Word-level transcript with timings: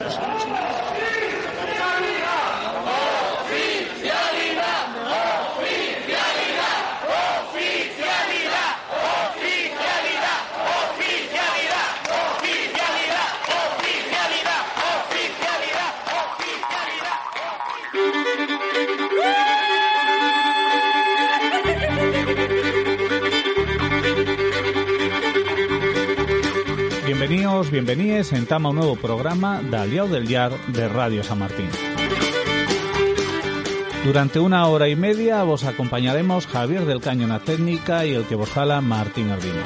Oh! 0.00 0.57
Bienvenidos, 27.58 27.70
bienvenides 27.72 28.32
en 28.34 28.46
Tama 28.46 28.70
un 28.70 28.76
nuevo 28.76 28.94
programa 28.94 29.60
d'Aliau 29.60 30.06
del 30.06 30.28
Llar 30.28 30.52
de 30.68 30.88
Radio 30.88 31.24
San 31.24 31.40
Martín. 31.40 31.68
Durante 34.04 34.38
una 34.38 34.68
hora 34.68 34.88
y 34.88 34.94
media 34.94 35.42
vos 35.42 35.64
acompañaremos 35.64 36.46
Javier 36.46 36.84
del 36.84 37.00
Caño 37.00 37.26
na 37.26 37.40
técnica 37.40 38.06
y 38.06 38.14
el 38.14 38.26
que 38.26 38.36
vos 38.36 38.48
jala 38.48 38.80
Martín 38.80 39.30
Ardino. 39.30 39.64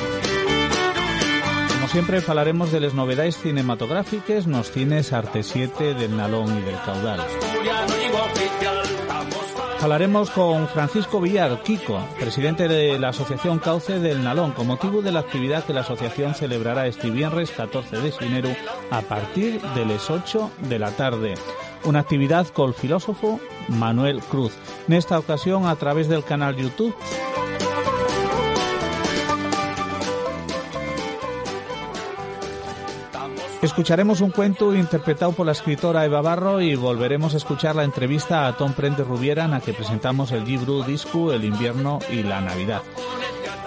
Como 1.74 1.88
siempre 1.88 2.22
falaremos 2.22 2.72
de 2.72 2.80
las 2.80 2.94
novedades 2.94 3.36
cinematográficas 3.36 4.46
nos 4.46 4.70
cines 4.70 5.12
Arte 5.12 5.42
7 5.42 5.92
del 5.92 6.16
Nalón 6.16 6.48
y 6.58 6.62
del 6.62 6.80
Caudal. 6.80 7.20
Hablaremos 9.82 10.30
con 10.30 10.68
Francisco 10.68 11.20
Villar, 11.20 11.60
Kiko, 11.64 11.98
presidente 12.20 12.68
de 12.68 13.00
la 13.00 13.08
Asociación 13.08 13.58
Cauce 13.58 13.98
del 13.98 14.22
Nalón, 14.22 14.52
con 14.52 14.68
motivo 14.68 15.02
de 15.02 15.10
la 15.10 15.18
actividad 15.18 15.64
que 15.64 15.72
la 15.72 15.80
asociación 15.80 16.36
celebrará 16.36 16.86
este 16.86 17.10
viernes 17.10 17.50
14 17.50 17.96
de 18.00 18.14
enero 18.20 18.48
a 18.92 19.00
partir 19.00 19.60
de 19.60 19.84
las 19.84 20.08
8 20.08 20.52
de 20.68 20.78
la 20.78 20.92
tarde. 20.92 21.34
Una 21.82 21.98
actividad 21.98 22.46
con 22.46 22.68
el 22.68 22.74
filósofo 22.74 23.40
Manuel 23.66 24.20
Cruz. 24.20 24.52
En 24.86 24.94
esta 24.94 25.18
ocasión 25.18 25.66
a 25.66 25.74
través 25.74 26.08
del 26.08 26.22
canal 26.22 26.54
YouTube 26.54 26.94
Escucharemos 33.62 34.20
un 34.20 34.30
cuento 34.30 34.74
interpretado 34.74 35.30
por 35.30 35.46
la 35.46 35.52
escritora 35.52 36.04
Eva 36.04 36.20
Barro 36.20 36.60
y 36.60 36.74
volveremos 36.74 37.32
a 37.32 37.36
escuchar 37.36 37.76
la 37.76 37.84
entrevista 37.84 38.48
a 38.48 38.56
Tom 38.56 38.72
Prende 38.72 39.04
Rubiera 39.04 39.44
en 39.44 39.52
la 39.52 39.60
que 39.60 39.72
presentamos 39.72 40.32
el 40.32 40.44
libro 40.44 40.82
Disco, 40.82 41.32
el 41.32 41.44
invierno 41.44 42.00
y 42.10 42.24
la 42.24 42.40
Navidad. 42.40 42.82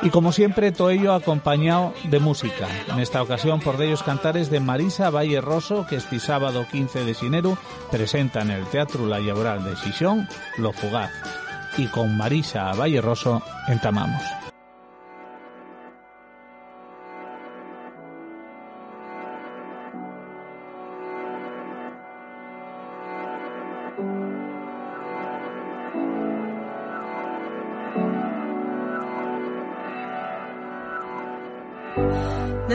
Y 0.02 0.10
como 0.10 0.34
siempre, 0.34 0.74
todo 0.74 0.90
ello 0.90 1.14
acompañado 1.14 1.94
de 2.04 2.20
música. 2.20 2.68
En 2.90 3.00
esta 3.00 3.24
ocasión, 3.24 3.62
por 3.62 3.82
ellos 3.82 4.04
cantares 4.04 4.50
de 4.50 4.60
Marisa 4.60 5.10
Valle 5.10 5.40
Rosso, 5.40 5.88
que 5.88 5.96
este 5.96 6.20
sábado 6.20 6.66
15 6.70 7.06
de 7.06 7.16
enero 7.22 7.58
presenta 7.90 8.42
en 8.42 8.52
el 8.52 8.66
Teatro 8.66 9.08
La 9.08 9.20
Laboral 9.20 9.64
de 9.64 9.78
Xixón 9.78 10.28
Lo 10.58 10.74
Fugaz. 10.74 11.12
Y 11.78 11.88
con 11.88 12.18
Marisa 12.18 12.74
Valle 12.74 13.00
Rosso 13.00 13.42
entamamos. 13.70 14.45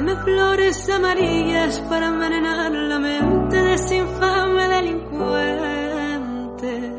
Deme 0.00 0.16
flores 0.16 0.88
amarillas 0.88 1.78
para 1.81 2.06
envenenar 2.06 2.72
la 2.72 2.99
mente 2.99 3.55
de 3.55 3.75
ese 3.75 3.99
infame 3.99 4.66
delincuente. 4.66 6.93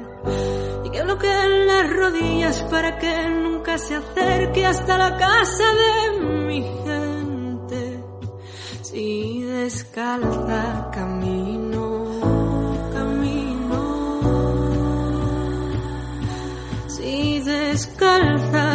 Y 0.86 0.90
que 0.92 1.02
bloqueen 1.02 1.66
las 1.66 1.90
rodillas 1.90 2.62
para 2.70 3.00
que 3.00 3.28
nunca 3.28 3.80
se 3.80 3.96
acerque 3.96 4.68
hasta 4.68 5.00
la 5.00 5.18
casa 5.18 5.64
de 5.82 6.20
mi 6.46 6.62
gente. 6.62 8.04
Si 8.84 9.42
descalza 9.46 10.92
camino, 10.94 12.06
camino. 12.94 13.82
Si 16.88 17.40
descalza 17.40 18.71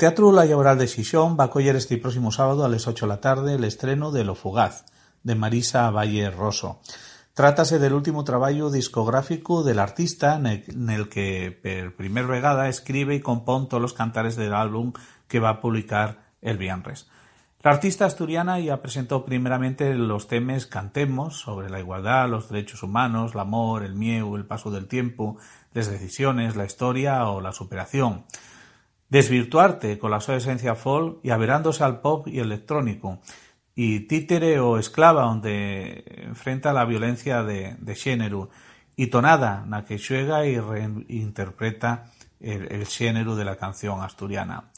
Teatro 0.00 0.32
La 0.32 0.46
Llaural 0.46 0.78
de 0.78 0.88
Xixón 0.88 1.36
va 1.38 1.44
a 1.44 1.46
acoger 1.48 1.76
este 1.76 1.98
próximo 1.98 2.32
sábado 2.32 2.64
a 2.64 2.70
las 2.70 2.88
8 2.88 3.04
de 3.04 3.08
la 3.10 3.20
tarde 3.20 3.56
el 3.56 3.64
estreno 3.64 4.10
de 4.10 4.24
Lo 4.24 4.34
Fugaz, 4.34 4.86
de 5.24 5.34
Marisa 5.34 5.90
Valle 5.90 6.30
Rosso. 6.30 6.80
Trátase 7.34 7.78
del 7.78 7.92
último 7.92 8.24
traballo 8.24 8.70
discográfico 8.70 9.62
del 9.62 9.78
artista 9.78 10.40
nel 10.40 11.10
que 11.12 11.52
per 11.52 11.92
primer 12.00 12.24
vegada 12.24 12.72
escribe 12.72 13.14
y 13.14 13.20
compón 13.20 13.68
todos 13.68 13.82
los 13.82 13.92
cantares 13.92 14.36
del 14.36 14.54
álbum 14.54 14.94
que 15.28 15.38
va 15.38 15.50
a 15.50 15.60
publicar 15.60 16.32
el 16.40 16.56
viernes. 16.56 17.10
La 17.60 17.72
artista 17.72 18.06
asturiana 18.06 18.58
ya 18.58 18.80
presentó 18.80 19.26
primeramente 19.26 19.92
los 19.92 20.28
temas 20.28 20.64
Cantemos 20.64 21.36
sobre 21.36 21.68
la 21.68 21.78
igualdad, 21.78 22.26
los 22.30 22.48
derechos 22.48 22.82
humanos, 22.82 23.34
el 23.34 23.40
amor, 23.40 23.82
el 23.82 23.96
miedo, 23.96 24.34
el 24.36 24.46
paso 24.46 24.70
del 24.70 24.88
tiempo, 24.88 25.36
las 25.74 25.90
decisiones, 25.90 26.56
la 26.56 26.64
historia 26.64 27.28
o 27.28 27.42
la 27.42 27.52
superación. 27.52 28.24
Desvirtuarte 29.10 29.98
con 29.98 30.12
la 30.12 30.20
su 30.20 30.32
esencia 30.32 30.76
folk 30.76 31.18
y 31.24 31.30
averándose 31.30 31.82
al 31.82 32.00
pop 32.00 32.28
y 32.28 32.38
electrónico 32.38 33.18
y 33.74 34.06
títere 34.06 34.60
o 34.60 34.78
esclava 34.78 35.22
donde 35.22 36.04
enfrenta 36.24 36.72
la 36.72 36.84
violencia 36.84 37.42
de, 37.42 37.76
de 37.80 37.94
xénero 37.96 38.50
y 38.94 39.08
tonada 39.08 39.66
na 39.66 39.82
que 39.82 39.98
xuega 39.98 40.46
y 40.46 40.60
reinterpreta 40.62 42.06
el, 42.38 42.70
el 42.70 42.86
xénero 42.86 43.34
de 43.34 43.44
la 43.44 43.56
canción 43.56 44.00
asturiana. 44.00 44.70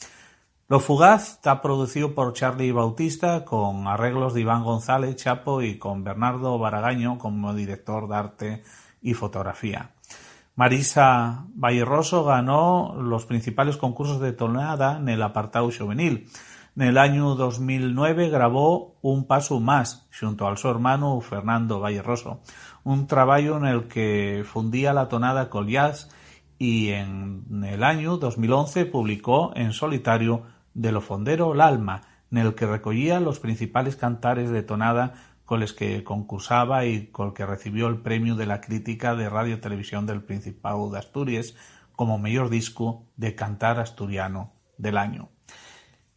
Lo 0.68 0.80
Fugaz 0.80 1.32
está 1.32 1.60
producido 1.60 2.14
por 2.14 2.32
Charlie 2.32 2.72
Bautista 2.72 3.44
con 3.44 3.86
arreglos 3.86 4.32
de 4.32 4.40
Iván 4.40 4.64
González 4.64 5.16
Chapo 5.16 5.60
y 5.60 5.76
con 5.76 6.04
Bernardo 6.04 6.58
Baragaño 6.58 7.18
como 7.18 7.52
director 7.52 8.08
de 8.08 8.16
arte 8.16 8.62
y 9.02 9.12
fotografía. 9.12 9.91
Marisa 10.54 11.46
Valleroso 11.54 12.24
ganó 12.24 12.94
los 13.00 13.24
principales 13.24 13.78
concursos 13.78 14.20
de 14.20 14.32
tonada 14.32 14.98
en 14.98 15.08
el 15.08 15.22
apartado 15.22 15.70
juvenil. 15.70 16.28
En 16.76 16.82
el 16.82 16.98
año 16.98 17.34
2009 17.34 18.28
grabó 18.28 18.98
Un 19.00 19.26
paso 19.26 19.60
más 19.60 20.08
junto 20.18 20.46
al 20.46 20.58
su 20.58 20.68
hermano 20.68 21.20
Fernando 21.20 21.80
Valleroso, 21.80 22.40
un 22.84 23.06
trabajo 23.06 23.56
en 23.56 23.64
el 23.64 23.88
que 23.88 24.44
fundía 24.46 24.92
la 24.92 25.08
tonada 25.08 25.48
con 25.48 25.68
jazz 25.68 26.10
y 26.58 26.90
en 26.90 27.64
el 27.64 27.82
año 27.82 28.18
2011 28.18 28.86
publicó 28.86 29.52
en 29.56 29.72
solitario 29.72 30.42
De 30.74 30.92
lo 30.92 31.00
fondero 31.00 31.54
l'alma, 31.54 32.02
en 32.30 32.38
el 32.38 32.54
que 32.54 32.66
recogía 32.66 33.20
los 33.20 33.40
principales 33.40 33.96
cantares 33.96 34.50
de 34.50 34.62
tonada 34.62 35.14
con 35.52 35.60
los 35.60 35.74
que 35.74 36.02
concursaba 36.02 36.86
y 36.86 37.08
con 37.08 37.26
el 37.28 37.34
que 37.34 37.44
recibió 37.44 37.86
el 37.88 37.98
premio 37.98 38.36
de 38.36 38.46
la 38.46 38.62
crítica 38.62 39.14
de 39.14 39.28
Radio 39.28 39.60
Televisión 39.60 40.06
del 40.06 40.22
Principado 40.22 40.88
de 40.88 40.98
Asturias 40.98 41.54
como 41.94 42.16
mejor 42.16 42.48
disco 42.48 43.04
de 43.18 43.34
cantar 43.34 43.78
asturiano 43.78 44.54
del 44.78 44.96
año. 44.96 45.28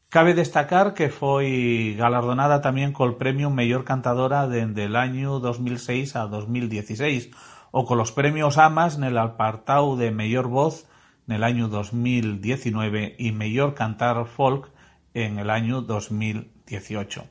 Cabe 0.08 0.36
destacar 0.36 0.94
que 0.94 1.10
fue 1.10 1.96
galardonada 1.98 2.62
también 2.62 2.94
con 2.94 3.10
el 3.10 3.16
premio 3.18 3.50
Mayor 3.50 3.84
Cantadora 3.84 4.48
desde 4.48 4.86
el 4.86 4.96
año 4.96 5.42
2006 5.42 6.16
a 6.16 6.28
2016 6.28 7.32
o 7.72 7.86
con 7.86 7.98
los 7.98 8.14
premios 8.14 8.58
AMAS 8.58 8.96
en 8.96 9.04
el 9.04 9.18
apartado 9.18 9.98
de 9.98 10.12
Mayor 10.12 10.48
Voz 10.48 10.88
en 11.28 11.36
el 11.36 11.44
año 11.44 11.68
2019 11.68 13.18
y 13.20 13.34
Mayor 13.34 13.74
Cantar 13.74 14.28
Folk 14.28 14.72
en 15.14 15.40
el 15.40 15.50
año 15.50 15.82
2018. 15.82 17.26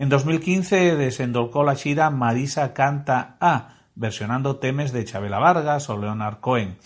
En 0.00 0.08
2015 0.08 0.96
desendolcó 0.96 1.62
la 1.62 1.74
shira 1.74 2.08
Marisa 2.08 2.72
Canta 2.72 3.36
A, 3.38 3.80
versionando 3.94 4.56
temas 4.56 4.92
de 4.92 5.04
Chabela 5.04 5.38
Vargas 5.38 5.90
o 5.90 5.98
Leonard 5.98 6.40
Cohen. 6.40 6.78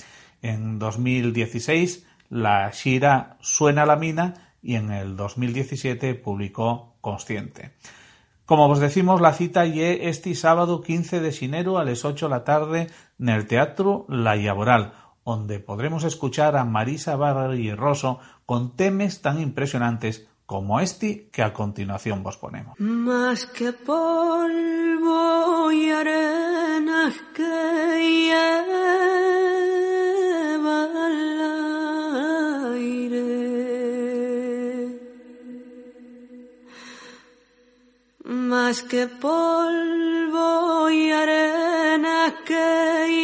En 0.43 0.81
2016 0.81 2.09
la 2.29 2.69
shira 2.73 3.37
Suena 3.41 3.87
la 3.87 3.95
mina 3.95 4.35
y 4.61 4.75
en 4.75 4.91
el 4.91 5.15
2017 5.15 6.17
publicó 6.17 6.97
Consciente. 7.01 7.77
Como 8.47 8.67
os 8.67 8.81
decimos, 8.81 9.21
la 9.21 9.33
cita 9.33 9.65
ye 9.65 10.09
este 10.09 10.35
sábado 10.35 10.81
15 10.81 11.21
de 11.21 11.31
xinero 11.31 11.79
a 11.79 11.85
las 11.85 12.05
8 12.05 12.27
de 12.27 12.31
la 12.31 12.43
tarde 12.43 12.89
en 13.21 13.29
el 13.29 13.47
Teatro 13.47 14.07
La 14.09 14.35
Laboral, 14.35 14.93
donde 15.25 15.61
podremos 15.61 16.03
escuchar 16.03 16.57
a 16.57 16.65
Marisa 16.65 17.17
y 17.55 17.73
Rosso 17.75 18.19
con 18.45 18.75
temas 18.75 19.23
tan 19.23 19.41
impresionantes 19.41 20.27
como 20.47 20.81
este 20.81 21.29
que 21.31 21.43
a 21.43 21.53
continuación 21.53 22.23
vos 22.23 22.37
ponemos. 22.37 22.79
Más 22.79 23.47
que 23.47 23.73
polvo 23.73 25.73
y 25.73 25.91
arena 25.91 27.13
que 27.35 27.75
más 38.65 38.83
que 38.83 39.07
polvo 39.07 40.91
y 40.91 41.13
arena 41.13 42.35
que 42.45 43.15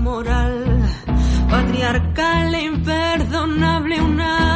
moral, 0.00 0.64
patriarcal 1.48 2.54
e 2.54 2.64
imperdonable 2.64 4.00
una 4.00 4.49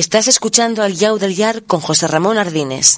Estás 0.00 0.28
escuchando 0.28 0.82
al 0.82 0.94
Yau 0.94 1.18
del 1.18 1.36
Yar 1.36 1.62
con 1.64 1.80
José 1.80 2.08
Ramón 2.08 2.38
Ardines. 2.38 2.96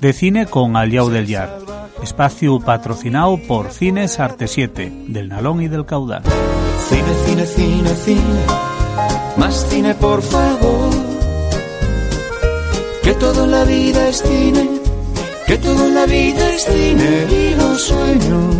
De 0.00 0.12
cine 0.12 0.46
con 0.46 0.76
Al 0.76 0.90
Yau 0.90 1.08
del 1.08 1.28
Yar. 1.28 1.60
Espacio 2.02 2.58
patrocinado 2.58 3.38
por 3.46 3.70
Cines 3.70 4.18
Arte 4.18 4.48
7, 4.48 5.04
del 5.06 5.28
Nalón 5.28 5.62
y 5.62 5.68
del 5.68 5.86
Caudal. 5.86 6.24
Cine, 6.88 7.14
cine, 7.26 7.46
cine, 7.46 7.90
cine. 7.94 8.40
Más 9.36 9.68
cine, 9.70 9.94
por 9.94 10.20
favor. 10.20 10.90
Que 13.04 13.14
toda 13.14 13.46
la 13.46 13.62
vida 13.62 14.08
es 14.08 14.20
cine. 14.20 14.68
Que 15.46 15.58
toda 15.58 15.86
la 15.90 16.06
vida 16.06 16.54
es 16.54 16.64
cine. 16.64 17.26
Y 17.30 17.54
los 17.54 17.82
sueños. 17.82 18.56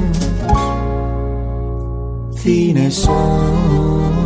Cine 2.37 2.93
son. 2.93 4.26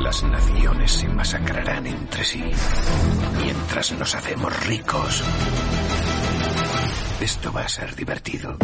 Las 0.00 0.22
naciones 0.22 0.90
se 0.90 1.06
masacrarán 1.08 1.86
entre 1.86 2.24
sí 2.24 2.42
mientras 3.42 3.92
nos 3.92 4.14
hacemos 4.14 4.66
ricos. 4.66 5.22
Esto 7.20 7.52
va 7.52 7.62
a 7.62 7.68
ser 7.68 7.94
divertido. 7.94 8.56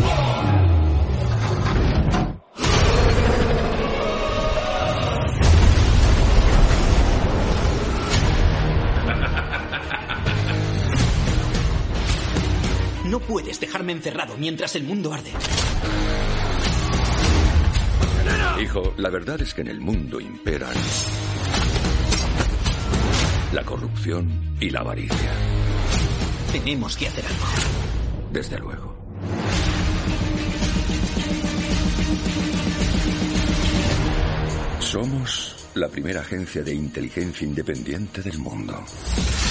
No 13.05 13.21
puedes 13.21 13.61
dejarme 13.61 13.93
encerrado 13.93 14.35
mientras 14.39 14.75
el 14.77 14.85
mundo 14.85 15.13
arde. 15.13 15.33
Hijo, 18.63 18.95
la 18.97 19.11
verdad 19.11 19.43
es 19.43 19.55
que 19.55 19.63
en 19.63 19.67
el 19.67 19.81
mundo 19.81 20.21
imperan 20.21 20.73
la 23.53 23.65
corrupción 23.65 24.57
y 24.61 24.71
la 24.71 24.81
avaricia. 24.81 25.33
Tenemos 26.53 26.97
que 26.97 27.09
hacer 27.09 27.25
algo. 27.27 27.47
Desde 28.31 28.59
luego. 28.61 28.97
Somos 34.79 35.57
la 35.75 35.89
primera 35.89 36.21
agencia 36.21 36.63
de 36.63 36.73
inteligencia 36.73 37.45
independiente 37.45 38.23
del 38.23 38.39
mundo. 38.39 38.81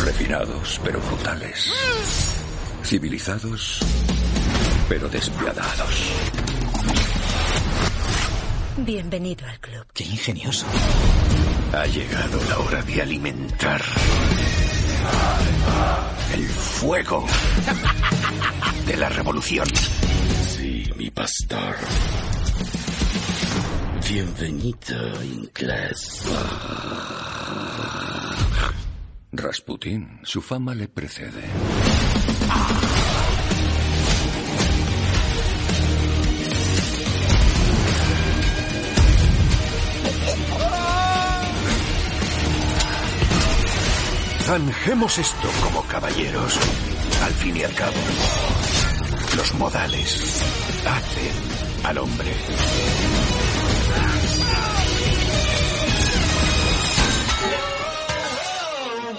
Refinados, 0.06 0.80
pero 0.86 1.02
brutales. 1.02 1.70
Civilizados, 2.82 3.82
pero 4.88 5.10
despiadados. 5.10 6.41
Bienvenido 8.86 9.46
al 9.46 9.60
club. 9.60 9.86
Qué 9.94 10.04
ingenioso. 10.04 10.66
Ha 11.72 11.86
llegado 11.86 12.40
la 12.50 12.60
hora 12.60 12.82
de 12.82 13.02
alimentar 13.02 13.82
el 16.34 16.44
fuego 16.48 17.26
de 18.88 18.98
la 18.98 19.10
revolución. 19.10 19.68
Sí, 20.48 20.90
mi 20.96 21.12
pastor. 21.12 21.76
Bienvenido, 24.10 25.24
inglés. 25.24 26.24
Rasputín, 29.32 30.22
su 30.24 30.42
fama 30.42 30.74
le 30.74 30.88
precede. 30.88 31.44
Zanjemos 44.52 45.18
esto 45.18 45.48
como 45.64 45.82
caballeros. 45.84 46.60
Al 47.24 47.32
fin 47.36 47.56
y 47.56 47.64
al 47.64 47.74
cabo, 47.74 47.94
los 49.38 49.54
modales 49.54 50.44
hacen 50.86 51.86
al 51.86 51.98
hombre. 52.00 52.34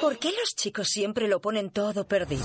¿Por 0.02 0.18
qué 0.18 0.32
los 0.38 0.54
chicos 0.54 0.88
siempre 0.88 1.26
lo 1.28 1.40
ponen 1.40 1.70
todo 1.70 2.06
perdido? 2.06 2.44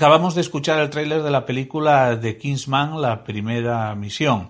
Acabamos 0.00 0.34
de 0.34 0.40
escuchar 0.40 0.78
el 0.78 0.88
tráiler 0.88 1.22
de 1.22 1.30
la 1.30 1.44
película 1.44 2.18
The 2.18 2.38
Kingsman, 2.38 3.02
la 3.02 3.22
primera 3.22 3.94
misión. 3.94 4.48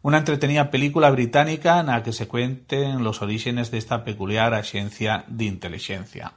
Una 0.00 0.18
entretenida 0.18 0.70
película 0.70 1.10
británica 1.10 1.80
en 1.80 1.86
la 1.86 2.04
que 2.04 2.12
se 2.12 2.28
cuenten 2.28 3.02
los 3.02 3.20
orígenes 3.20 3.72
de 3.72 3.78
esta 3.78 4.04
peculiar 4.04 4.54
agencia 4.54 5.24
de 5.26 5.46
inteligencia. 5.46 6.34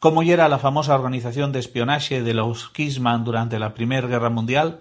Como 0.00 0.24
era 0.24 0.48
la 0.48 0.58
famosa 0.58 0.96
organización 0.96 1.52
de 1.52 1.60
espionaje 1.60 2.20
de 2.24 2.34
los 2.34 2.68
Kingsman 2.70 3.22
durante 3.22 3.60
la 3.60 3.74
Primera 3.74 4.08
Guerra 4.08 4.28
Mundial, 4.28 4.80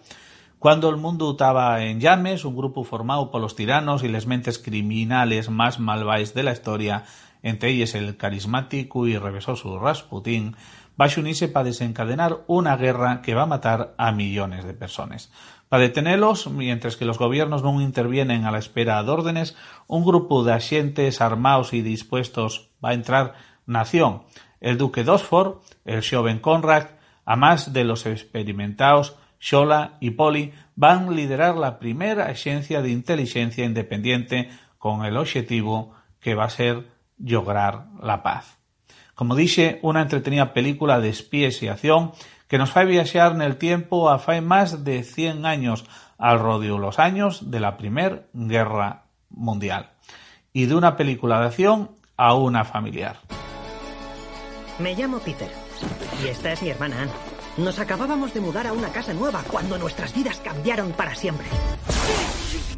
cuando 0.57 0.89
el 0.89 0.97
mundo 0.97 1.33
estaba 1.33 1.83
en 1.83 1.99
llames, 1.99 2.45
un 2.45 2.55
grupo 2.55 2.83
formado 2.83 3.29
por 3.29 3.41
los 3.41 3.55
tiranos 3.55 4.03
y 4.03 4.07
las 4.07 4.25
mentes 4.25 4.57
criminales 4.57 5.51
más 5.51 5.79
malvadas 5.79 6.33
de 6.33 6.41
la 6.41 6.53
historia, 6.53 7.03
entre 7.43 7.69
ellos 7.69 7.93
el 7.93 8.17
carismático 8.17 9.05
y 9.05 9.17
revesoso 9.17 9.77
Rasputin, 9.77 10.55
va 10.99 11.05
a 11.05 11.19
unirse 11.19 11.47
para 11.47 11.65
desencadenar 11.65 12.43
una 12.47 12.75
guerra 12.77 13.21
que 13.21 13.33
va 13.33 13.43
a 13.43 13.47
matar 13.47 13.93
a 13.97 14.11
millones 14.11 14.65
de 14.65 14.73
personas. 14.73 15.31
Para 15.69 15.83
detenerlos, 15.83 16.47
mientras 16.47 16.97
que 16.97 17.05
los 17.05 17.17
gobiernos 17.17 17.63
no 17.63 17.81
intervienen 17.81 18.45
a 18.45 18.51
la 18.51 18.59
espera 18.59 19.01
de 19.01 19.09
órdenes, 19.09 19.57
un 19.87 20.05
grupo 20.05 20.43
de 20.43 20.53
agentes 20.53 21.19
armados 21.19 21.73
y 21.73 21.81
dispuestos 21.81 22.69
va 22.83 22.89
a 22.89 22.93
entrar 22.93 23.33
nación. 23.65 24.23
El 24.61 24.77
duque 24.77 25.03
d'Oxford, 25.03 25.61
el 25.85 26.03
joven 26.07 26.39
Conrad, 26.39 26.89
a 27.25 27.35
más 27.35 27.73
de 27.73 27.85
los 27.85 28.05
experimentados 28.05 29.15
Shola 29.39 29.97
y 29.99 30.11
Poli, 30.11 30.53
van 30.75 31.07
a 31.07 31.11
liderar 31.11 31.55
la 31.57 31.79
primera 31.79 32.27
agencia 32.27 32.81
de 32.81 32.91
inteligencia 32.91 33.65
independiente 33.65 34.49
con 34.77 35.05
el 35.05 35.17
objetivo 35.17 35.93
que 36.19 36.35
va 36.35 36.45
a 36.45 36.49
ser 36.49 36.87
lograr 37.17 37.87
la 38.01 38.23
paz. 38.23 38.62
Como 39.15 39.35
dice, 39.35 39.79
una 39.83 40.01
entretenida 40.01 40.53
película 40.53 40.99
de 40.99 41.09
espías 41.09 41.61
y 41.61 41.67
acción 41.67 42.13
que 42.47 42.57
nos 42.57 42.71
fa 42.71 42.83
viajar 42.83 43.31
en 43.33 43.41
el 43.41 43.57
tiempo 43.57 44.09
a 44.09 44.19
fai 44.19 44.41
más 44.41 44.83
de 44.83 45.03
100 45.03 45.45
años 45.45 45.85
al 46.17 46.39
rodeo 46.39 46.77
los 46.77 46.99
años 46.99 47.51
de 47.51 47.59
la 47.59 47.77
Primera 47.77 48.23
Guerra 48.33 49.05
Mundial. 49.29 49.91
Y 50.51 50.65
de 50.65 50.75
una 50.75 50.95
película 50.95 51.39
de 51.39 51.47
acción 51.47 51.91
a 52.17 52.35
una 52.35 52.63
familiar. 52.63 53.17
Me 54.79 54.95
llamo 54.95 55.19
Peter 55.19 55.49
y 56.23 56.27
esta 56.27 56.53
es 56.53 56.61
mi 56.61 56.69
hermana 56.69 57.01
Anne. 57.01 57.11
Nos 57.57 57.77
acabábamos 57.79 58.33
de 58.33 58.41
mudar 58.41 58.65
a 58.67 58.73
una 58.73 58.89
casa 58.89 59.13
nueva 59.13 59.43
cuando 59.49 59.77
nuestras 59.77 60.13
vidas 60.13 60.39
cambiaron 60.39 60.91
para 60.93 61.13
siempre. 61.13 61.47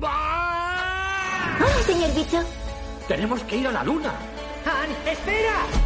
Hola, 0.02 1.84
señor 1.86 2.14
bicho. 2.14 2.44
Tenemos 3.08 3.42
que 3.44 3.58
ir 3.58 3.68
a 3.68 3.72
la 3.72 3.84
luna. 3.84 4.14
¡Anne, 4.66 5.12
espera! 5.12 5.85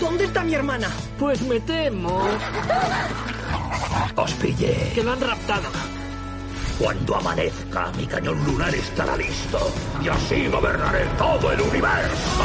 ¿Dónde 0.00 0.24
está 0.24 0.42
mi 0.42 0.54
hermana? 0.54 0.88
Pues 1.18 1.42
me 1.42 1.60
temo. 1.60 2.26
Os 4.16 4.32
pillé. 4.34 4.92
Que 4.94 5.04
la 5.04 5.12
han 5.12 5.20
raptado. 5.20 5.68
Cuando 6.78 7.16
amanezca, 7.16 7.92
mi 7.96 8.06
cañón 8.06 8.44
lunar 8.44 8.74
estará 8.74 9.16
listo. 9.16 9.72
Y 10.02 10.08
así 10.08 10.48
gobernaré 10.48 11.04
todo 11.16 11.52
el 11.52 11.60
universo. 11.60 12.44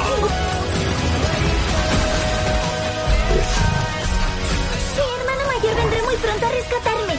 Mi 4.95 5.01
hermano 5.01 5.43
mayor 5.47 5.75
vendrá 5.75 6.03
muy 6.03 6.15
pronto 6.15 6.45
a 6.45 6.51
rescatarme. 6.51 7.15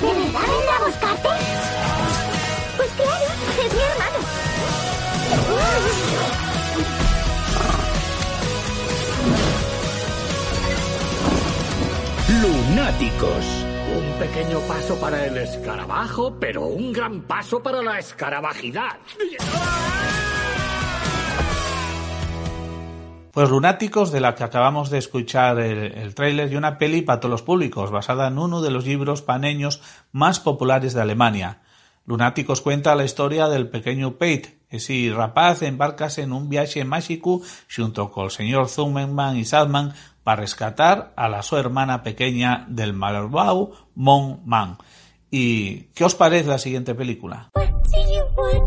¿De 0.00 0.06
verdad 0.06 0.46
vendrá 0.46 0.76
a 0.76 0.84
buscarte? 0.86 1.28
Lunáticos, 12.42 13.44
un 13.96 14.18
pequeño 14.18 14.60
paso 14.60 14.96
para 15.00 15.26
el 15.26 15.36
escarabajo, 15.38 16.36
pero 16.38 16.66
un 16.66 16.92
gran 16.92 17.22
paso 17.22 17.62
para 17.62 17.82
la 17.82 17.98
escarabajidad. 17.98 18.98
Pues 23.32 23.50
Lunáticos, 23.50 24.12
de 24.12 24.20
la 24.20 24.34
que 24.34 24.44
acabamos 24.44 24.90
de 24.90 24.98
escuchar 24.98 25.58
el, 25.58 25.92
el 25.92 26.14
tráiler, 26.14 26.52
y 26.52 26.56
una 26.56 26.78
peli 26.78 27.02
para 27.02 27.20
todos 27.20 27.30
los 27.30 27.42
públicos, 27.42 27.90
basada 27.90 28.28
en 28.28 28.38
uno 28.38 28.62
de 28.62 28.70
los 28.70 28.86
libros 28.86 29.22
paneños 29.22 29.82
más 30.12 30.40
populares 30.40 30.94
de 30.94 31.02
Alemania. 31.02 31.60
Lunáticos 32.06 32.60
cuenta 32.60 32.94
la 32.94 33.04
historia 33.04 33.48
del 33.48 33.68
pequeño 33.68 34.16
Pete, 34.16 34.60
ese 34.70 35.12
rapaz 35.12 35.62
embarcase 35.62 36.22
en 36.22 36.32
un 36.32 36.48
viaje 36.48 36.84
mágico 36.84 37.42
junto 37.74 38.12
con 38.12 38.26
el 38.26 38.30
señor 38.30 38.68
Zummerman 38.68 39.36
y 39.36 39.44
Sadman 39.44 39.92
para 40.22 40.42
rescatar 40.42 41.12
a 41.16 41.28
la 41.28 41.42
su 41.42 41.56
hermana 41.56 42.04
pequeña 42.04 42.64
del 42.68 42.92
malvado 42.92 43.72
Mon 43.96 44.40
Man. 44.44 44.78
¿Y 45.30 45.88
qué 45.94 46.04
os 46.04 46.14
parece 46.14 46.48
la 46.48 46.58
siguiente 46.58 46.94
película? 46.94 47.50
What 47.54 47.70
do 47.90 47.98
you 48.12 48.24
want 48.36 48.66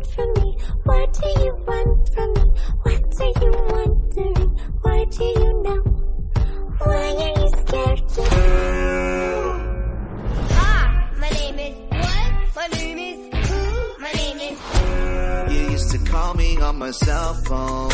call 16.12 16.34
me 16.36 16.58
on 16.62 16.78
my 16.80 16.92
cell 16.92 17.34
phone. 17.46 17.90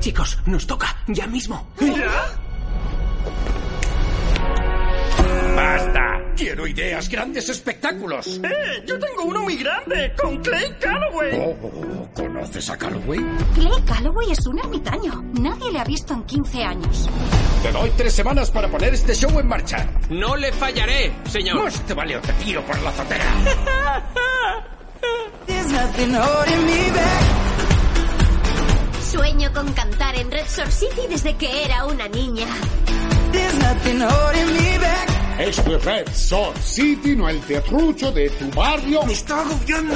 Chicos, 0.00 0.38
nos 0.46 0.66
toca, 0.66 0.96
ya 1.08 1.26
mismo. 1.26 1.66
¡Basta! 5.54 6.00
Quiero 6.36 6.66
ideas, 6.66 7.08
grandes 7.10 7.48
espectáculos. 7.50 8.40
¡Eh! 8.42 8.82
Yo 8.86 8.98
tengo 8.98 9.24
uno 9.24 9.42
muy 9.42 9.56
grande, 9.56 10.14
con 10.18 10.38
Clay 10.38 10.74
Calloway. 10.80 11.38
Oh, 11.38 12.08
¿Conoces 12.14 12.70
a 12.70 12.78
Calloway? 12.78 13.20
Clay 13.54 13.82
Calloway 13.84 14.32
es 14.32 14.46
un 14.46 14.58
ermitaño. 14.58 15.22
Nadie 15.38 15.70
le 15.70 15.80
ha 15.80 15.84
visto 15.84 16.14
en 16.14 16.22
15 16.22 16.64
años. 16.64 17.10
Te 17.62 17.72
doy 17.72 17.90
tres 17.90 18.14
semanas 18.14 18.50
para 18.50 18.68
poner 18.68 18.94
este 18.94 19.14
show 19.14 19.38
en 19.38 19.48
marcha. 19.48 19.86
No 20.08 20.34
le 20.34 20.50
fallaré, 20.50 21.12
señor. 21.24 21.64
Más 21.64 21.78
te 21.84 21.92
vale 21.92 22.16
o 22.16 22.20
te 22.22 22.32
tiro 22.34 22.64
por 22.64 22.80
la 22.80 22.88
azotea. 22.88 23.34
Sueño 29.10 29.52
con 29.52 29.72
cantar 29.72 30.14
en 30.16 30.30
Red 30.30 30.46
Shore 30.46 30.70
City 30.70 31.02
desde 31.08 31.36
que 31.36 31.64
era 31.64 31.84
una 31.84 32.08
niña. 32.08 32.46
Este 35.38 35.74
es 35.74 35.84
Red 35.84 36.08
Shore 36.14 36.60
City, 36.60 37.16
no 37.16 37.28
el 37.28 37.40
teatrucho 37.40 38.12
de 38.12 38.28
tu 38.30 38.50
barrio. 38.50 39.02
¡Me 39.04 39.12
está 39.12 39.40
agobiando! 39.40 39.94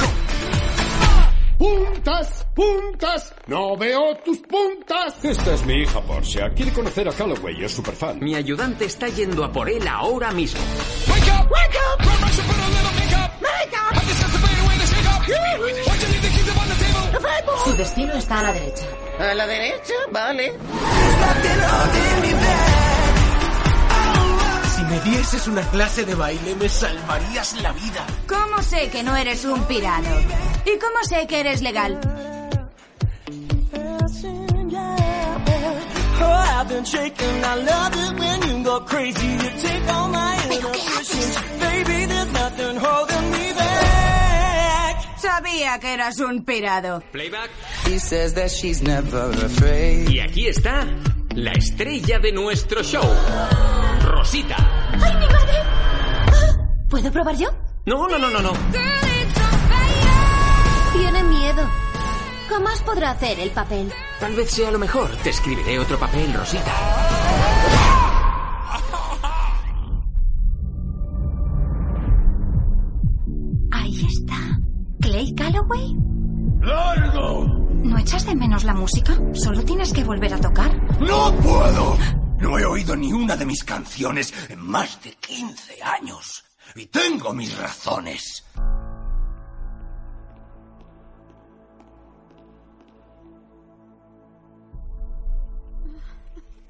¡Puntas! 1.58 2.46
¡Puntas! 2.54 3.34
¡No 3.46 3.76
veo 3.76 4.16
tus 4.24 4.38
puntas! 4.38 5.14
Esta 5.22 5.54
es 5.54 5.64
mi 5.64 5.82
hija 5.82 6.00
Portia. 6.00 6.50
Quiere 6.54 6.72
conocer 6.72 7.08
a 7.08 7.12
Calloway, 7.12 7.64
es 7.64 7.72
super 7.72 7.94
fan. 7.94 8.18
Mi 8.20 8.34
ayudante 8.34 8.86
está 8.86 9.08
yendo 9.08 9.44
a 9.44 9.52
por 9.52 9.68
él 9.68 9.86
ahora 9.86 10.32
mismo. 10.32 10.60
¡Wake 11.08 11.30
up! 11.40 11.50
¡Wake 11.50 11.76
up! 11.76 11.94
Su 17.64 17.76
destino 17.76 18.12
está 18.14 18.40
a 18.40 18.42
la 18.42 18.52
derecha. 18.52 18.84
A 19.18 19.34
la 19.34 19.46
derecha, 19.46 19.94
vale. 20.10 20.52
Si 24.74 24.82
me 24.82 25.00
dieses 25.00 25.46
una 25.48 25.62
clase 25.70 26.04
de 26.04 26.14
baile, 26.14 26.54
me 26.56 26.68
salvarías 26.68 27.54
la 27.62 27.72
vida. 27.72 28.06
¿Cómo 28.28 28.62
sé 28.62 28.90
que 28.90 29.02
no 29.02 29.16
eres 29.16 29.44
un 29.44 29.64
pirado? 29.64 30.08
¿Y 30.66 30.78
cómo 30.78 31.02
sé 31.08 31.26
que 31.26 31.40
eres 31.40 31.62
legal? 31.62 32.00
Sabía 45.34 45.80
que 45.80 45.92
eras 45.94 46.20
un 46.20 46.44
pirado. 46.44 47.02
Playback. 47.10 47.50
He 47.88 47.98
says 47.98 48.34
that 48.34 48.50
she's 48.50 48.80
never 48.82 49.30
afraid. 49.44 50.08
Y 50.08 50.20
aquí 50.20 50.46
está, 50.46 50.86
la 51.34 51.50
estrella 51.50 52.20
de 52.20 52.30
nuestro 52.30 52.84
show. 52.84 53.02
Rosita. 54.04 54.54
¡Ay, 54.92 55.12
mi 55.16 55.26
madre! 55.26 56.86
¿Puedo 56.88 57.10
probar 57.10 57.36
yo? 57.36 57.48
No, 57.84 58.06
no, 58.06 58.16
no, 58.16 58.30
no, 58.30 58.40
no. 58.42 58.52
Tiene 60.92 61.24
miedo. 61.24 61.68
Jamás 62.48 62.80
podrá 62.82 63.10
hacer 63.10 63.40
el 63.40 63.50
papel. 63.50 63.92
Tal 64.20 64.36
vez 64.36 64.52
sea 64.52 64.70
lo 64.70 64.78
mejor. 64.78 65.10
Te 65.16 65.30
escribiré 65.30 65.80
otro 65.80 65.98
papel, 65.98 66.32
Rosita. 66.32 67.03
¿Clay 75.14 75.32
Calloway? 75.36 75.96
¡Largo! 76.60 77.44
¿No 77.84 77.98
echas 77.98 78.26
de 78.26 78.34
menos 78.34 78.64
la 78.64 78.74
música? 78.74 79.16
Solo 79.32 79.64
tienes 79.64 79.92
que 79.92 80.02
volver 80.02 80.34
a 80.34 80.40
tocar. 80.40 80.74
¡No 80.98 81.32
puedo! 81.36 81.96
No 82.40 82.58
he 82.58 82.64
oído 82.64 82.96
ni 82.96 83.12
una 83.12 83.36
de 83.36 83.46
mis 83.46 83.62
canciones 83.62 84.34
en 84.48 84.58
más 84.58 85.00
de 85.04 85.12
15 85.12 85.80
años. 85.84 86.44
Y 86.74 86.86
tengo 86.86 87.32
mis 87.32 87.56
razones. 87.56 88.44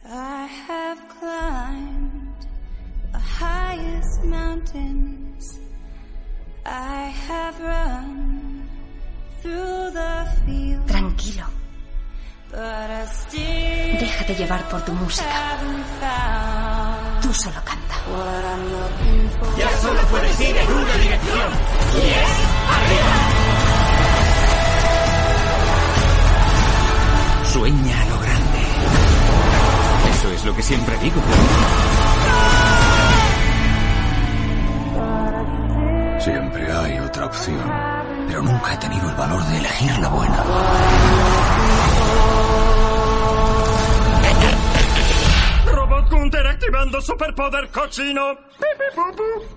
I 0.05 0.47
have 0.69 0.99
climbed 1.19 2.47
the 3.11 3.19
highest 3.19 4.23
mountains. 4.25 5.24
Tranquilo. 10.87 11.45
Déjate 14.01 14.35
llevar 14.37 14.63
por 14.69 14.81
tu 14.85 14.93
música. 14.93 15.25
haven't 15.25 15.85
found 16.01 17.23
Tú 17.23 17.35
solo 17.35 17.61
canta. 17.65 17.95
what 18.11 18.45
I'm 18.45 18.63
looking 18.71 19.31
for. 19.39 19.59
Ya 19.59 19.71
solo 19.79 20.01
puedes 20.03 20.41
ir 20.41 20.57
en 20.57 20.73
una 20.73 20.95
dirección. 20.97 21.51
Y 21.97 22.07
es 22.11 22.35
arriba. 22.77 23.15
Sueña 27.53 28.03
a 28.03 28.05
lo 28.07 28.19
grande. 28.21 28.63
Eso 30.15 30.31
es 30.31 30.45
lo 30.45 30.55
que 30.57 30.63
siempre 30.63 30.97
digo. 30.99 31.21
Siempre 36.25 36.73
hay 36.73 36.99
otra 37.01 37.27
opción. 37.27 37.71
Pero 38.27 38.41
nunca 38.41 38.73
he 38.73 38.79
tenido 38.79 39.11
el 39.11 39.15
valor 39.15 39.45
de 39.45 39.59
elegir 39.59 39.99
la 39.99 40.09
buena. 40.09 40.45
Robot 45.67 46.11
Gunter 46.11 46.47
activando 46.47 47.01
superpoder 47.03 47.69
cochino. 47.69 48.39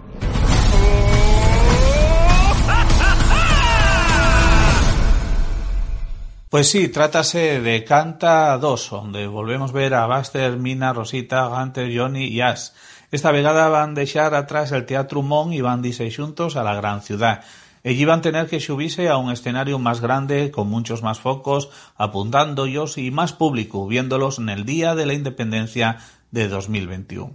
Pues 6.50 6.72
sí, 6.72 6.88
trátase 6.88 7.60
de 7.60 7.84
Canta 7.84 8.58
2, 8.58 8.90
donde 8.90 9.28
volvemos 9.28 9.74
ver 9.74 9.94
a 9.94 10.08
Buster, 10.08 10.56
Mina, 10.56 10.94
Rosita, 10.94 11.46
Gunter, 11.48 11.92
Johnny 11.94 12.28
y 12.28 12.40
Ash. 12.40 12.70
Esta 13.10 13.32
vegada 13.32 13.70
van 13.70 13.96
deixar 13.96 14.36
atrás 14.36 14.74
el 14.74 14.86
Teatro 14.86 15.22
Mon 15.22 15.54
y 15.54 15.62
van 15.62 15.82
dirse 15.82 16.12
xuntos 16.12 16.58
a 16.58 16.64
la 16.64 16.76
gran 16.76 17.02
ciudad. 17.02 17.40
Allí 17.86 18.04
van 18.04 18.22
tener 18.22 18.48
que 18.48 18.60
subirse 18.60 19.08
a 19.08 19.16
un 19.16 19.32
escenario 19.32 19.80
más 19.80 20.02
grande, 20.02 20.52
con 20.52 20.68
muchos 20.68 21.04
más 21.04 21.22
focos, 21.22 21.70
apuntando 21.96 22.66
ellos 22.66 22.98
y 22.98 23.12
más 23.12 23.32
público, 23.32 23.88
viéndolos 23.88 24.40
en 24.40 24.50
el 24.50 24.66
día 24.66 24.94
de 24.94 25.06
la 25.06 25.14
independencia 25.14 26.00
de 26.32 26.50
2021. 26.50 27.32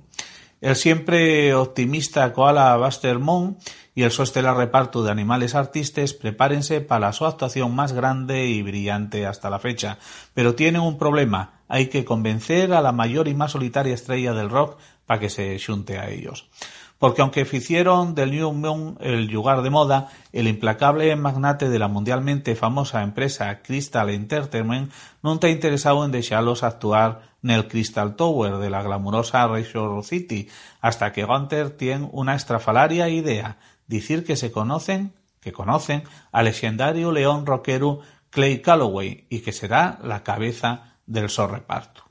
El 0.61 0.77
siempre 0.77 1.55
optimista 1.55 2.35
koala 2.35 2.77
Buster 2.77 3.19
Moon 3.19 3.57
y 3.95 4.03
el 4.03 4.11
su 4.11 4.23
estelar 4.23 4.57
reparto 4.57 5.03
de 5.03 5.11
animales 5.11 5.55
artistas 5.55 6.13
prepárense 6.13 6.83
para 6.83 7.13
su 7.13 7.25
actuación 7.25 7.75
más 7.75 7.93
grande 7.93 8.47
y 8.47 8.63
brillante 8.63 9.27
hasta 9.27 9.51
la 9.51 9.59
fecha. 9.59 9.99
Pero 10.35 10.55
tienen 10.55 10.83
un 10.83 10.99
problema, 10.99 11.62
hay 11.73 11.87
que 11.87 12.05
convencer 12.05 12.75
a 12.75 12.83
la 12.83 12.93
mayor 12.93 13.29
y 13.29 13.35
más 13.35 13.53
solitaria 13.53 13.95
estrella 13.95 14.35
del 14.35 14.51
rock 14.51 14.79
para 15.07 15.19
que 15.19 15.31
se 15.31 15.59
junte 15.59 15.99
a 15.99 16.11
ellos. 16.11 16.51
porque 16.99 17.23
aunque 17.23 17.49
hicieron 17.51 18.15
del 18.15 18.31
New 18.31 18.53
Moon 18.53 18.99
el 19.01 19.29
lugar 19.29 19.63
de 19.63 19.71
moda, 19.71 20.09
el 20.33 20.49
implacable 20.49 21.17
magnate 21.17 21.71
de 21.71 21.79
la 21.79 21.89
mundialmente 21.89 22.55
famosa 22.57 23.03
empresa 23.03 23.63
Crystal 23.63 24.11
Entertainment 24.11 24.93
no 25.23 25.33
está 25.33 25.49
interesado 25.49 26.05
en 26.05 26.13
dejarlos 26.13 26.63
actuar 26.63 27.23
en 27.43 27.51
el 27.51 27.67
Crystal 27.69 28.17
Tower 28.17 28.59
de 28.59 28.69
la 28.69 28.83
glamurosa 28.83 29.49
Razor 29.49 30.05
City, 30.05 30.51
hasta 30.83 31.11
que 31.11 31.25
Gunter 31.25 31.71
tiene 31.71 32.07
una 32.13 32.35
estrafalaria 32.35 33.09
idea, 33.09 33.57
decir 33.87 34.27
que 34.27 34.37
se 34.37 34.53
conocen, 34.53 35.15
que 35.41 35.53
conocen 35.53 36.05
al 36.33 36.45
legendario 36.45 37.13
león 37.13 37.47
rockero 37.47 38.01
Clay 38.29 38.61
Calloway 38.61 39.27
y 39.31 39.41
que 39.41 39.53
será 39.53 39.99
la 40.05 40.23
cabeza 40.23 40.92
del 41.07 41.29
sorreparto. 41.29 42.05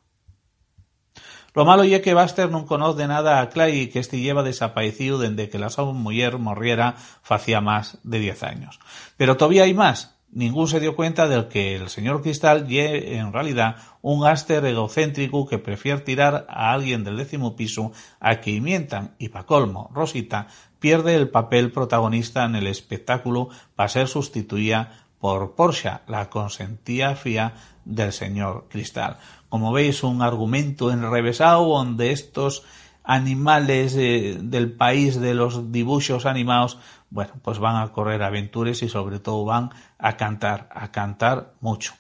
Lo 1.53 1.65
malo 1.65 1.83
ye 1.83 1.99
que 1.99 2.15
Buster 2.15 2.47
non 2.47 2.63
conoce 2.63 3.11
nada 3.11 3.43
a 3.43 3.51
Clay 3.51 3.83
y 3.83 3.87
que 3.91 3.99
este 3.99 4.23
lleva 4.23 4.39
desaparecido 4.39 5.19
desde 5.19 5.51
que 5.51 5.59
la 5.59 5.67
su 5.67 5.83
mujer 5.91 6.39
morriera 6.39 6.95
facía 6.95 7.59
más 7.59 7.99
de 8.03 8.19
diez 8.19 8.43
años. 8.43 8.79
Pero 9.17 9.35
todavía 9.35 9.63
hay 9.63 9.73
más. 9.73 10.15
Ningún 10.31 10.69
se 10.69 10.79
dio 10.79 10.95
cuenta 10.95 11.27
del 11.27 11.49
que 11.49 11.75
el 11.75 11.89
señor 11.89 12.21
Cristal 12.21 12.65
ye 12.69 13.17
en 13.17 13.33
realidad 13.33 13.75
un 14.01 14.21
gáster 14.21 14.63
egocéntrico 14.63 15.45
que 15.45 15.59
prefiere 15.59 15.99
tirar 15.99 16.45
a 16.47 16.71
alguien 16.71 17.03
del 17.03 17.17
décimo 17.17 17.57
piso 17.57 17.91
a 18.21 18.39
que 18.39 18.61
mientan 18.61 19.15
y 19.19 19.27
pa 19.27 19.43
colmo, 19.43 19.91
Rosita 19.93 20.47
pierde 20.79 21.15
el 21.15 21.27
papel 21.27 21.73
protagonista 21.73 22.45
en 22.45 22.55
el 22.55 22.67
espectáculo 22.67 23.49
para 23.75 23.89
ser 23.89 24.07
sustituida 24.07 25.05
por 25.19 25.53
Porsche, 25.53 25.99
la 26.07 26.29
consentía 26.29 27.15
fía 27.15 27.53
del 27.85 28.13
señor 28.13 28.67
Cristal 28.69 29.17
como 29.51 29.73
veis, 29.73 30.01
un 30.03 30.21
argumento 30.21 30.91
enrevesado 30.91 31.65
donde 31.65 32.13
estos 32.13 32.63
animales 33.03 33.93
eh, 33.97 34.37
del 34.41 34.71
país 34.71 35.19
de 35.19 35.33
los 35.33 35.73
dibujos 35.73 36.25
animados, 36.25 36.79
bueno, 37.09 37.33
pues 37.41 37.59
van 37.59 37.75
a 37.75 37.91
correr 37.91 38.23
aventuras 38.23 38.81
y 38.81 38.87
sobre 38.87 39.19
todo 39.19 39.43
van 39.43 39.71
a 39.99 40.15
cantar, 40.15 40.69
a 40.73 40.89
cantar 40.93 41.51
mucho. 41.59 41.93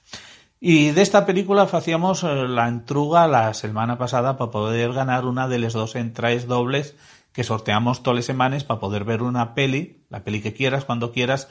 Y 0.61 0.91
de 0.91 1.01
esta 1.01 1.25
película 1.25 1.63
hacíamos 1.63 2.23
eh, 2.23 2.47
la 2.47 2.69
entruga 2.69 3.27
la 3.27 3.53
semana 3.53 3.97
pasada 3.97 4.37
para 4.37 4.51
poder 4.51 4.93
ganar 4.93 5.25
una 5.25 5.49
de 5.49 5.59
las 5.59 5.73
dos 5.73 5.95
entradas 5.97 6.47
dobles 6.47 6.95
que 7.33 7.43
sorteamos 7.43 8.01
todas 8.01 8.15
las 8.15 8.25
semanas 8.25 8.63
para 8.63 8.79
poder 8.79 9.03
ver 9.03 9.23
una 9.23 9.53
peli, 9.53 10.05
la 10.09 10.23
peli 10.23 10.41
que 10.41 10.53
quieras, 10.53 10.85
cuando 10.85 11.11
quieras. 11.11 11.49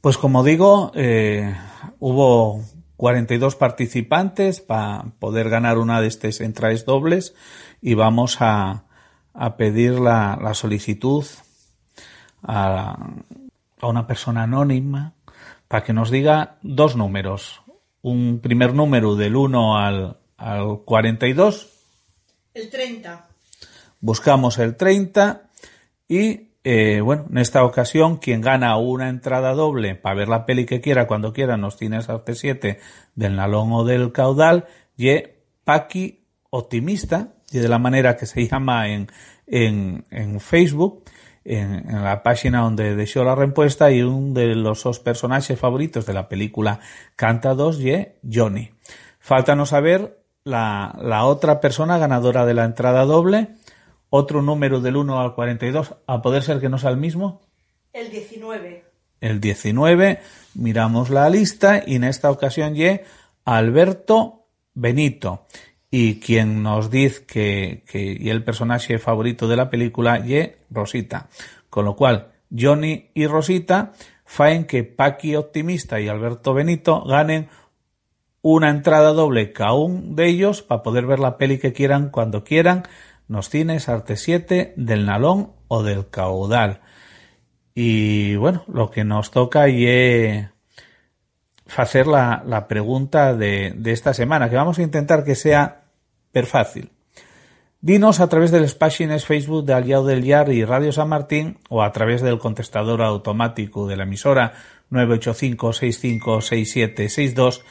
Pues 0.00 0.16
como 0.16 0.42
digo, 0.42 0.90
eh, 0.94 1.54
hubo 1.98 2.62
42 2.98 3.54
participantes 3.54 4.60
para 4.60 5.04
poder 5.20 5.48
ganar 5.48 5.78
una 5.78 6.00
de 6.00 6.08
estas 6.08 6.40
entradas 6.40 6.84
dobles 6.84 7.32
y 7.80 7.94
vamos 7.94 8.38
a, 8.40 8.86
a 9.34 9.56
pedir 9.56 10.00
la, 10.00 10.36
la 10.42 10.52
solicitud 10.52 11.24
a, 12.42 12.98
a, 13.80 13.86
una 13.86 14.08
persona 14.08 14.42
anónima 14.42 15.14
para 15.68 15.84
que 15.84 15.92
nos 15.92 16.10
diga 16.10 16.58
dos 16.62 16.96
números. 16.96 17.62
Un 18.02 18.40
primer 18.40 18.74
número 18.74 19.14
del 19.14 19.36
1 19.36 19.78
al, 19.78 20.18
al 20.36 20.80
42. 20.84 21.68
El 22.52 22.68
30. 22.68 23.28
Buscamos 24.00 24.58
el 24.58 24.76
30 24.76 25.42
y 26.08 26.47
eh, 26.64 27.00
bueno, 27.00 27.26
en 27.30 27.38
esta 27.38 27.64
ocasión, 27.64 28.16
quien 28.16 28.40
gana 28.40 28.76
una 28.76 29.08
entrada 29.08 29.54
doble 29.54 29.94
para 29.94 30.16
ver 30.16 30.28
la 30.28 30.44
peli 30.44 30.66
que 30.66 30.80
quiera 30.80 31.06
cuando 31.06 31.32
quiera 31.32 31.56
nos 31.56 31.76
cines 31.76 32.08
Arte 32.08 32.34
7 32.34 32.78
del 33.14 33.36
Nalón 33.36 33.72
o 33.72 33.84
del 33.84 34.12
Caudal, 34.12 34.66
y 34.96 35.10
Paqui 35.64 36.24
Optimista, 36.50 37.34
y 37.50 37.58
de 37.58 37.68
la 37.68 37.78
manera 37.78 38.16
que 38.16 38.26
se 38.26 38.46
llama 38.48 38.88
en, 38.88 39.08
en, 39.46 40.04
en 40.10 40.40
Facebook, 40.40 41.04
en, 41.44 41.88
en, 41.88 42.04
la 42.04 42.22
página 42.22 42.62
donde 42.62 42.96
dejó 42.96 43.22
la 43.24 43.34
respuesta, 43.34 43.90
y 43.90 44.02
uno 44.02 44.34
de 44.34 44.54
los 44.54 44.82
dos 44.82 44.98
personajes 44.98 45.58
favoritos 45.58 46.06
de 46.06 46.14
la 46.14 46.28
película 46.28 46.80
Canta 47.14 47.54
2, 47.54 47.80
y 47.80 48.06
Johnny. 48.30 48.70
Faltanos 49.20 49.70
saber 49.70 50.18
la, 50.44 50.98
la 51.00 51.24
otra 51.24 51.60
persona 51.60 51.98
ganadora 51.98 52.44
de 52.46 52.54
la 52.54 52.64
entrada 52.64 53.04
doble, 53.04 53.48
otro 54.10 54.42
número 54.42 54.80
del 54.80 54.96
1 54.96 55.20
al 55.20 55.34
42, 55.34 55.94
a 56.06 56.22
poder 56.22 56.42
ser 56.42 56.60
que 56.60 56.68
no 56.68 56.78
sea 56.78 56.90
el 56.90 56.96
mismo. 56.96 57.40
El 57.92 58.10
19. 58.10 58.84
El 59.20 59.40
19, 59.40 60.20
miramos 60.54 61.10
la 61.10 61.28
lista 61.28 61.82
y 61.84 61.96
en 61.96 62.04
esta 62.04 62.30
ocasión 62.30 62.74
ye 62.74 63.04
Alberto 63.44 64.46
Benito. 64.74 65.46
Y 65.90 66.20
quien 66.20 66.62
nos 66.62 66.90
dice 66.90 67.24
que, 67.24 67.82
que 67.90 68.16
y 68.20 68.28
el 68.30 68.44
personaje 68.44 68.98
favorito 68.98 69.48
de 69.48 69.56
la 69.56 69.70
película 69.70 70.24
ye 70.24 70.58
Rosita. 70.70 71.28
Con 71.70 71.86
lo 71.86 71.96
cual, 71.96 72.32
Johnny 72.56 73.10
y 73.14 73.26
Rosita 73.26 73.92
faen 74.24 74.66
que 74.66 74.84
Paqui 74.84 75.34
Optimista 75.36 76.00
y 76.00 76.08
Alberto 76.08 76.54
Benito 76.54 77.02
ganen 77.04 77.48
una 78.42 78.70
entrada 78.70 79.12
doble 79.12 79.52
cada 79.52 79.72
uno 79.72 80.14
de 80.14 80.28
ellos 80.28 80.62
para 80.62 80.82
poder 80.82 81.06
ver 81.06 81.18
la 81.18 81.38
peli 81.38 81.58
que 81.58 81.72
quieran 81.72 82.10
cuando 82.10 82.44
quieran 82.44 82.84
nos 83.28 83.50
cines 83.50 83.88
Arte 83.88 84.16
7 84.16 84.74
del 84.76 85.06
Nalón 85.06 85.52
o 85.68 85.82
del 85.82 86.08
Caudal. 86.08 86.80
Y 87.74 88.34
bueno, 88.36 88.64
lo 88.66 88.90
que 88.90 89.04
nos 89.04 89.30
toca 89.30 89.68
es 89.68 90.48
hacer 91.76 92.06
la, 92.06 92.42
la 92.44 92.66
pregunta 92.66 93.34
de, 93.34 93.72
de, 93.76 93.92
esta 93.92 94.14
semana, 94.14 94.50
que 94.50 94.56
vamos 94.56 94.78
a 94.78 94.82
intentar 94.82 95.22
que 95.22 95.34
sea 95.34 95.82
per 96.32 96.46
fácil. 96.46 96.90
Dinos 97.80 98.18
a 98.18 98.28
través 98.28 98.50
de 98.50 98.60
las 98.60 98.74
páginas 98.74 99.24
Facebook 99.24 99.64
de 99.64 99.74
Aliado 99.74 100.06
del 100.06 100.24
Yar 100.24 100.50
y 100.50 100.64
Radio 100.64 100.90
San 100.90 101.10
Martín 101.10 101.58
o 101.68 101.84
a 101.84 101.92
través 101.92 102.22
del 102.22 102.40
contestador 102.40 103.02
automático 103.02 103.86
de 103.86 103.96
la 103.96 104.02
emisora 104.02 104.54
985-656762 104.90 107.62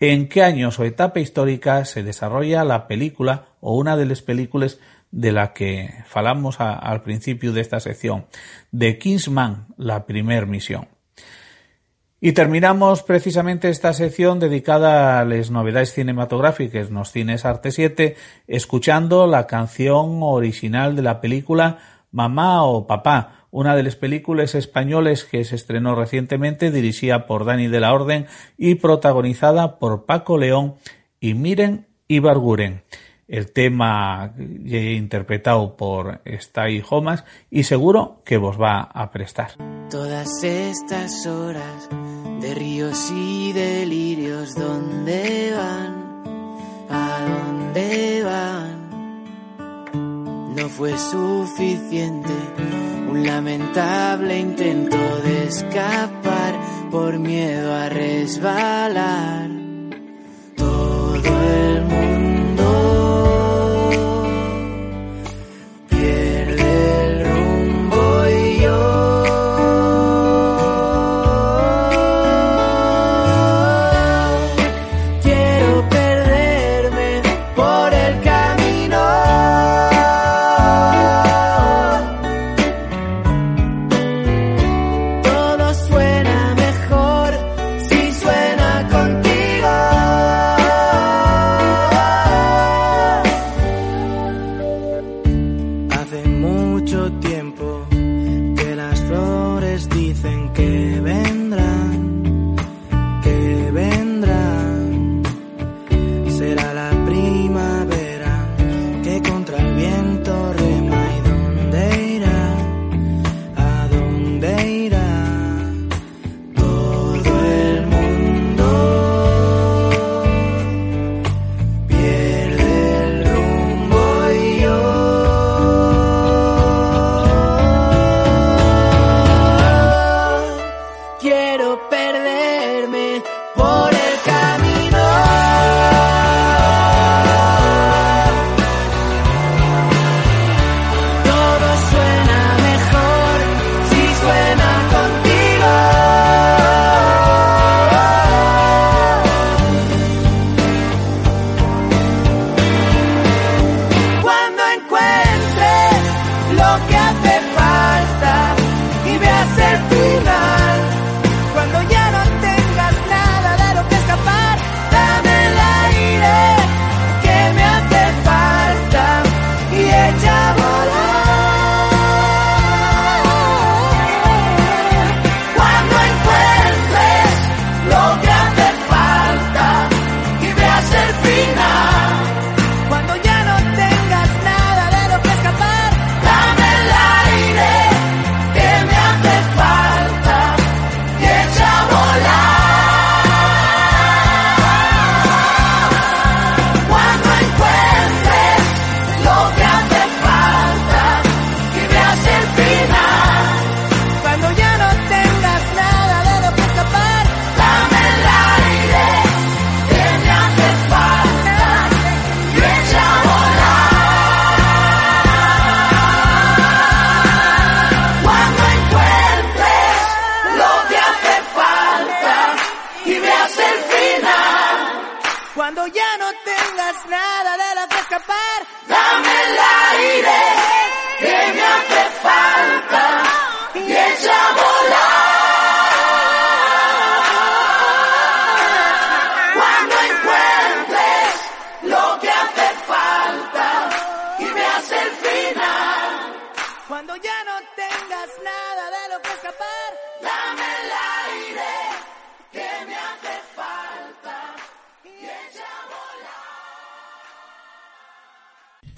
en 0.00 0.28
qué 0.28 0.42
años 0.42 0.78
o 0.78 0.84
etapa 0.84 1.20
histórica 1.20 1.86
se 1.86 2.02
desarrolla 2.02 2.62
la 2.64 2.86
película 2.86 3.46
o 3.60 3.74
una 3.76 3.96
de 3.96 4.04
las 4.04 4.20
películas 4.20 4.78
de 5.14 5.30
la 5.30 5.52
que 5.52 6.02
falamos 6.06 6.56
al 6.58 7.02
principio 7.02 7.52
de 7.52 7.60
esta 7.60 7.78
sección, 7.78 8.26
de 8.72 8.98
Kingsman, 8.98 9.68
la 9.76 10.06
primer 10.06 10.48
misión. 10.48 10.88
Y 12.20 12.32
terminamos 12.32 13.04
precisamente 13.04 13.68
esta 13.68 13.92
sección 13.92 14.40
dedicada 14.40 15.20
a 15.20 15.24
las 15.24 15.52
novedades 15.52 15.92
cinematográficas 15.92 16.90
nos 16.90 17.12
cines 17.12 17.44
Arte 17.44 17.70
7, 17.70 18.16
escuchando 18.48 19.28
la 19.28 19.46
canción 19.46 20.18
original 20.22 20.96
de 20.96 21.02
la 21.02 21.20
película 21.20 21.78
Mamá 22.10 22.64
o 22.64 22.88
Papá, 22.88 23.46
una 23.52 23.76
de 23.76 23.84
las 23.84 23.94
películas 23.94 24.56
españoles 24.56 25.22
que 25.24 25.44
se 25.44 25.54
estrenó 25.54 25.94
recientemente, 25.94 26.72
dirigida 26.72 27.26
por 27.26 27.44
Dani 27.44 27.68
de 27.68 27.78
la 27.78 27.94
Orden 27.94 28.26
y 28.58 28.76
protagonizada 28.76 29.78
por 29.78 30.06
Paco 30.06 30.38
León 30.38 30.74
y 31.20 31.34
Miren 31.34 31.86
Ibarguren 32.08 32.82
el 33.28 33.52
tema 33.52 34.34
interpretado 34.36 35.76
por 35.76 36.20
Stay 36.24 36.82
Homas 36.88 37.24
y 37.50 37.64
seguro 37.64 38.22
que 38.24 38.36
vos 38.36 38.60
va 38.60 38.82
a 38.82 39.10
prestar. 39.10 39.52
Todas 39.90 40.42
estas 40.42 41.26
horas 41.26 41.88
de 42.40 42.54
ríos 42.54 43.10
y 43.10 43.52
delirios, 43.52 44.54
¿dónde 44.54 45.52
van? 45.56 46.04
¿A 46.90 47.20
dónde 47.28 48.22
van? 48.24 48.84
No 50.54 50.68
fue 50.68 50.96
suficiente 50.96 52.32
un 53.08 53.24
lamentable 53.24 54.38
intento 54.38 54.96
de 55.22 55.44
escapar 55.44 56.54
por 56.90 57.18
miedo 57.18 57.72
a 57.74 57.88
resbalar. 57.88 59.50
Todo 60.56 61.14
el 61.16 61.82
mundo 61.82 62.13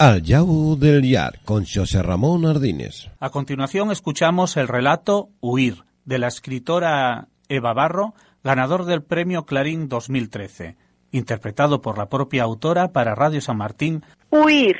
Al 0.06 0.22
Yau 0.22 0.76
del 0.78 1.02
Yar 1.02 1.40
con 1.44 1.64
José 1.66 2.00
Ramón 2.00 2.46
Ardines. 2.46 3.10
A 3.18 3.30
continuación 3.30 3.90
escuchamos 3.90 4.56
el 4.56 4.68
relato 4.68 5.30
Huir 5.40 5.82
de 6.04 6.20
la 6.20 6.28
escritora 6.28 7.26
Eva 7.48 7.72
Barro, 7.72 8.14
ganador 8.44 8.84
del 8.84 9.02
Premio 9.02 9.46
Clarín 9.46 9.88
2013, 9.88 10.76
interpretado 11.10 11.82
por 11.82 11.98
la 11.98 12.08
propia 12.08 12.44
autora 12.44 12.92
para 12.92 13.16
Radio 13.16 13.40
San 13.40 13.56
Martín. 13.56 14.04
Huir. 14.30 14.76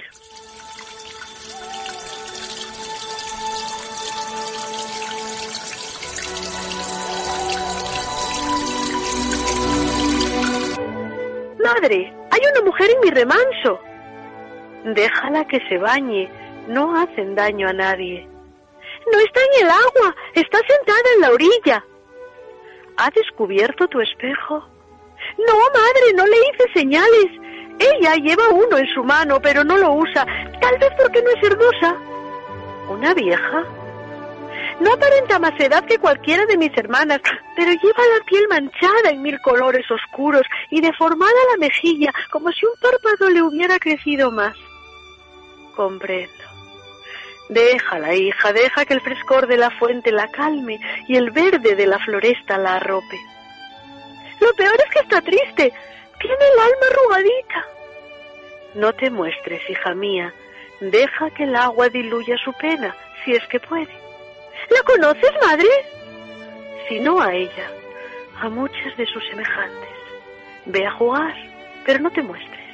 Madre, 11.65 12.15
hay 12.31 12.41
una 12.53 12.65
mujer 12.65 12.91
en 12.95 13.01
mi 13.03 13.11
remanso. 13.11 13.81
Déjala 14.85 15.45
que 15.47 15.61
se 15.69 15.79
bañe, 15.79 16.31
no 16.69 16.97
hacen 16.97 17.35
daño 17.35 17.69
a 17.69 17.73
nadie. 17.73 18.29
No 19.13 19.19
está 19.21 19.41
en 19.41 19.65
el 19.65 19.71
agua, 19.71 20.17
está 20.35 20.59
sentada 20.59 21.01
en 21.15 21.21
la 21.21 21.31
orilla. 21.31 21.85
¿Ha 22.97 23.11
descubierto 23.11 23.87
tu 23.89 24.01
espejo? 24.01 24.65
No, 25.39 25.55
madre, 25.75 26.13
no 26.15 26.27
le 26.27 26.37
hice 26.37 26.73
señales. 26.75 27.27
Ella 27.79 28.15
lleva 28.15 28.49
uno 28.49 28.79
en 28.79 28.87
su 28.95 29.05
mano, 29.05 29.41
pero 29.41 29.63
no 29.65 29.77
lo 29.77 29.93
usa, 29.93 30.27
tal 30.61 30.79
vez 30.79 30.91
porque 30.99 31.23
no 31.23 31.31
es 31.31 31.43
hermosa. 31.43 31.97
¿Una 32.89 33.13
vieja? 33.15 33.65
No 34.81 34.93
aparenta 34.93 35.39
más 35.39 35.59
edad 35.59 35.85
que 35.87 35.99
cualquiera 35.99 36.45
de 36.45 36.59
mis 36.59 36.77
hermanas, 36.77 37.21
pero 37.57 37.71
lleva 37.71 38.03
la 38.19 38.25
piel 38.27 38.47
manchada 38.49 39.11
en 39.11 39.23
mil 39.23 39.41
colores 39.41 39.91
oscuros 39.91 40.43
y 40.71 40.83
deformada 40.83 41.33
la 41.53 41.59
mejilla, 41.59 42.13
como 42.31 42.53
si 42.53 42.67
un 42.67 42.75
párpado 42.81 43.31
le 43.31 43.43
hubiera 43.43 43.79
crecido 43.79 44.31
más. 44.31 44.55
Comprendo. 45.75 46.45
Déjala, 47.49 48.15
hija, 48.15 48.53
deja 48.53 48.85
que 48.85 48.95
el 48.95 49.01
frescor 49.01 49.47
de 49.47 49.57
la 49.57 49.71
fuente 49.71 50.13
la 50.13 50.29
calme 50.29 50.79
y 51.09 51.17
el 51.17 51.31
verde 51.31 51.75
de 51.75 51.87
la 51.87 51.99
floresta 51.99 52.59
la 52.59 52.77
arrope. 52.77 53.19
Lo 54.41 54.53
peor 54.55 54.75
es 54.75 54.91
que 54.93 55.01
está 55.01 55.23
triste. 55.23 55.73
Tiene 56.21 56.45
el 56.55 56.59
alma 56.59 56.87
arrugadita. 56.91 57.67
No 58.75 58.93
te 58.93 59.11
muestres, 59.11 59.63
hija 59.71 59.95
mía. 59.95 60.35
Deja 60.81 61.31
que 61.31 61.45
el 61.45 61.57
agua 61.57 61.89
diluya 61.89 62.37
su 62.45 62.53
pena, 62.55 62.95
si 63.25 63.33
es 63.33 63.47
que 63.47 63.61
puede. 63.61 64.06
¿La 64.71 64.83
conoces, 64.85 65.33
madre? 65.43 65.69
Si 66.89 66.99
no 67.01 67.21
a 67.21 67.33
ella, 67.33 67.71
a 68.41 68.49
muchas 68.49 68.97
de 68.97 69.07
sus 69.07 69.25
semejantes. 69.29 69.91
Ve 70.67 70.87
a 70.87 70.93
jugar, 70.93 71.35
pero 71.85 72.01
no 72.01 72.11
te 72.11 72.23
muestres. 72.23 72.67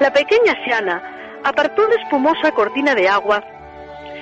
La 0.00 0.12
pequeña 0.12 0.54
Siana 0.64 1.40
apartó 1.44 1.86
la 1.86 1.96
espumosa 1.96 2.52
cortina 2.52 2.94
de 2.94 3.08
agua, 3.08 3.44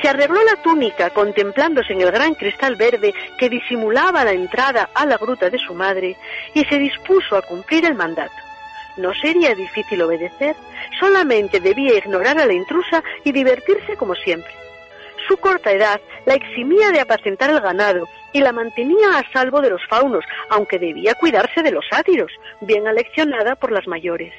se 0.03 0.09
arregló 0.09 0.43
la 0.45 0.57
túnica 0.63 1.11
contemplándose 1.11 1.93
en 1.93 2.01
el 2.01 2.11
gran 2.11 2.35
cristal 2.35 2.77
verde 2.77 3.15
que 3.39 3.49
disimulaba 3.49 4.25
la 4.25 4.33
entrada 4.33 4.89
a 4.95 5.05
la 5.05 5.19
gruta 5.19 5.51
de 5.51 5.59
su 5.59 5.75
madre 5.75 6.17
y 6.55 6.65
se 6.65 6.79
dispuso 6.79 7.37
a 7.37 7.43
cumplir 7.43 7.85
el 7.85 7.95
mandato. 7.95 8.33
No 8.97 9.15
sería 9.15 9.55
difícil 9.55 10.03
obedecer, 10.03 10.57
solamente 10.99 11.61
debía 11.61 11.97
ignorar 11.97 12.39
a 12.39 12.47
la 12.47 12.55
intrusa 12.55 13.03
y 13.25 13.33
divertirse 13.33 13.97
como 13.97 14.15
siempre. 14.15 14.60
Su 15.31 15.37
corta 15.37 15.71
edad 15.71 16.01
la 16.27 16.35
eximía 16.35 16.91
de 16.91 16.99
apacentar 16.99 17.51
el 17.51 17.61
ganado 17.61 18.09
y 18.33 18.41
la 18.41 18.51
mantenía 18.51 19.17
a 19.17 19.33
salvo 19.33 19.61
de 19.61 19.71
los 19.71 19.81
faunos, 19.87 20.25
aunque 20.49 20.81
debía 20.81 21.15
cuidarse 21.15 21.63
de 21.63 21.71
los 21.71 21.85
sátiros, 21.89 22.33
bien 22.61 22.89
aleccionada 22.89 23.55
por 23.55 23.71
las 23.71 23.87
mayores. 23.87 24.35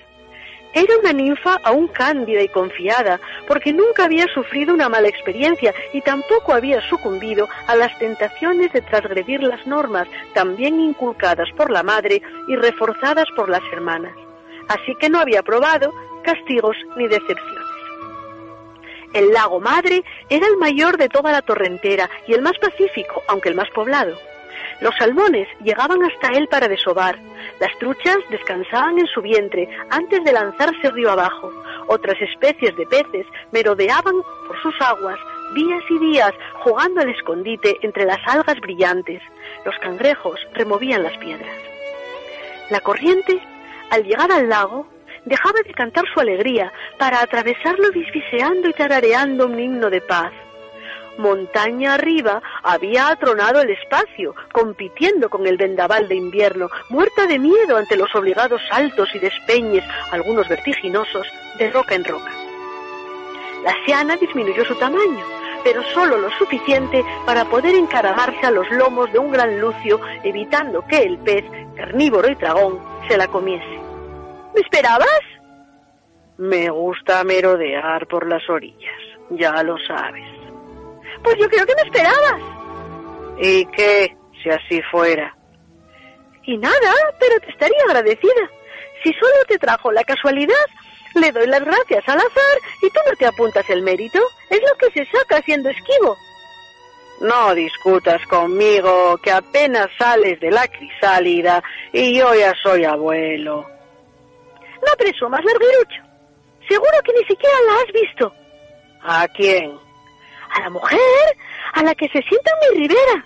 Era 0.73 0.97
una 0.97 1.13
ninfa 1.13 1.56
aún 1.63 1.88
cándida 1.88 2.41
y 2.41 2.49
confiada, 2.49 3.21
porque 3.47 3.71
nunca 3.71 4.04
había 4.04 4.27
sufrido 4.34 4.73
una 4.73 4.89
mala 4.89 5.08
experiencia 5.08 5.73
y 5.93 6.01
tampoco 6.01 6.51
había 6.51 6.82
sucumbido 6.89 7.47
a 7.67 7.75
las 7.77 7.97
tentaciones 7.97 8.73
de 8.73 8.82
transgredir 8.82 9.43
las 9.43 9.65
normas, 9.65 10.10
también 10.34 10.77
inculcadas 10.82 11.47
por 11.56 11.71
la 11.71 11.84
madre 11.84 12.21
y 12.49 12.56
reforzadas 12.58 13.27
por 13.38 13.47
las 13.47 13.63
hermanas. 13.71 14.13
Así 14.67 14.93
que 14.99 15.10
no 15.10 15.21
había 15.21 15.41
probado 15.41 15.93
castigos 16.25 16.75
ni 16.97 17.08
decepciones. 17.08 17.70
El 19.13 19.34
lago 19.34 19.60
Madre 19.60 20.04
era 20.30 20.47
el 20.47 20.58
mayor 20.58 20.97
de 20.97 21.10
toda 21.10 21.32
la 21.32 21.41
torrentera 21.41 22.10
y 22.28 22.34
el 22.34 22.41
más 22.41 22.58
pacífico, 22.60 23.21
aunque 23.28 23.50
el 23.50 23.56
más 23.56 23.69
poblado. 23.71 24.17
Los 24.80 24.95
salmones 24.97 25.47
llegaban 25.63 26.04
hasta 26.04 26.30
él 26.30 26.47
para 26.47 26.67
desovar. 26.67 27.19
Las 27.60 27.78
truchas 27.78 28.17
descansaban 28.30 28.97
en 28.97 29.08
su 29.08 29.21
vientre 29.21 29.69
antes 29.89 30.24
de 30.24 30.32
lanzarse 30.32 30.89
río 30.91 31.12
abajo. 31.12 31.52
Otras 31.88 32.19
especies 32.21 32.76
de 32.76 32.86
peces 32.88 33.28
merodeaban 33.52 34.15
por 34.47 34.62
sus 34.62 34.74
aguas 34.82 35.19
días 35.54 35.84
y 35.89 36.00
días 36.00 36.32
jugando 36.63 37.02
al 37.02 37.10
escondite 37.10 37.78
entre 37.82 38.06
las 38.06 38.19
algas 38.26 38.60
brillantes. 38.60 39.21
Los 39.65 39.78
cangrejos 39.80 40.39
removían 40.54 41.04
las 41.04 41.17
piedras. 41.17 41.56
La 42.69 42.80
corriente, 42.80 43.39
al 43.89 44.04
llegar 44.04 44.32
al 44.32 44.50
lago, 44.50 44.88
dejaba 45.25 45.60
de 45.65 45.73
cantar 45.73 46.05
su 46.13 46.19
alegría 46.19 46.71
para 46.97 47.21
atravesarlo 47.21 47.91
bisbiseando 47.91 48.69
y 48.69 48.73
tarareando 48.73 49.45
un 49.45 49.60
himno 49.60 49.89
de 49.89 50.01
paz. 50.01 50.31
Montaña 51.17 51.95
arriba 51.95 52.41
había 52.63 53.10
atronado 53.10 53.62
el 53.62 53.69
espacio, 53.69 54.34
compitiendo 54.51 55.29
con 55.29 55.45
el 55.45 55.57
vendaval 55.57 56.07
de 56.07 56.15
invierno, 56.15 56.69
muerta 56.89 57.27
de 57.27 57.38
miedo 57.38 57.77
ante 57.77 57.97
los 57.97 58.13
obligados 58.15 58.62
saltos 58.69 59.13
y 59.13 59.19
despeñes, 59.19 59.84
algunos 60.12 60.47
vertiginosos, 60.47 61.27
de 61.57 61.69
roca 61.69 61.95
en 61.95 62.05
roca. 62.05 62.31
La 63.63 63.75
siana 63.86 64.15
disminuyó 64.15 64.65
su 64.65 64.75
tamaño, 64.75 65.23
pero 65.63 65.84
solo 65.93 66.17
lo 66.17 66.31
suficiente 66.38 67.03
para 67.25 67.45
poder 67.45 67.75
encaramarse 67.75 68.47
a 68.47 68.51
los 68.51 68.69
lomos 68.71 69.12
de 69.12 69.19
un 69.19 69.31
gran 69.31 69.60
lucio, 69.60 69.99
evitando 70.23 70.84
que 70.88 71.03
el 71.03 71.19
pez, 71.19 71.45
carnívoro 71.75 72.31
y 72.31 72.36
dragón, 72.36 72.79
se 73.07 73.17
la 73.17 73.27
comiese. 73.27 73.90
¿Me 74.54 74.62
esperabas? 74.62 75.22
Me 76.38 76.70
gusta 76.70 77.24
merodear 77.24 78.08
por 78.08 78.28
las 78.28 78.48
orillas, 78.50 79.00
ya 79.30 79.64
lo 79.64 79.78
sabes. 79.88 80.26
Pues 81.24 81.36
yo 81.40 81.48
creo 81.50 81.66
que 81.66 81.76
me 81.76 81.82
esperabas. 81.84 82.42
¿Y 83.40 83.66
qué, 83.68 84.16
si 84.42 84.50
así 84.50 84.82
fuera? 84.92 85.36
Y 86.44 86.58
nada, 86.58 86.94
pero 87.20 87.40
te 87.40 87.52
estaría 87.52 87.84
agradecida. 87.88 88.50
Si 89.04 89.14
solo 89.14 89.46
te 89.48 89.60
trajo 89.60 89.92
la 89.92 90.04
casualidad, 90.04 90.56
le 91.16 91.32
doy 91.32 91.48
las 91.48 91.64
gracias 91.64 92.04
al 92.08 92.18
azar 92.18 92.58
y 92.82 92.90
tú 92.90 93.00
no 93.08 93.16
te 93.16 93.26
apuntas 93.26 93.70
el 93.70 93.82
mérito. 93.82 94.20
Es 94.50 94.60
lo 94.62 94.76
que 94.78 94.92
se 94.92 95.06
saca 95.12 95.42
siendo 95.44 95.70
esquivo. 95.70 96.18
No 97.22 97.54
discutas 97.54 98.26
conmigo, 98.28 99.18
que 99.18 99.32
apenas 99.32 99.90
sales 99.98 100.40
de 100.40 100.50
la 100.50 100.68
crisálida 100.68 101.64
y 101.94 102.18
yo 102.18 102.34
ya 102.34 102.54
soy 102.64 102.84
abuelo. 102.84 103.70
No 104.86 104.94
presumas, 104.98 105.44
larguirucho. 105.44 106.02
Seguro 106.67 106.91
que 107.04 107.13
ni 107.13 107.26
siquiera 107.26 107.56
la 107.67 107.74
has 107.82 107.94
visto. 107.94 108.34
¿A 109.04 109.28
quién? 109.30 109.78
A 110.52 110.62
la 110.62 110.70
mujer, 110.70 111.00
a 111.74 111.84
la 111.84 111.96
que 111.96 112.08
se 112.10 112.22
sienta 112.22 112.52
en 112.52 112.70
mi 112.70 112.88
ribera. 112.88 113.26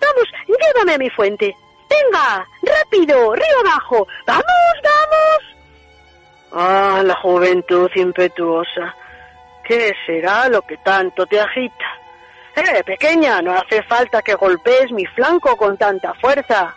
Vamos, 0.00 0.28
llévame 0.46 0.94
a 0.94 0.98
mi 0.98 1.10
fuente. 1.10 1.54
Venga, 1.88 2.46
rápido, 2.62 3.34
río 3.34 3.60
abajo. 3.64 4.06
Vamos, 4.26 4.44
vamos. 4.82 5.56
Ah, 6.52 7.02
la 7.04 7.14
juventud 7.16 7.90
impetuosa. 7.94 8.94
¿Qué 9.64 9.92
será 10.06 10.48
lo 10.48 10.62
que 10.62 10.76
tanto 10.78 11.26
te 11.26 11.40
agita? 11.40 11.84
Eh, 12.54 12.82
pequeña, 12.84 13.42
no 13.42 13.52
hace 13.52 13.82
falta 13.82 14.22
que 14.22 14.34
golpees 14.34 14.90
mi 14.92 15.04
flanco 15.06 15.56
con 15.56 15.76
tanta 15.76 16.14
fuerza. 16.14 16.74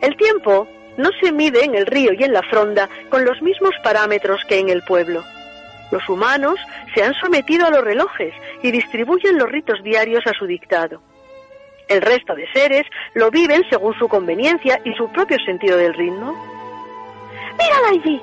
El 0.00 0.16
tiempo 0.16 0.66
no 0.96 1.10
se 1.20 1.32
mide 1.32 1.64
en 1.64 1.74
el 1.74 1.86
río 1.86 2.12
y 2.12 2.24
en 2.24 2.32
la 2.32 2.42
fronda 2.42 2.88
con 3.08 3.24
los 3.24 3.40
mismos 3.42 3.74
parámetros 3.82 4.40
que 4.48 4.58
en 4.58 4.68
el 4.68 4.82
pueblo. 4.82 5.24
Los 5.90 6.08
humanos 6.08 6.58
se 6.94 7.02
han 7.02 7.14
sometido 7.14 7.66
a 7.66 7.70
los 7.70 7.84
relojes 7.84 8.34
y 8.62 8.70
distribuyen 8.70 9.38
los 9.38 9.50
ritos 9.50 9.82
diarios 9.82 10.26
a 10.26 10.32
su 10.32 10.46
dictado. 10.46 11.00
El 11.88 12.02
resto 12.02 12.34
de 12.34 12.50
seres 12.52 12.84
lo 13.14 13.30
viven 13.30 13.64
según 13.70 13.96
su 13.98 14.08
conveniencia 14.08 14.80
y 14.84 14.92
su 14.94 15.10
propio 15.12 15.38
sentido 15.38 15.76
del 15.76 15.94
ritmo. 15.94 16.34
¡Mírala 17.58 17.88
allí! 17.90 18.20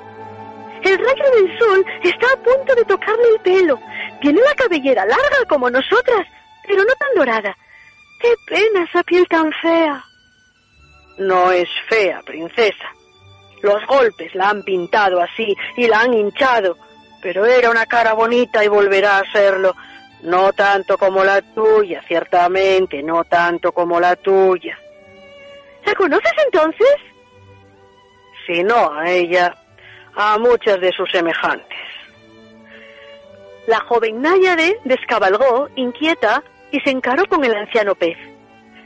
El 0.82 0.98
rayo 0.98 1.30
del 1.36 1.58
sol 1.58 1.86
está 2.02 2.26
a 2.26 2.36
punto 2.36 2.74
de 2.74 2.84
tocarle 2.84 3.24
el 3.34 3.40
pelo. 3.40 3.80
Tiene 4.20 4.40
la 4.42 4.54
cabellera 4.54 5.06
larga 5.06 5.44
como 5.48 5.70
nosotras, 5.70 6.26
pero 6.66 6.82
no 6.82 6.92
tan 6.98 7.08
dorada. 7.16 7.56
¡Qué 8.20 8.34
pena 8.46 8.84
esa 8.84 9.02
piel 9.02 9.26
tan 9.28 9.50
fea! 9.62 10.04
No 11.18 11.52
es 11.52 11.68
fea, 11.88 12.22
princesa. 12.22 12.90
Los 13.62 13.84
golpes 13.86 14.34
la 14.34 14.50
han 14.50 14.62
pintado 14.62 15.20
así 15.20 15.56
y 15.76 15.86
la 15.86 16.00
han 16.00 16.12
hinchado, 16.12 16.76
pero 17.22 17.46
era 17.46 17.70
una 17.70 17.86
cara 17.86 18.12
bonita 18.12 18.64
y 18.64 18.68
volverá 18.68 19.18
a 19.18 19.32
serlo. 19.32 19.74
No 20.22 20.52
tanto 20.52 20.98
como 20.98 21.22
la 21.22 21.40
tuya, 21.40 22.02
ciertamente, 22.06 23.02
no 23.02 23.24
tanto 23.24 23.72
como 23.72 24.00
la 24.00 24.16
tuya. 24.16 24.78
¿La 25.84 25.94
conoces 25.94 26.32
entonces? 26.44 26.96
Si 28.46 28.62
no 28.62 28.92
a 28.92 29.10
ella, 29.10 29.54
a 30.14 30.38
muchas 30.38 30.80
de 30.80 30.92
sus 30.92 31.10
semejantes. 31.10 31.78
La 33.66 33.80
joven 33.80 34.20
Náyade 34.20 34.78
descabalgó, 34.84 35.68
inquieta, 35.76 36.42
y 36.70 36.80
se 36.80 36.90
encaró 36.90 37.24
con 37.26 37.44
el 37.44 37.54
anciano 37.54 37.94
pez. 37.94 38.18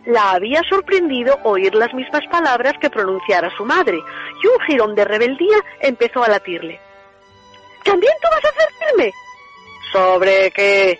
La 0.08 0.30
había 0.30 0.62
sorprendido 0.62 1.38
oír 1.44 1.74
las 1.74 1.92
mismas 1.92 2.26
palabras 2.28 2.72
que 2.80 2.88
pronunciara 2.88 3.54
su 3.54 3.64
madre, 3.66 3.98
y 4.42 4.46
un 4.46 4.58
jirón 4.60 4.94
de 4.94 5.04
rebeldía 5.04 5.58
empezó 5.80 6.24
a 6.24 6.28
latirle. 6.28 6.80
¿También 7.84 8.14
tú 8.22 8.28
vas 8.30 8.42
a 8.42 8.48
advertirme? 8.48 9.12
¿Sobre 9.92 10.50
qué? 10.52 10.98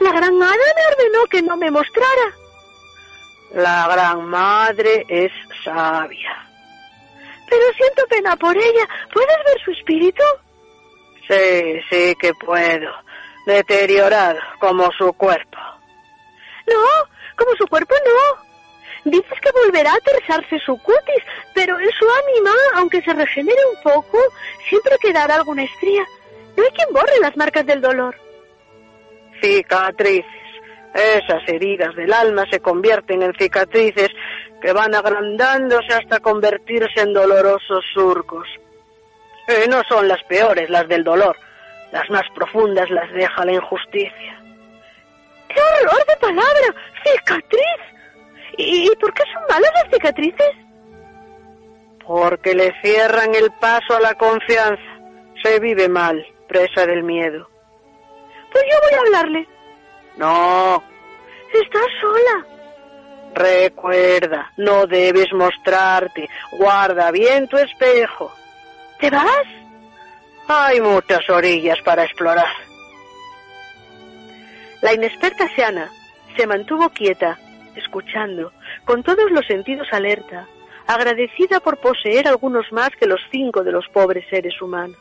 La 0.00 0.10
gran 0.10 0.34
hada 0.34 0.52
me 0.52 0.86
ordenó 0.92 1.24
que 1.30 1.40
no 1.40 1.56
me 1.56 1.70
mostrara. 1.70 2.34
La 3.54 3.88
gran 3.88 4.22
madre 4.26 5.06
es 5.08 5.32
sabia. 5.64 6.46
Pero 7.48 7.64
siento 7.74 8.06
pena 8.10 8.36
por 8.36 8.54
ella. 8.54 8.86
¿Puedes 9.14 9.36
ver 9.46 9.64
su 9.64 9.70
espíritu? 9.70 10.22
Sí, 11.26 11.80
sí 11.88 12.14
que 12.20 12.34
puedo. 12.34 12.92
Deteriorado 13.46 14.40
como 14.58 14.92
su 14.92 15.10
cuerpo. 15.14 15.56
No, 16.66 17.13
como 17.36 17.54
su 17.56 17.66
cuerpo 17.66 17.94
no. 18.04 18.44
Dices 19.10 19.38
que 19.40 19.50
volverá 19.52 19.92
a 19.92 20.00
tersarse 20.00 20.58
su 20.60 20.78
cutis, 20.78 21.24
pero 21.54 21.78
en 21.78 21.90
su 21.90 22.06
ánima, 22.24 22.52
aunque 22.76 23.02
se 23.02 23.12
regenere 23.12 23.60
un 23.76 23.82
poco, 23.82 24.18
siempre 24.68 24.96
quedará 25.00 25.34
alguna 25.34 25.64
estría. 25.64 26.04
No 26.56 26.62
hay 26.62 26.70
quien 26.70 26.92
borre 26.92 27.20
las 27.20 27.36
marcas 27.36 27.66
del 27.66 27.80
dolor. 27.80 28.16
Cicatrices. 29.42 30.30
Esas 30.94 31.42
heridas 31.48 31.94
del 31.96 32.12
alma 32.12 32.44
se 32.50 32.60
convierten 32.60 33.22
en 33.22 33.34
cicatrices 33.34 34.10
que 34.62 34.72
van 34.72 34.94
agrandándose 34.94 35.92
hasta 35.92 36.20
convertirse 36.20 37.00
en 37.00 37.12
dolorosos 37.12 37.84
surcos. 37.92 38.48
Eh, 39.48 39.66
no 39.68 39.82
son 39.88 40.08
las 40.08 40.22
peores 40.24 40.70
las 40.70 40.88
del 40.88 41.04
dolor. 41.04 41.36
Las 41.92 42.08
más 42.10 42.22
profundas 42.34 42.88
las 42.90 43.12
deja 43.12 43.44
la 43.44 43.52
injusticia. 43.52 44.43
¡Qué 45.48 45.60
horror 45.60 46.06
de 46.06 46.16
palabra! 46.16 46.74
¡Cicatriz! 47.04 47.94
¿Y 48.56 48.90
por 48.96 49.12
qué 49.14 49.22
son 49.32 49.42
malas 49.48 49.70
las 49.82 49.92
cicatrices? 49.92 50.52
Porque 52.06 52.54
le 52.54 52.72
cierran 52.82 53.34
el 53.34 53.50
paso 53.52 53.96
a 53.96 54.00
la 54.00 54.14
confianza. 54.14 54.82
Se 55.42 55.58
vive 55.58 55.88
mal, 55.88 56.24
presa 56.48 56.86
del 56.86 57.02
miedo. 57.02 57.48
Pues 58.52 58.64
yo 58.70 58.76
voy 58.82 58.98
a 58.98 59.00
hablarle. 59.00 59.48
No. 60.16 60.82
Estás 61.52 61.86
sola. 62.00 62.46
Recuerda, 63.34 64.52
no 64.56 64.86
debes 64.86 65.32
mostrarte. 65.32 66.28
Guarda 66.52 67.10
bien 67.10 67.48
tu 67.48 67.58
espejo. 67.58 68.32
¿Te 69.00 69.10
vas? 69.10 69.46
Hay 70.46 70.80
muchas 70.80 71.28
orillas 71.28 71.80
para 71.82 72.04
explorar. 72.04 72.46
La 74.84 74.92
inexperta 74.92 75.48
Siana 75.54 75.90
se 76.36 76.46
mantuvo 76.46 76.90
quieta, 76.90 77.38
escuchando, 77.74 78.52
con 78.84 79.02
todos 79.02 79.30
los 79.30 79.46
sentidos 79.46 79.88
alerta, 79.92 80.46
agradecida 80.86 81.58
por 81.60 81.78
poseer 81.78 82.28
algunos 82.28 82.70
más 82.70 82.90
que 82.90 83.06
los 83.06 83.18
cinco 83.30 83.64
de 83.64 83.72
los 83.72 83.88
pobres 83.88 84.26
seres 84.28 84.60
humanos. 84.60 84.98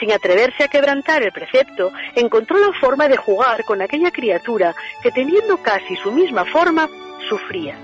Sin 0.00 0.10
atreverse 0.10 0.64
a 0.64 0.68
quebrantar 0.68 1.22
el 1.22 1.32
precepto, 1.32 1.92
encontró 2.16 2.56
la 2.56 2.72
forma 2.80 3.06
de 3.06 3.18
jugar 3.18 3.62
con 3.64 3.82
aquella 3.82 4.10
criatura 4.10 4.74
que, 5.02 5.10
teniendo 5.10 5.58
casi 5.58 5.96
su 5.96 6.10
misma 6.10 6.46
forma, 6.46 6.88
sufría. 7.28 7.76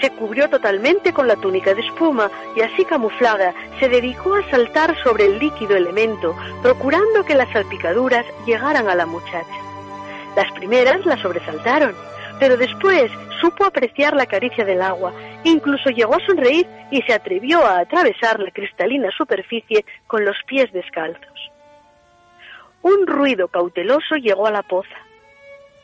Se 0.00 0.08
cubrió 0.08 0.48
totalmente 0.48 1.12
con 1.12 1.28
la 1.28 1.36
túnica 1.36 1.74
de 1.74 1.82
espuma 1.82 2.30
y 2.56 2.62
así 2.62 2.86
camuflada 2.86 3.52
se 3.78 3.90
dedicó 3.90 4.36
a 4.36 4.50
saltar 4.50 4.96
sobre 5.02 5.26
el 5.26 5.38
líquido 5.38 5.76
elemento, 5.76 6.34
procurando 6.62 7.26
que 7.26 7.34
las 7.34 7.52
salpicaduras 7.52 8.24
llegaran 8.46 8.88
a 8.88 8.94
la 8.94 9.04
muchacha. 9.04 9.63
Las 10.36 10.50
primeras 10.52 11.04
la 11.06 11.16
sobresaltaron, 11.16 11.94
pero 12.40 12.56
después 12.56 13.10
supo 13.40 13.64
apreciar 13.64 14.16
la 14.16 14.26
caricia 14.26 14.64
del 14.64 14.82
agua, 14.82 15.12
incluso 15.44 15.90
llegó 15.90 16.16
a 16.16 16.26
sonreír 16.26 16.66
y 16.90 17.02
se 17.02 17.12
atrevió 17.12 17.64
a 17.64 17.78
atravesar 17.78 18.40
la 18.40 18.50
cristalina 18.50 19.10
superficie 19.16 19.84
con 20.06 20.24
los 20.24 20.36
pies 20.46 20.72
descalzos. 20.72 21.50
Un 22.82 23.06
ruido 23.06 23.48
cauteloso 23.48 24.16
llegó 24.16 24.46
a 24.46 24.50
la 24.50 24.62
poza. 24.62 24.96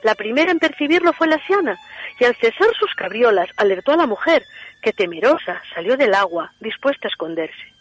La 0.03 0.15
primera 0.15 0.51
en 0.51 0.59
percibirlo 0.59 1.13
fue 1.13 1.29
la 1.29 1.39
siana, 1.47 1.79
y 2.19 2.25
al 2.25 2.35
cesar 2.37 2.69
sus 2.79 2.95
cabriolas 2.95 3.49
alertó 3.57 3.93
a 3.93 3.97
la 3.97 4.07
mujer, 4.07 4.43
que 4.83 4.93
temerosa 4.93 5.63
salió 5.75 5.97
del 5.97 6.15
agua, 6.15 6.53
dispuesta 6.61 7.07
a 7.07 7.11
esconderse. 7.11 7.73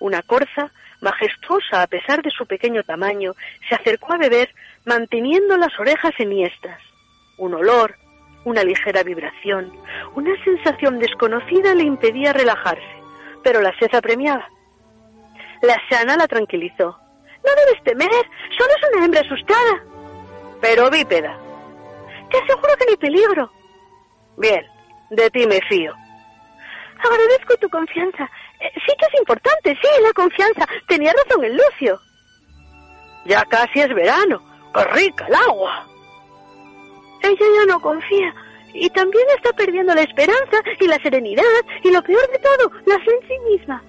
Una 0.00 0.22
corza, 0.22 0.70
majestuosa 1.00 1.82
a 1.82 1.86
pesar 1.86 2.22
de 2.22 2.30
su 2.30 2.46
pequeño 2.46 2.82
tamaño, 2.82 3.32
se 3.68 3.74
acercó 3.74 4.14
a 4.14 4.18
beber 4.18 4.54
manteniendo 4.84 5.56
las 5.56 5.78
orejas 5.78 6.12
enhiestas. 6.18 6.80
Un 7.38 7.54
olor, 7.54 7.96
una 8.44 8.62
ligera 8.62 9.02
vibración, 9.02 9.72
una 10.14 10.32
sensación 10.44 10.98
desconocida 10.98 11.74
le 11.74 11.82
impedía 11.82 12.32
relajarse, 12.32 13.02
pero 13.42 13.60
la 13.60 13.76
sed 13.78 13.94
apremiaba. 13.94 14.48
La 15.62 15.76
sana 15.88 16.16
la 16.16 16.28
tranquilizó. 16.28 16.98
No 17.44 17.52
debes 17.64 17.82
temer, 17.84 18.10
solo 18.56 18.70
es 18.76 18.88
una 18.92 19.04
hembra 19.04 19.20
asustada. 19.20 19.82
Pero 20.60 20.90
bípeda. 20.90 21.36
Te 22.30 22.38
aseguro 22.38 22.76
que 22.78 22.84
no 22.84 22.90
hay 22.90 22.96
peligro. 22.96 23.52
Bien, 24.36 24.64
de 25.10 25.30
ti 25.30 25.46
me 25.46 25.60
fío. 25.68 25.94
Agradezco 26.98 27.56
tu 27.58 27.68
confianza. 27.68 28.30
Eh, 28.60 28.72
sí 28.74 28.94
que 28.98 29.06
es 29.06 29.20
importante, 29.20 29.76
sí, 29.80 29.88
la 30.02 30.12
confianza. 30.12 30.66
Tenía 30.86 31.12
razón 31.12 31.44
el 31.44 31.56
Lucio. 31.56 32.00
Ya 33.24 33.44
casi 33.44 33.80
es 33.80 33.94
verano. 33.94 34.42
¡Qué 34.74 34.84
rica 34.84 35.26
el 35.26 35.34
agua! 35.34 35.86
Ella 37.22 37.46
ya 37.58 37.66
no 37.66 37.80
confía 37.80 38.34
y 38.72 38.90
también 38.90 39.26
está 39.36 39.52
perdiendo 39.52 39.94
la 39.94 40.02
esperanza 40.02 40.58
y 40.78 40.86
la 40.86 40.98
serenidad 40.98 41.42
y 41.82 41.90
lo 41.90 42.02
peor 42.02 42.30
de 42.30 42.38
todo, 42.38 42.70
la 42.84 42.98
fe 42.98 43.10
en 43.10 43.28
sí 43.28 43.38
misma. 43.50 43.82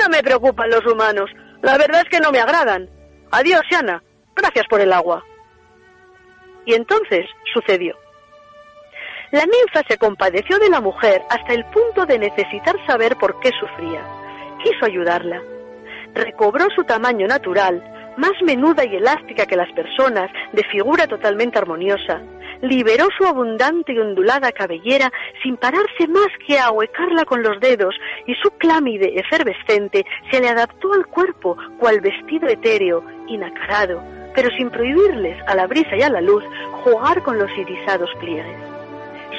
No 0.00 0.08
me 0.08 0.22
preocupan 0.22 0.70
los 0.70 0.84
humanos. 0.86 1.30
La 1.62 1.76
verdad 1.76 2.02
es 2.02 2.08
que 2.08 2.20
no 2.20 2.30
me 2.30 2.40
agradan. 2.40 2.88
Adiós, 3.30 3.60
Siana. 3.68 4.02
Gracias 4.34 4.66
por 4.68 4.80
el 4.80 4.92
agua. 4.92 5.24
Y 6.64 6.74
entonces 6.74 7.26
sucedió. 7.52 7.96
La 9.30 9.44
ninfa 9.44 9.82
se 9.86 9.98
compadeció 9.98 10.58
de 10.58 10.70
la 10.70 10.80
mujer 10.80 11.22
hasta 11.28 11.52
el 11.52 11.66
punto 11.66 12.06
de 12.06 12.18
necesitar 12.18 12.74
saber 12.86 13.16
por 13.16 13.38
qué 13.40 13.50
sufría. 13.60 14.00
Quiso 14.62 14.86
ayudarla. 14.86 15.42
Recobró 16.14 16.70
su 16.74 16.84
tamaño 16.84 17.26
natural, 17.26 18.14
más 18.16 18.32
menuda 18.42 18.86
y 18.86 18.96
elástica 18.96 19.44
que 19.44 19.54
las 19.54 19.70
personas, 19.72 20.30
de 20.52 20.64
figura 20.64 21.06
totalmente 21.06 21.58
armoniosa. 21.58 22.22
Liberó 22.62 23.08
su 23.18 23.24
abundante 23.26 23.92
y 23.92 23.98
ondulada 23.98 24.50
cabellera 24.50 25.12
sin 25.42 25.58
pararse 25.58 26.08
más 26.08 26.28
que 26.46 26.58
a 26.58 26.68
ahuecarla 26.68 27.26
con 27.26 27.42
los 27.42 27.60
dedos, 27.60 27.94
y 28.26 28.34
su 28.36 28.50
clámide 28.52 29.20
efervescente 29.20 30.06
se 30.30 30.40
le 30.40 30.48
adaptó 30.48 30.94
al 30.94 31.06
cuerpo 31.06 31.54
cual 31.78 32.00
vestido 32.00 32.48
etéreo, 32.48 33.04
inacarado, 33.26 34.02
pero 34.34 34.48
sin 34.56 34.70
prohibirles 34.70 35.36
a 35.46 35.54
la 35.54 35.66
brisa 35.66 35.96
y 35.96 36.02
a 36.02 36.08
la 36.08 36.22
luz 36.22 36.42
jugar 36.82 37.22
con 37.22 37.38
los 37.38 37.50
irisados 37.58 38.10
pliegues. 38.18 38.77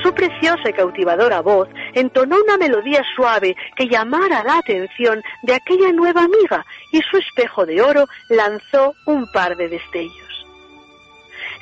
Su 0.02 0.14
preciosa 0.14 0.70
y 0.70 0.74
cautivadora 0.74 1.42
voz 1.42 1.68
entonó 1.94 2.38
una 2.42 2.58
melodía 2.58 3.04
suave 3.16 3.56
que 3.76 3.88
llamara 3.88 4.44
la 4.44 4.58
atención 4.58 5.22
de 5.44 5.54
aquella 5.54 5.92
nueva 5.92 6.24
amiga 6.24 6.66
y 6.92 7.02
su 7.02 7.18
espejo 7.18 7.66
de 7.66 7.82
oro 7.82 8.08
lanzó 8.30 8.94
un 9.06 9.30
par 9.32 9.58
de 9.58 9.68
destellos. 9.68 10.48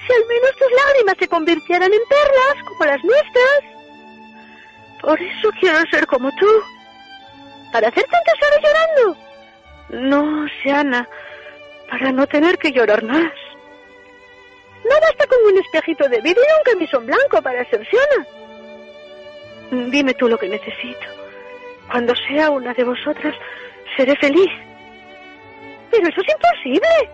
Si 0.05 0.13
al 0.13 0.27
menos 0.27 0.51
tus 0.57 0.71
lágrimas 0.85 1.15
se 1.19 1.27
convirtieran 1.27 1.91
en 1.91 1.99
perlas 2.07 2.63
como 2.67 2.85
las 2.85 3.03
nuestras. 3.03 3.77
Por 5.01 5.21
eso 5.21 5.49
quiero 5.59 5.79
ser 5.91 6.05
como 6.05 6.29
tú. 6.35 6.47
¿Para 7.71 7.89
hacer 7.89 8.05
tantas 8.05 8.35
horas 8.47 8.59
llorando? 8.63 9.27
No, 9.89 10.47
Siana, 10.61 11.07
para 11.89 12.11
no 12.11 12.27
tener 12.27 12.57
que 12.57 12.71
llorar 12.71 13.03
más. 13.03 13.31
No 14.89 14.95
basta 15.01 15.27
con 15.27 15.53
un 15.53 15.57
espejito 15.59 16.07
de 16.07 16.21
vidrio 16.21 16.43
y 16.43 16.57
un 16.57 16.73
camisón 16.73 17.05
blanco 17.05 17.41
para 17.41 17.65
Siana. 17.65 18.27
Dime 19.91 20.13
tú 20.13 20.27
lo 20.27 20.37
que 20.37 20.47
necesito. 20.47 21.07
Cuando 21.89 22.13
sea 22.15 22.49
una 22.49 22.73
de 22.73 22.83
vosotras, 22.83 23.35
seré 23.95 24.15
feliz. 24.17 24.51
pero 25.91 26.07
eso 26.07 26.21
es 26.21 26.33
imposible. 26.33 27.09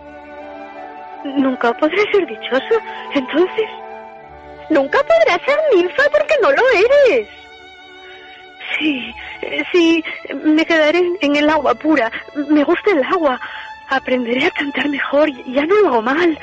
Nunca 1.37 1.73
podré 1.73 2.03
ser 2.11 2.27
dichosa, 2.27 2.75
entonces. 3.13 3.69
Nunca 4.69 4.99
podrás 4.99 5.41
ser 5.45 5.57
ninfa 5.73 6.03
porque 6.11 6.35
no 6.41 6.51
lo 6.51 6.61
eres. 6.71 7.27
Sí, 8.77 9.13
sí, 9.71 10.03
me 10.43 10.65
quedaré 10.65 11.01
en 11.21 11.35
el 11.35 11.49
agua 11.49 11.75
pura. 11.75 12.11
Me 12.49 12.63
gusta 12.63 12.91
el 12.91 13.03
agua. 13.03 13.39
Aprenderé 13.89 14.45
a 14.47 14.51
cantar 14.51 14.89
mejor. 14.89 15.29
Ya 15.45 15.65
no 15.65 15.79
lo 15.81 15.87
hago 15.89 16.01
mal. 16.01 16.37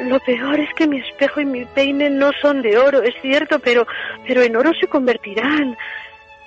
Lo 0.00 0.20
peor 0.20 0.60
es 0.60 0.72
que 0.74 0.86
mi 0.86 1.00
espejo 1.00 1.40
y 1.40 1.46
mi 1.46 1.64
peine 1.64 2.08
no 2.08 2.30
son 2.40 2.62
de 2.62 2.78
oro, 2.78 3.02
es 3.02 3.14
cierto, 3.20 3.58
pero, 3.58 3.86
pero 4.26 4.42
en 4.42 4.56
oro 4.56 4.72
se 4.80 4.86
convertirán. 4.86 5.76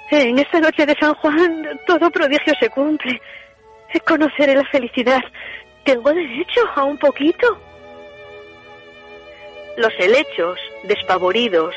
En 0.09 0.39
esta 0.39 0.59
noche 0.59 0.85
de 0.85 0.95
San 0.99 1.13
Juan 1.15 1.79
todo 1.85 2.09
prodigio 2.11 2.53
se 2.59 2.69
cumple. 2.69 3.21
Conoceré 4.05 4.55
la 4.55 4.65
felicidad. 4.65 5.21
Tengo 5.83 6.11
derecho 6.13 6.61
a 6.75 6.83
un 6.83 6.97
poquito. 6.97 7.59
Los 9.77 9.91
helechos, 9.99 10.59
despavoridos, 10.83 11.75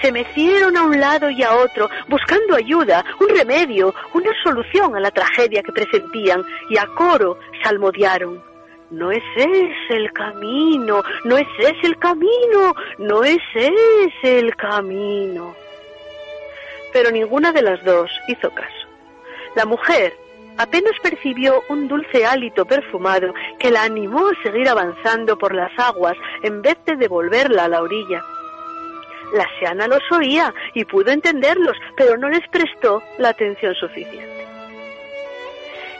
se 0.00 0.12
mecieron 0.12 0.76
a 0.76 0.82
un 0.82 1.00
lado 1.00 1.30
y 1.30 1.42
a 1.42 1.54
otro, 1.56 1.88
buscando 2.08 2.56
ayuda, 2.56 3.04
un 3.20 3.28
remedio, 3.28 3.94
una 4.12 4.30
solución 4.42 4.94
a 4.96 5.00
la 5.00 5.10
tragedia 5.10 5.62
que 5.62 5.72
presentían, 5.72 6.42
y 6.68 6.76
a 6.76 6.86
coro 6.86 7.38
salmodiaron. 7.62 8.53
No 8.90 9.10
es 9.10 9.22
ese 9.36 9.96
el 9.96 10.12
camino, 10.12 11.02
no 11.24 11.36
es 11.36 11.48
ese 11.58 11.86
el 11.86 11.98
camino, 11.98 12.74
no 12.98 13.24
es 13.24 13.42
ese 13.54 14.38
el 14.38 14.54
camino. 14.56 15.54
Pero 16.92 17.10
ninguna 17.10 17.50
de 17.52 17.62
las 17.62 17.82
dos 17.84 18.10
hizo 18.28 18.50
caso. 18.50 18.86
La 19.56 19.64
mujer 19.64 20.14
apenas 20.58 20.92
percibió 21.02 21.62
un 21.68 21.88
dulce 21.88 22.24
hálito 22.24 22.64
perfumado 22.64 23.34
que 23.58 23.70
la 23.70 23.82
animó 23.82 24.28
a 24.28 24.42
seguir 24.42 24.68
avanzando 24.68 25.36
por 25.38 25.54
las 25.54 25.76
aguas 25.78 26.16
en 26.42 26.62
vez 26.62 26.76
de 26.86 26.96
devolverla 26.96 27.64
a 27.64 27.68
la 27.68 27.82
orilla. 27.82 28.24
La 29.32 29.48
seana 29.58 29.88
los 29.88 30.02
oía 30.12 30.54
y 30.74 30.84
pudo 30.84 31.10
entenderlos, 31.10 31.76
pero 31.96 32.16
no 32.16 32.28
les 32.28 32.46
prestó 32.48 33.02
la 33.18 33.30
atención 33.30 33.74
suficiente. 33.74 34.33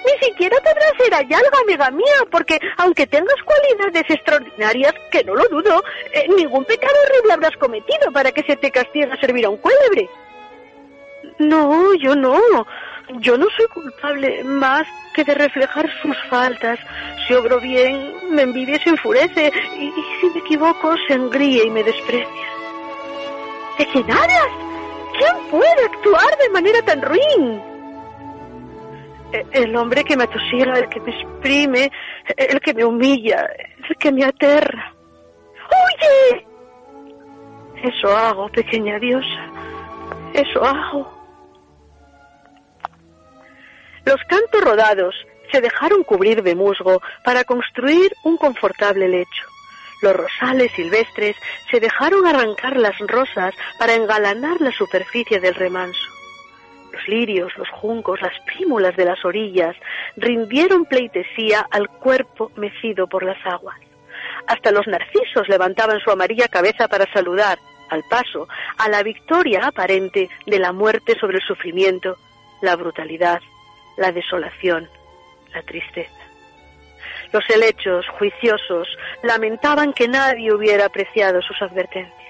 Ni 0.05 0.26
siquiera 0.26 0.57
podrás 0.59 0.92
ser 0.98 1.14
algo, 1.14 1.57
amiga 1.62 1.90
mía, 1.90 2.26
porque 2.30 2.59
aunque 2.76 3.07
tengas 3.07 3.36
cualidades 3.42 4.05
extraordinarias, 4.09 4.94
que 5.11 5.24
no 5.24 5.34
lo 5.34 5.48
dudo, 5.48 5.82
eh, 6.12 6.26
ningún 6.36 6.64
pecado 6.64 6.94
horrible 7.07 7.32
habrás 7.32 7.57
cometido 7.57 8.12
para 8.12 8.30
que 8.32 8.42
se 8.42 8.57
te 8.57 8.70
castigue 8.70 9.11
a 9.11 9.20
servir 9.20 9.46
a 9.46 9.50
un 9.50 9.57
cuélebre. 9.57 10.09
No, 11.38 11.94
yo 11.94 12.14
no. 12.14 12.38
Yo 13.20 13.36
no 13.36 13.46
soy 13.57 13.66
culpable 13.68 14.44
más 14.44 14.86
que 15.14 15.24
de 15.24 15.34
reflejar 15.34 15.90
sus 16.02 16.16
faltas. 16.28 16.78
Si 17.26 17.34
obro 17.34 17.61
bien, 17.61 18.14
me 18.30 18.42
envidia 18.42 18.76
y 18.76 18.80
se 18.80 18.90
enfurece, 18.90 19.52
y, 19.78 19.84
y 19.84 20.05
si 20.20 20.30
me 20.30 20.40
equivoco, 20.40 20.94
se 21.07 21.14
engríe 21.14 21.64
y 21.64 21.70
me 21.70 21.82
desprecia. 21.82 22.48
¿De 23.78 23.86
quién 23.86 24.11
hablas? 24.11 24.48
¿Quién 25.18 25.36
puede 25.50 25.84
actuar 25.84 26.38
de 26.38 26.50
manera 26.50 26.82
tan 26.82 27.02
ruin? 27.02 27.73
El 29.51 29.74
hombre 29.74 30.05
que 30.05 30.16
me 30.16 30.24
atosiga, 30.24 30.78
el 30.78 30.89
que 30.89 31.01
me 31.01 31.11
exprime, 31.11 31.91
el 32.37 32.61
que 32.61 32.72
me 32.72 32.85
humilla, 32.85 33.49
el 33.89 33.97
que 33.97 34.12
me 34.12 34.24
aterra. 34.24 34.95
¡Oye! 35.66 36.47
Eso 37.82 38.16
hago, 38.16 38.49
pequeña 38.51 38.99
diosa. 39.01 39.51
Eso 40.32 40.64
hago. 40.64 41.12
Los 44.05 44.20
cantos 44.28 44.61
rodados 44.61 45.14
se 45.51 45.61
dejaron 45.61 46.05
cubrir 46.05 46.43
de 46.43 46.55
musgo 46.55 47.03
para 47.24 47.45
construir 47.45 48.12
un 48.24 48.37
confortable 48.37 49.09
lecho. 49.09 49.47
Los 50.03 50.14
rosales 50.14 50.70
silvestres 50.72 51.37
se 51.70 51.80
dejaron 51.80 52.26
arrancar 52.26 52.76
las 52.76 52.97
rosas 53.01 53.55
para 53.78 53.95
engalanar 53.95 54.61
la 54.61 54.70
superficie 54.70 55.41
del 55.41 55.55
remanso. 55.55 56.13
Los 56.95 57.09
lirios, 57.09 57.53
los 57.57 57.68
juncos, 57.70 58.22
las 58.22 58.38
prímulas 58.47 58.95
de 58.95 59.05
las 59.05 59.24
orillas 59.24 59.74
rindieron 60.16 60.84
pleitesía 60.84 61.66
al 61.68 61.88
cuerpo 61.88 62.53
mecido 62.55 63.09
por 63.09 63.24
las 63.24 63.45
aguas. 63.45 63.76
Hasta 64.47 64.70
los 64.70 64.86
narcisos 64.86 65.49
levantaban 65.49 65.99
su 65.99 66.12
amarilla 66.12 66.47
cabeza 66.47 66.86
para 66.86 67.12
saludar, 67.12 67.59
al 67.90 68.05
paso, 68.09 68.47
a 68.78 68.88
la 68.88 69.03
victoria 69.03 69.66
aparente 69.66 70.28
de 70.47 70.59
la 70.61 70.72
muerte 70.72 71.18
sobre 71.18 71.38
el 71.38 71.42
sufrimiento, 71.42 72.16
la 72.62 72.76
brutalidad, 72.76 73.40
la 73.97 74.12
desolación, 74.12 74.88
la 75.53 75.62
tristeza. 75.62 76.12
Los 77.32 77.45
helechos, 77.51 78.07
juiciosos, 78.18 78.86
lamentaban 79.24 79.92
que 79.92 80.07
nadie 80.07 80.55
hubiera 80.55 80.86
apreciado 80.86 81.42
sus 81.42 81.61
advertencias. 81.61 82.23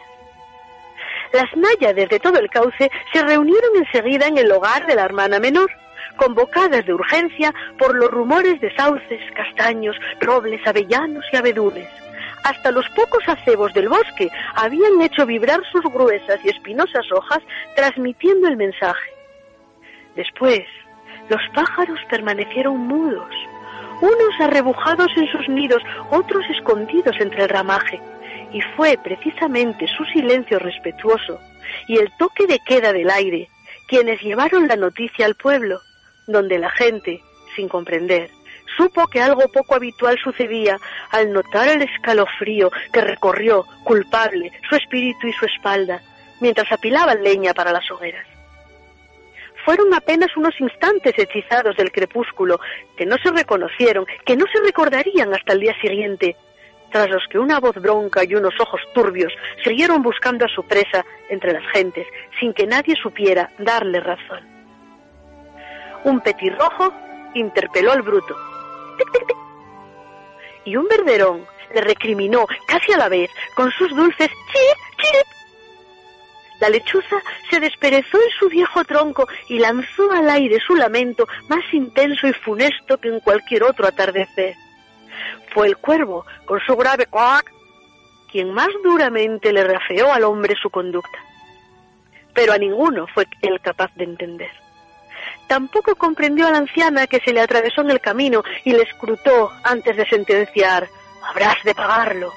Las 1.35 1.51
náyades 1.57 2.09
de 2.11 2.21
todo 2.21 2.39
el 2.39 2.49
cauce 2.49 2.93
se 3.13 3.23
reunieron 3.23 3.75
enseguida 3.75 4.29
en 4.29 4.39
el 4.39 4.53
hogar 4.53 4.87
de 4.87 4.95
la 4.95 5.05
hermana 5.05 5.41
menor, 5.41 5.69
convocadas 6.15 6.87
de 6.87 6.95
urgencia 6.95 7.53
por 7.77 7.97
los 7.97 8.09
rumores 8.09 8.61
de 8.61 8.73
sauces, 8.77 9.21
castaños, 9.35 9.97
robles, 10.21 10.65
avellanos 10.65 11.25
y 11.33 11.37
abedules. 11.37 11.89
Hasta 12.45 12.71
los 12.71 12.89
pocos 12.91 13.29
acebos 13.29 13.75
del 13.75 13.89
bosque 13.89 14.31
habían 14.55 15.03
hecho 15.03 15.27
vibrar 15.27 15.61
sus 15.73 15.83
gruesas 15.83 16.39
y 16.45 16.51
espinosas 16.51 17.11
hojas, 17.11 17.41
transmitiendo 17.75 18.47
el 18.47 18.57
mensaje. 18.57 19.11
Después, 20.15 20.63
los 21.29 21.41
pájaros 21.53 21.99
permanecieron 22.11 22.79
mudos, 22.79 23.35
unos 24.01 24.41
arrebujados 24.41 25.11
en 25.17 25.27
sus 25.33 25.49
nidos, 25.49 25.83
otros 26.13 26.45
escondidos 26.49 27.17
entre 27.19 27.43
el 27.43 27.49
ramaje. 27.49 28.01
Y 28.55 28.61
fue 28.77 28.97
precisamente 29.03 29.87
su 29.89 30.05
silencio 30.07 30.59
respetuoso 30.59 31.41
y 31.89 31.99
el 31.99 32.09
toque 32.17 32.47
de 32.47 32.61
queda 32.61 32.93
del 32.93 33.11
aire 33.11 33.49
quienes 33.89 34.21
llevaron 34.23 34.69
la 34.69 34.77
noticia 34.77 35.27
al 35.27 35.35
pueblo, 35.35 35.81
donde 36.27 36.59
la 36.59 36.71
gente, 36.71 37.21
sin 37.57 37.69
comprender, 37.69 38.31
supo 38.77 39.09
que 39.09 39.21
algo 39.21 39.49
poco 39.49 39.75
habitual 39.75 40.19
sucedía 40.23 40.79
al 41.11 41.33
notar 41.33 41.69
el 41.69 41.83
escalofrío 41.83 42.71
que 42.93 43.01
recorrió, 43.01 43.65
culpable, 43.85 44.53
su 44.69 44.77
espíritu 44.77 45.27
y 45.27 45.33
su 45.33 45.47
espalda, 45.47 46.01
mientras 46.41 46.71
apilaban 46.73 47.23
leña 47.23 47.55
para 47.55 47.73
las 47.73 47.91
hogueras. 47.91 48.27
Fueron 49.65 49.93
apenas 49.95 50.37
unos 50.37 50.59
instantes 50.61 51.19
hechizados 51.19 51.77
del 51.77 51.91
crepúsculo, 51.91 52.61
que 52.97 53.07
no 53.07 53.17
se 53.19 53.31
reconocieron, 53.31 54.07
que 54.25 54.37
no 54.37 54.45
se 54.53 54.61
recordarían 54.61 55.35
hasta 55.35 55.55
el 55.55 55.61
día 55.61 55.75
siguiente, 55.81 56.37
tras 56.95 57.11
los 57.11 57.27
que 57.29 57.41
una 57.41 57.59
voz 57.59 57.75
bronca 57.75 58.23
y 58.23 58.37
unos 58.37 58.55
ojos 58.61 58.81
turbios 58.95 59.33
siguieron 59.65 60.01
buscando 60.01 60.45
a 60.45 60.49
su 60.49 60.63
presa 60.63 61.05
entre 61.29 61.53
las 61.53 61.67
gentes, 61.73 62.07
sin 62.39 62.55
que 62.55 62.69
nadie 62.69 62.95
supiera 62.95 63.51
darle 63.59 63.99
razón. 63.99 64.47
Un 66.05 66.21
petirrojo 66.21 66.95
interpeló 67.35 67.91
al 67.91 68.03
bruto. 68.03 68.37
Y 70.65 70.77
un 70.77 70.87
verderón 70.87 71.45
le 71.75 71.81
recriminó 71.81 72.47
casi 72.69 72.93
a 72.93 72.99
la 72.99 73.09
vez 73.09 73.29
con 73.57 73.73
sus 73.73 73.91
dulces 73.91 74.29
chirip, 74.29 74.97
chirip 74.97 75.27
la 76.61 76.69
lechuza 76.69 77.21
se 77.51 77.59
desperezó 77.59 78.19
en 78.19 78.31
su 78.39 78.49
viejo 78.49 78.85
tronco 78.85 79.27
y 79.49 79.59
lanzó 79.59 80.13
al 80.13 80.31
aire 80.31 80.61
su 80.65 80.77
lamento 80.77 81.27
más 81.49 81.65
intenso 81.73 82.29
y 82.29 82.33
funesto 82.35 82.99
que 82.99 83.09
en 83.09 83.19
cualquier 83.19 83.65
otro 83.65 83.85
atardecer. 83.85 84.55
Fue 85.53 85.67
el 85.67 85.77
cuervo, 85.77 86.27
con 86.45 86.61
su 86.61 86.77
grave 86.77 87.07
cuac, 87.07 87.53
quien 88.31 88.53
más 88.53 88.69
duramente 88.83 89.53
le 89.53 89.65
rafeó 89.65 90.13
al 90.13 90.25
hombre 90.25 90.55
su 90.61 90.71
conducta. 90.71 91.19
Pero 92.33 92.53
a 92.53 92.59
ninguno 92.59 93.07
fue 93.07 93.27
él 93.43 93.61
capaz 93.61 93.95
de 93.95 94.05
entender. 94.05 94.51
Tampoco 95.47 95.95
comprendió 95.95 96.47
a 96.47 96.51
la 96.51 96.59
anciana 96.59 97.07
que 97.07 97.21
se 97.21 97.33
le 97.33 97.41
atravesó 97.41 97.83
en 97.83 97.91
el 97.91 98.01
camino 98.01 98.43
y 98.65 98.73
le 98.73 98.83
escrutó 98.83 99.53
antes 99.63 99.97
de 99.97 100.07
sentenciar, 100.07 100.89
habrás 101.23 101.63
de 101.65 101.75
pagarlo 101.75 102.33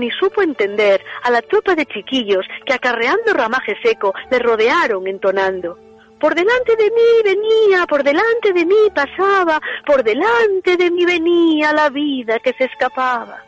ni 0.00 0.10
supo 0.10 0.42
entender 0.42 1.04
a 1.22 1.30
la 1.30 1.42
tropa 1.42 1.74
de 1.74 1.86
chiquillos 1.86 2.46
que 2.64 2.72
acarreando 2.72 3.34
ramaje 3.34 3.76
seco 3.82 4.14
le 4.30 4.38
rodearon 4.38 5.06
entonando. 5.06 5.78
Por 6.20 6.34
delante 6.34 6.76
de 6.76 6.90
mí 6.90 7.22
venía, 7.24 7.86
por 7.86 8.04
delante 8.04 8.52
de 8.52 8.66
mí 8.66 8.90
pasaba, 8.94 9.58
por 9.86 10.04
delante 10.04 10.76
de 10.76 10.90
mí 10.90 11.06
venía 11.06 11.72
la 11.72 11.88
vida 11.88 12.38
que 12.40 12.52
se 12.52 12.64
escapaba. 12.64 13.42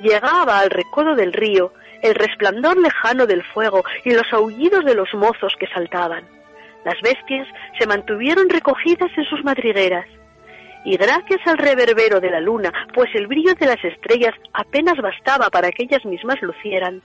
Llegaba 0.00 0.60
al 0.60 0.70
recodo 0.70 1.14
del 1.14 1.34
río 1.34 1.72
el 2.02 2.14
resplandor 2.14 2.78
lejano 2.78 3.26
del 3.26 3.42
fuego 3.42 3.84
y 4.04 4.12
los 4.12 4.30
aullidos 4.32 4.84
de 4.84 4.94
los 4.94 5.12
mozos 5.14 5.54
que 5.58 5.66
saltaban. 5.66 6.24
Las 6.84 7.00
bestias 7.02 7.48
se 7.78 7.86
mantuvieron 7.86 8.48
recogidas 8.48 9.10
en 9.16 9.24
sus 9.24 9.44
madrigueras 9.44 10.06
y 10.86 10.96
gracias 10.96 11.40
al 11.46 11.58
reverbero 11.58 12.20
de 12.20 12.30
la 12.30 12.40
luna, 12.40 12.72
pues 12.94 13.08
el 13.14 13.26
brillo 13.26 13.54
de 13.54 13.66
las 13.66 13.82
estrellas 13.84 14.34
apenas 14.52 14.96
bastaba 14.96 15.48
para 15.50 15.70
que 15.70 15.84
ellas 15.84 16.04
mismas 16.04 16.40
lucieran, 16.42 17.02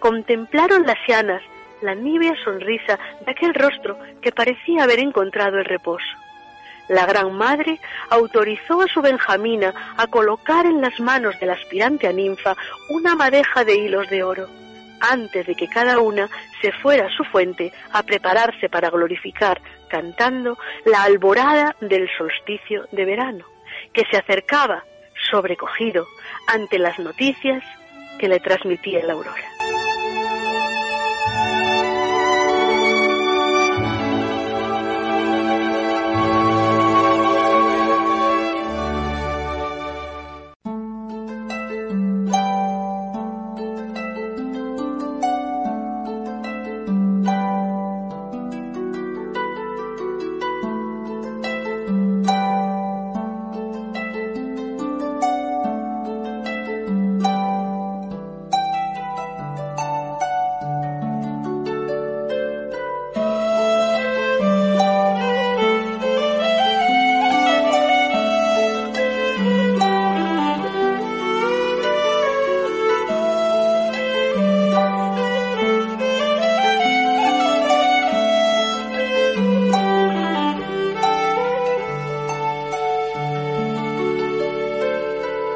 contemplaron 0.00 0.86
las 0.86 0.98
llanas 1.06 1.42
la 1.82 1.94
nívea 1.94 2.34
sonrisa 2.44 2.98
de 3.24 3.30
aquel 3.30 3.54
rostro 3.54 3.98
que 4.20 4.32
parecía 4.32 4.84
haber 4.84 5.00
encontrado 5.00 5.58
el 5.58 5.64
reposo. 5.64 6.06
La 6.88 7.06
gran 7.06 7.32
madre 7.32 7.78
autorizó 8.10 8.80
a 8.82 8.88
su 8.88 9.00
Benjamina 9.00 9.94
a 9.96 10.06
colocar 10.08 10.66
en 10.66 10.80
las 10.80 10.98
manos 11.00 11.38
del 11.40 11.50
aspirante 11.50 12.06
a 12.06 12.12
ninfa 12.12 12.56
una 12.90 13.14
madeja 13.14 13.64
de 13.64 13.76
hilos 13.76 14.10
de 14.10 14.22
oro, 14.22 14.48
antes 15.00 15.46
de 15.46 15.54
que 15.54 15.68
cada 15.68 15.98
una 15.98 16.28
se 16.60 16.72
fuera 16.72 17.06
a 17.06 17.16
su 17.16 17.24
fuente 17.24 17.72
a 17.92 18.02
prepararse 18.02 18.68
para 18.68 18.90
glorificar, 18.90 19.60
cantando, 19.88 20.58
la 20.84 21.02
alborada 21.02 21.76
del 21.80 22.08
solsticio 22.16 22.86
de 22.92 23.04
verano, 23.04 23.44
que 23.92 24.04
se 24.10 24.16
acercaba, 24.16 24.84
sobrecogido, 25.30 26.06
ante 26.46 26.78
las 26.78 26.98
noticias 26.98 27.62
que 28.18 28.28
le 28.28 28.40
transmitía 28.40 29.04
la 29.04 29.14
aurora. 29.14 29.51
Bye. 31.62 31.91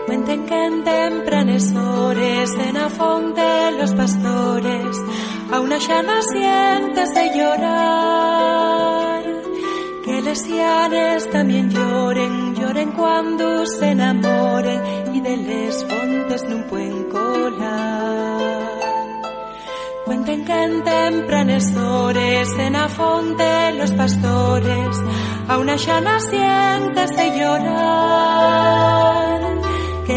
Cuenten 0.07 0.47
que 0.47 0.65
en 0.67 0.85
tempranes 0.85 1.75
hores 1.75 2.51
en 2.69 2.77
a 2.77 2.89
fonte 2.89 3.73
los 3.73 3.93
pastores. 3.93 4.97
A 5.53 5.59
una 5.59 5.79
xa 5.81 6.01
nacientes 6.03 7.13
de 7.13 7.25
llorar. 7.37 9.23
Que 10.05 10.23
les 10.23 10.49
llanes 10.49 11.29
también 11.31 11.71
lloren 11.71 12.55
lloren 12.55 12.93
cuando 12.93 13.67
se 13.67 13.91
enamoren 13.91 14.81
y 15.13 15.21
de 15.21 15.37
les 15.37 15.85
fontes 15.85 16.45
no 16.45 16.65
pueden 16.69 17.05
colar. 17.11 18.71
Cuenten 20.05 20.45
que 20.45 20.63
en 20.63 20.85
tempranes 20.85 21.77
hores 21.77 22.49
en 22.59 22.77
a 22.77 22.89
fonte 22.89 23.73
los 23.73 23.91
pastores. 23.91 24.97
A 25.49 25.59
una 25.59 25.77
xa 25.77 26.01
nacientes 26.01 27.11
de 27.17 27.27
llorar 27.39 29.26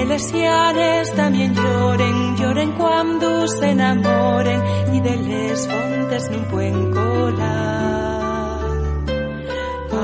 que 0.10 0.14
les 0.16 0.32
llanes 0.34 1.14
también 1.16 1.54
lloren, 1.54 2.36
lloren 2.38 2.72
cuando 2.74 3.48
se 3.48 3.70
enamoren 3.70 4.62
y 4.94 5.00
de 5.02 5.18
les 5.18 5.68
fontes 5.68 6.32
no 6.32 6.48
pueden 6.50 6.92
colar. 6.92 8.60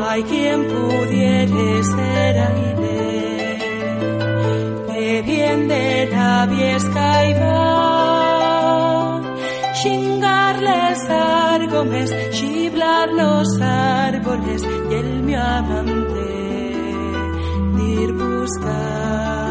Hay 0.08 0.24
quien 0.24 0.68
pudiere 0.68 1.84
ser 1.84 2.38
aire, 2.52 3.58
que 4.88 5.22
bien 5.24 5.68
de 5.68 6.08
la 6.12 6.46
viesca 6.46 7.30
iba, 7.30 9.22
chingarles 9.82 11.10
árgomes, 11.10 12.14
chiblar 12.32 13.10
los 13.12 13.60
árboles 13.62 14.64
y 14.64 14.94
el 14.94 15.24
mi 15.24 15.36
amante 15.36 16.26
ir 17.80 18.14
buscar. 18.14 19.45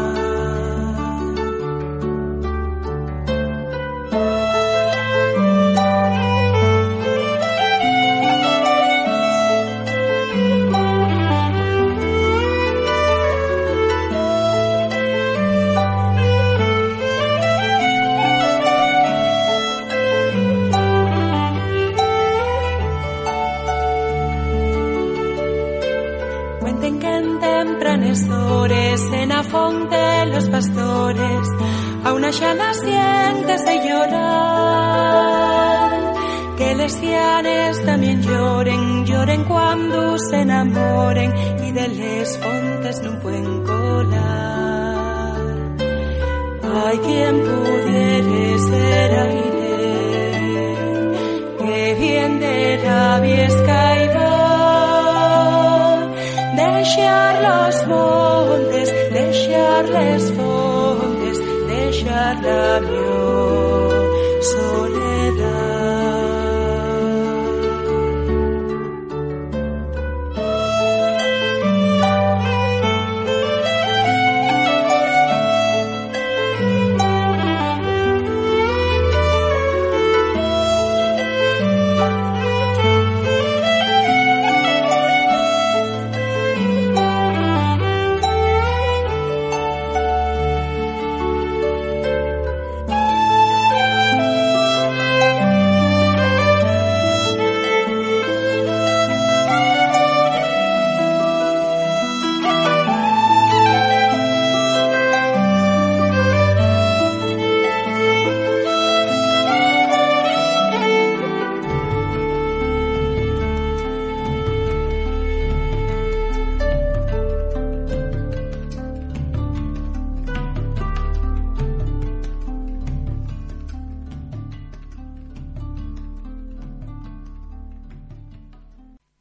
Hores 29.35 29.43
en 29.43 29.43
a 29.43 29.43
fonte 29.43 30.25
los 30.27 30.45
pastores 30.49 31.49
a 32.03 32.13
una 32.13 32.31
xa 32.31 32.53
nacientes 32.53 33.65
de 33.65 33.75
llorar 33.85 35.25
que 36.57 36.75
les 36.75 37.01
llanes 37.01 37.85
también 37.85 38.21
lloren, 38.21 39.05
lloren 39.05 39.43
cuando 39.43 40.17
se 40.17 40.41
enamoren 40.41 41.33
y 41.63 41.71
de 41.71 41.87
les 41.89 42.37
fontes 42.37 43.01
no 43.01 43.19
pueden 43.19 43.63
colar. 43.63 45.35
Hay 46.87 46.97
quien 46.99 47.41
pudiere 47.41 48.59
ser 48.59 49.11
aire, 49.19 49.93
que 51.59 51.95
bien 51.99 52.39
de 52.39 52.79
la 52.85 53.19
viesca 53.19 54.03
iba, 54.03 54.31
deixar 56.55 57.41
los 57.41 57.87
montes, 57.87 58.64
deixar 59.55 59.83
les 59.95 60.31
fontes, 60.37 61.37
deixar 61.67 62.33
la 62.43 62.79
mi 62.87 63.04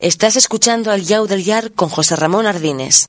Estás 0.04 0.36
escuchando 0.36 0.90
al 0.90 1.00
Yau 1.06 1.26
del 1.26 1.42
Yar 1.44 1.72
con 1.72 1.88
José 1.88 2.14
Ramón 2.14 2.44
Ardines. 2.44 3.06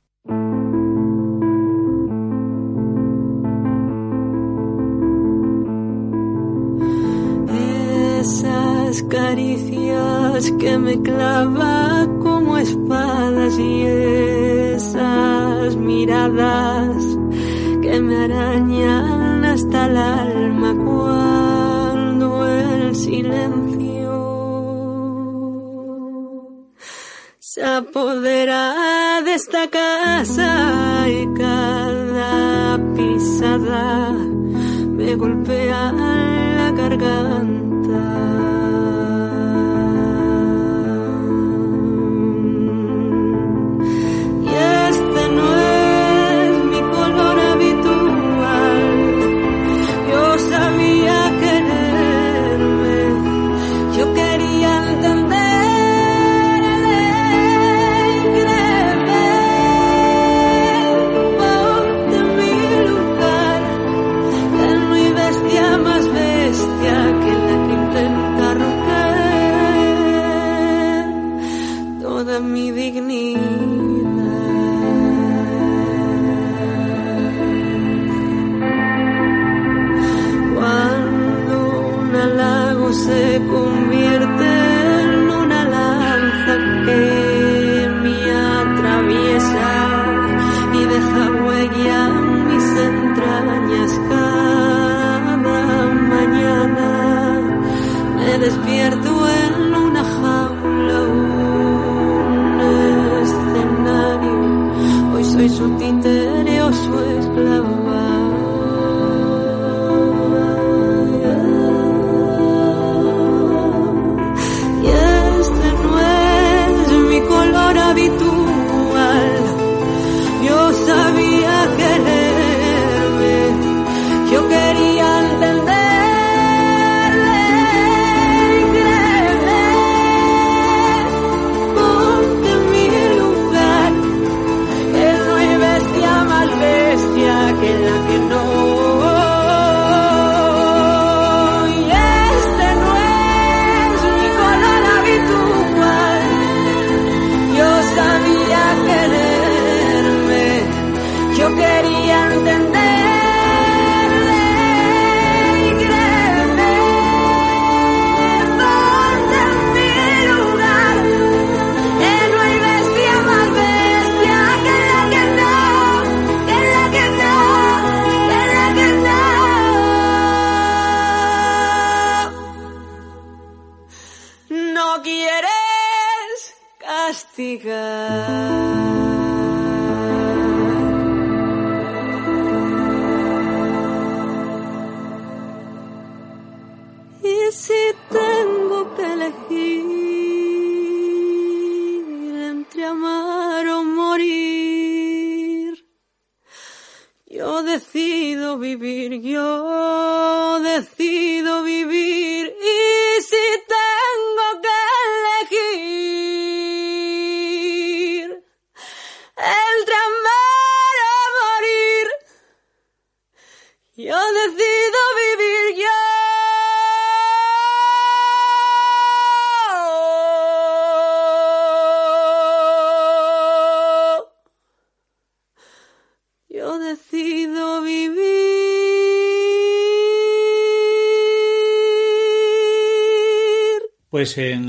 Apodera 27.88 29.22
de 29.24 29.34
esta 29.34 29.68
casa 29.68 31.08
y 31.08 31.26
cada 31.38 32.78
pisada 32.94 34.10
me 34.96 35.14
golpea 35.14 36.15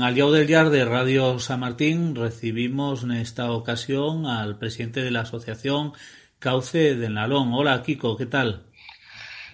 Aliao 0.08 0.32
del 0.32 0.48
Yar 0.48 0.70
de 0.70 0.86
Radio 0.86 1.38
San 1.38 1.60
Martín 1.60 2.16
recibimos 2.16 3.02
en 3.02 3.12
esta 3.12 3.52
ocasión 3.52 4.24
al 4.24 4.58
presidente 4.58 5.02
de 5.02 5.10
la 5.10 5.20
asociación 5.20 5.92
Cauce 6.38 6.94
del 6.94 7.12
Nalón. 7.12 7.52
Hola 7.52 7.82
Kiko, 7.82 8.16
¿qué 8.16 8.24
tal? 8.24 8.72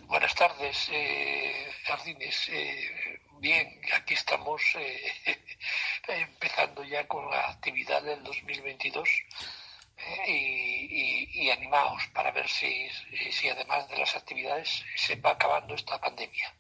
Buenas 0.07 0.33
tardes, 0.37 0.91
eh, 0.93 1.73
Jardines. 1.83 2.49
Eh, 2.51 3.21
bien, 3.41 3.81
aquí 3.97 4.15
estamos 4.15 4.63
eh, 4.79 5.13
empezando 6.07 6.85
ya 6.85 7.05
con 7.09 7.29
la 7.29 7.51
actividad 7.51 8.05
del 8.05 8.23
2022 8.23 9.09
eh, 9.09 10.31
y, 10.31 11.43
y, 11.43 11.47
y 11.47 11.51
animados 11.51 12.01
para 12.15 12.31
ver 12.31 12.49
si, 12.49 12.89
si 13.33 13.49
además 13.49 13.89
de 13.89 13.99
las 13.99 14.15
actividades 14.15 14.85
se 14.95 15.17
va 15.17 15.33
acabando 15.33 15.75
esta 15.75 16.01
pandemia. 16.01 16.55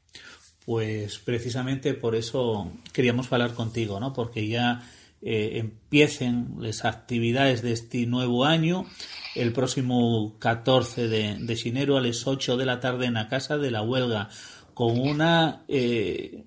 Pues 0.65 1.19
precisamente 1.19 1.95
por 1.95 2.15
eso 2.15 2.73
queríamos 2.93 3.31
hablar 3.33 3.55
contigo, 3.55 4.01
¿no? 4.01 4.13
Porque 4.13 4.49
ya 4.49 4.89
eh, 5.21 5.59
empiecen 5.59 6.57
las 6.59 6.85
actividades 6.85 7.63
de 7.63 7.73
este 7.73 8.07
nuevo 8.07 8.45
año 8.45 8.87
el 9.35 9.53
próximo 9.53 10.37
14 10.39 11.09
de, 11.09 11.37
de 11.39 11.61
enero 11.65 11.97
a 11.97 12.01
las 12.01 12.27
8 12.27 12.57
de 12.57 12.67
la 12.67 12.81
tarde 12.81 13.07
en 13.07 13.15
la 13.15 13.29
Casa 13.29 13.59
de 13.59 13.71
la 13.71 13.83
Huelga 13.83 14.29
con 14.75 14.99
una 14.99 15.65
eh, 15.69 16.45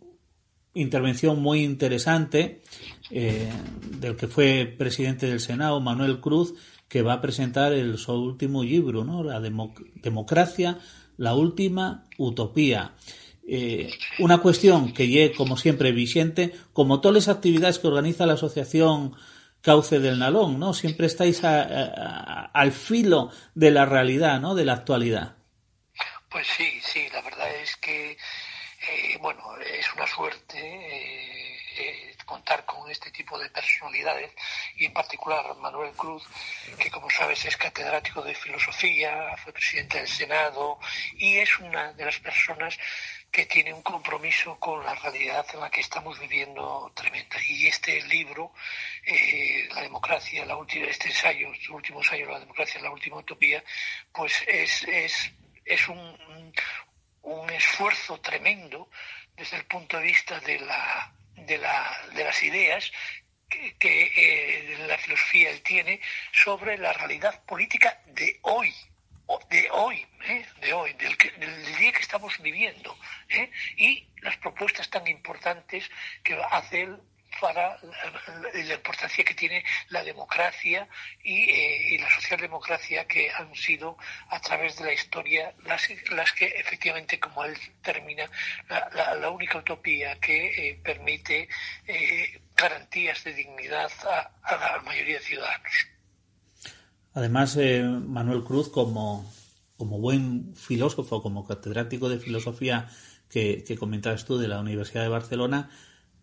intervención 0.74 1.42
muy 1.42 1.64
interesante 1.64 2.62
eh, 3.10 3.50
del 4.00 4.16
que 4.16 4.28
fue 4.28 4.76
presidente 4.78 5.26
del 5.28 5.40
Senado, 5.40 5.80
Manuel 5.80 6.20
Cruz, 6.20 6.54
que 6.88 7.02
va 7.02 7.14
a 7.14 7.22
presentar 7.22 7.74
el, 7.74 7.98
su 7.98 8.14
último 8.14 8.64
libro, 8.64 9.04
¿no? 9.04 9.24
La 9.24 9.40
democ 9.40 9.80
democracia, 9.96 10.78
la 11.18 11.34
última 11.34 12.06
utopía. 12.18 12.94
Eh, 13.50 13.90
una 14.20 14.40
cuestión 14.40 14.94
que 14.94 15.08
lle, 15.08 15.34
como 15.34 15.56
siempre, 15.56 15.94
vigente, 15.94 16.54
como 16.74 17.00
todas 17.00 17.16
las 17.16 17.36
actividades 17.36 17.80
que 17.80 17.88
organiza 17.88 18.26
la 18.26 18.34
Asociación 18.34 19.16
Cauce 19.62 20.00
del 20.00 20.20
Nalón, 20.20 20.60
¿no? 20.60 20.74
Siempre 20.74 21.08
estáis 21.08 21.44
a, 21.44 22.46
al 22.54 22.72
filo 22.72 23.32
de 23.56 23.72
la 23.72 23.86
realidad, 23.86 24.40
¿no? 24.40 24.54
De 24.54 24.66
la 24.66 24.74
actualidad. 24.74 25.36
Pues 26.30 26.46
sí, 26.48 26.80
sí, 26.82 27.08
la 27.12 27.22
verdad 27.22 27.50
es 27.56 27.76
que, 27.78 28.12
eh, 28.12 29.18
bueno, 29.20 29.42
es 29.58 29.94
una 29.94 30.06
suerte 30.06 30.58
eh, 30.60 31.58
eh, 31.78 32.16
contar 32.26 32.66
con 32.66 32.90
este 32.92 33.12
tipo 33.12 33.40
de 33.40 33.50
personalidades 33.50 34.32
y 34.76 34.86
en 34.86 34.94
particular 34.94 35.56
Manuel 35.56 35.92
Cruz, 35.94 36.24
que 36.78 36.92
como 36.92 37.10
sabes 37.10 37.46
es 37.46 37.56
catedrático 37.56 38.22
de 38.22 38.36
filosofía, 38.36 39.36
fue 39.38 39.54
presidente 39.54 40.00
del 40.00 40.08
Senado 40.08 40.80
y 41.18 41.38
es 41.38 41.58
una 41.60 41.94
de 41.94 42.06
las 42.06 42.20
personas 42.20 42.78
que 43.38 43.46
tiene 43.46 43.72
un 43.72 43.84
compromiso 43.84 44.58
con 44.60 44.84
la 44.84 44.96
realidad 44.96 45.46
en 45.54 45.60
la 45.60 45.70
que 45.70 45.82
estamos 45.82 46.20
viviendo 46.20 46.92
tremenda. 46.96 47.38
Y 47.48 47.68
este 47.68 48.02
libro, 48.08 48.52
eh, 49.06 49.70
La 49.76 49.84
democracia, 49.84 50.44
la 50.44 50.56
última, 50.56 50.88
este 50.88 51.10
ensayo, 51.10 51.48
su 51.62 51.76
último 51.76 52.00
ensayo, 52.00 52.32
La 52.32 52.40
democracia, 52.40 52.82
la 52.82 52.90
última 52.90 53.18
utopía, 53.18 53.64
pues 54.12 54.44
es, 54.48 54.84
es, 54.86 55.32
es 55.64 55.88
un, 55.88 56.52
un 57.22 57.50
esfuerzo 57.52 58.20
tremendo 58.22 58.90
desde 59.36 59.58
el 59.58 59.66
punto 59.66 59.98
de 59.98 60.04
vista 60.06 60.40
de, 60.40 60.60
la, 60.60 61.14
de, 61.36 61.60
la, 61.60 61.96
de 62.16 62.24
las 62.24 62.42
ideas 62.42 62.92
que, 63.48 63.76
eh, 64.18 64.78
la 64.88 64.98
filosofía 64.98 65.52
él 65.52 65.62
tiene 65.62 66.02
sobre 66.32 66.76
la 66.80 66.92
realidad 66.92 67.44
política 67.46 68.02
de 68.08 68.40
hoy, 68.42 68.74
de 69.50 69.70
hoy, 69.72 70.06
¿eh? 70.26 70.46
de 70.62 70.74
hoy, 70.74 70.94
del, 70.94 71.18
que, 71.18 71.32
del, 71.32 71.76
día 71.78 71.92
que 71.92 72.02
estamos 72.02 72.38
viviendo, 72.42 72.98
¿eh? 73.30 73.50
y 73.78 74.08
las 74.22 74.38
propuestas 74.38 74.90
tan 74.90 75.08
importantes 75.08 75.90
que 76.24 76.40
hace 76.52 76.84
él 76.84 77.00
para 77.40 77.78
la, 78.54 78.74
importancia 78.74 79.24
que 79.24 79.34
tiene 79.34 79.64
la 79.90 80.04
democracia 80.04 80.88
y, 81.24 81.50
eh, 81.50 81.94
y, 81.94 81.98
la 81.98 82.10
socialdemocracia 82.10 83.06
que 83.06 83.30
han 83.32 83.54
sido 83.56 83.98
a 84.30 84.40
través 84.40 84.78
de 84.78 84.86
la 84.86 84.94
historia 84.94 85.54
las, 85.64 85.88
las 86.10 86.32
que 86.32 86.46
efectivamente, 86.46 87.20
como 87.20 87.44
él 87.44 87.58
termina, 87.82 88.30
la, 88.70 89.16
la, 89.16 89.30
única 89.30 89.60
utopía 89.60 90.20
que 90.20 90.70
eh, 90.70 90.80
permite 90.84 91.48
eh, 91.86 92.42
garantías 92.56 93.24
de 93.24 93.34
dignidad 93.34 93.92
a, 94.04 94.32
la 94.56 94.82
mayoría 94.84 95.20
de 95.20 95.24
ciudadanos. 95.24 95.88
Además, 97.18 97.58
eh, 97.58 97.82
Manuel 97.82 98.44
Cruz, 98.44 98.70
como, 98.70 99.28
como 99.76 99.98
buen 99.98 100.56
filósofo, 100.56 101.24
como 101.24 101.48
catedrático 101.48 102.10
de 102.10 102.20
filosofía 102.20 102.90
que, 103.28 103.64
que 103.68 103.76
comentabas 103.76 104.24
tú 104.24 104.38
de 104.38 104.48
la 104.48 104.60
Universidad 104.60 105.02
de 105.02 105.10
Barcelona, 105.10 105.72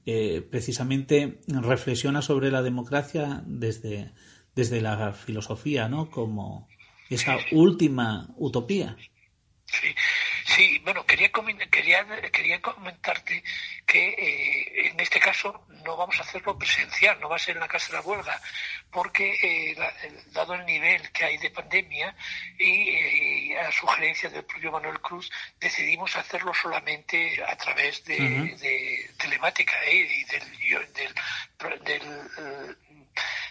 eh, 0.07 0.41
precisamente 0.49 1.41
reflexiona 1.49 2.23
sobre 2.23 2.53
la 2.53 2.63
democracia 2.63 3.43
desde, 3.45 4.13
desde 4.55 4.81
la 4.81 5.13
filosofía, 5.13 5.89
¿no? 5.89 6.13
Como 6.13 6.69
esa 7.11 7.39
última 7.51 8.33
utopía. 8.37 8.97
Sí 10.55 10.81
bueno, 10.85 11.05
quería, 11.07 11.31
quería, 11.71 12.07
quería 12.31 12.61
comentarte 12.61 13.43
que 13.87 14.09
eh, 14.09 14.91
en 14.91 15.01
este 15.01 15.19
caso 15.21 15.67
no 15.85 15.97
vamos 15.97 16.19
a 16.19 16.23
hacerlo 16.23 16.59
presencial, 16.59 17.19
no 17.21 17.29
va 17.29 17.37
a 17.37 17.39
ser 17.39 17.57
en 17.57 17.61
la 17.61 17.69
Casa 17.69 17.89
de 17.89 17.95
la 17.95 18.01
Huelga, 18.01 18.41
porque 18.91 19.35
eh, 19.43 19.75
la, 19.77 19.93
dado 20.33 20.55
el 20.55 20.65
nivel 20.65 21.11
que 21.11 21.25
hay 21.25 21.39
de 21.39 21.51
pandemia 21.51 22.15
y 22.59 22.89
eh, 22.91 23.59
a 23.59 23.71
sugerencia 23.73 24.31
del 24.31 24.45
propio 24.45 24.73
Manuel 24.73 25.01
Cruz, 25.01 25.31
decidimos 25.61 26.17
hacerlo 26.17 26.53
solamente 26.55 27.43
a 27.47 27.57
través 27.57 28.05
de, 28.05 28.15
uh 28.15 28.25
-huh. 28.25 28.59
de 28.59 29.11
telemática 29.19 29.75
y 29.91 30.25
del, 30.25 30.93
del, 30.93 31.15
del, 31.85 32.77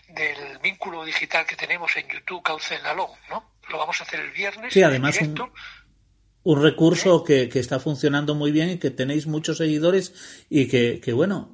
del, 0.10 0.58
vínculo 0.60 1.04
digital 1.04 1.46
que 1.46 1.56
tenemos 1.56 1.96
en 1.98 2.08
YouTube, 2.08 2.44
Cauce 2.44 2.76
en 2.76 2.84
Lalón, 2.84 3.12
¿no? 3.30 3.52
Lo 3.70 3.78
vamos 3.78 4.00
a 4.02 4.04
hacer 4.04 4.20
el 4.20 4.32
viernes. 4.32 4.74
Sí, 4.74 4.84
además 4.84 5.18
directo. 5.18 5.46
Un 5.46 5.54
un 6.44 6.62
recurso 6.62 7.24
que, 7.24 7.50
que, 7.50 7.60
está 7.60 7.80
funcionando 7.80 8.36
muy 8.36 8.52
bien 8.52 8.70
y 8.70 8.78
que 8.78 8.92
tenéis 8.92 9.28
muchos 9.28 9.58
seguidores 9.58 10.14
y 10.50 10.68
que, 10.68 11.00
que 11.00 11.14
bueno, 11.14 11.52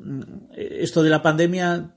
esto 0.55 1.03
de 1.03 1.09
la 1.09 1.21
pandemia 1.21 1.95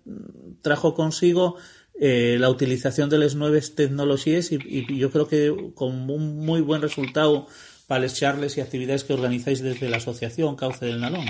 trajo 0.60 0.94
consigo 0.94 1.56
eh, 2.00 2.36
la 2.38 2.50
utilización 2.50 3.08
de 3.10 3.18
las 3.18 3.34
nuevas 3.34 3.74
tecnologías 3.74 4.52
y, 4.52 4.58
y, 4.64 4.98
yo 4.98 5.10
creo 5.10 5.28
que 5.28 5.54
con 5.74 6.10
un 6.10 6.44
muy 6.44 6.60
buen 6.60 6.82
resultado 6.82 7.46
para 7.86 8.02
las 8.02 8.14
charlas 8.14 8.56
y 8.56 8.60
actividades 8.60 9.04
que 9.04 9.12
organizáis 9.12 9.62
desde 9.62 9.88
la 9.88 9.98
asociación 9.98 10.56
Cauce 10.56 10.84
del 10.86 11.00
Nalón. 11.00 11.26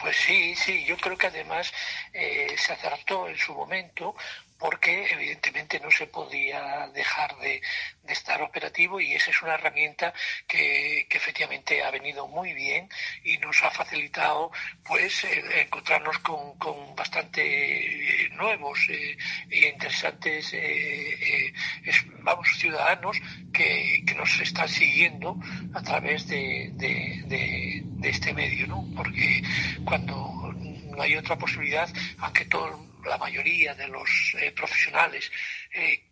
Pues 0.00 0.16
sí, 0.16 0.54
sí, 0.54 0.84
yo 0.86 0.96
creo 0.96 1.16
que 1.16 1.28
además 1.28 1.72
eh, 2.12 2.54
se 2.56 2.72
acertó 2.72 3.28
en 3.28 3.36
su 3.36 3.54
momento 3.54 4.14
porque 4.58 5.06
evidentemente 5.10 5.80
no 5.80 5.90
se 5.90 6.06
podía 6.06 6.88
dejar 6.94 7.36
de, 7.38 7.60
estar 8.08 8.40
operativo 8.40 9.00
y 9.00 9.12
esa 9.14 9.30
es 9.30 9.42
una 9.42 9.54
herramienta 9.54 10.14
que, 10.46 11.06
que, 11.10 11.18
efectivamente 11.18 11.82
ha 11.82 11.90
venido 11.90 12.28
muy 12.28 12.54
bien 12.54 12.88
y 13.24 13.36
nos 13.38 13.62
ha 13.64 13.70
facilitado 13.70 14.52
pues 14.84 15.24
eh, 15.24 15.62
encontrarnos 15.62 16.18
con, 16.20 16.56
con, 16.56 16.94
bastante 16.94 17.42
eh, 17.42 18.28
nuevos 18.30 18.78
eh, 18.88 19.18
e 19.50 19.68
interesantes 19.68 20.52
es, 20.52 22.04
vamos 22.22 22.48
ciudadanos 22.56 23.18
que, 23.52 24.04
que, 24.06 24.14
nos 24.14 24.40
están 24.40 24.68
siguiendo 24.68 25.36
a 25.74 25.82
través 25.82 26.28
de, 26.28 26.70
de, 26.74 27.82
de 27.82 28.08
este 28.08 28.32
medio, 28.32 28.66
¿no? 28.68 28.86
Porque 28.96 29.42
cuando 29.84 30.54
no 30.96 31.02
hay 31.02 31.16
otra 31.16 31.36
posibilidad, 31.36 31.88
aunque 32.18 32.44
todo 32.46 32.86
la 33.06 33.18
mayoría 33.18 33.74
de 33.74 33.88
los 33.88 34.10
eh, 34.34 34.52
profesionales 34.52 35.30
eh, 35.72 36.04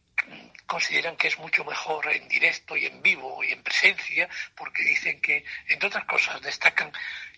consideran 0.67 1.17
que 1.17 1.29
es 1.29 1.39
mucho 1.39 1.65
mejor 1.65 2.11
en 2.11 2.29
directo 2.29 2.77
y 2.77 2.87
en 2.87 3.03
vivo 3.03 3.43
y 3.45 3.53
en 3.53 3.63
presencia, 3.63 4.29
porque 4.57 4.83
dicen 4.83 5.21
que, 5.21 5.45
entre 5.69 5.89
otras 5.89 6.05
cosas, 6.05 6.41
destacan 6.41 6.93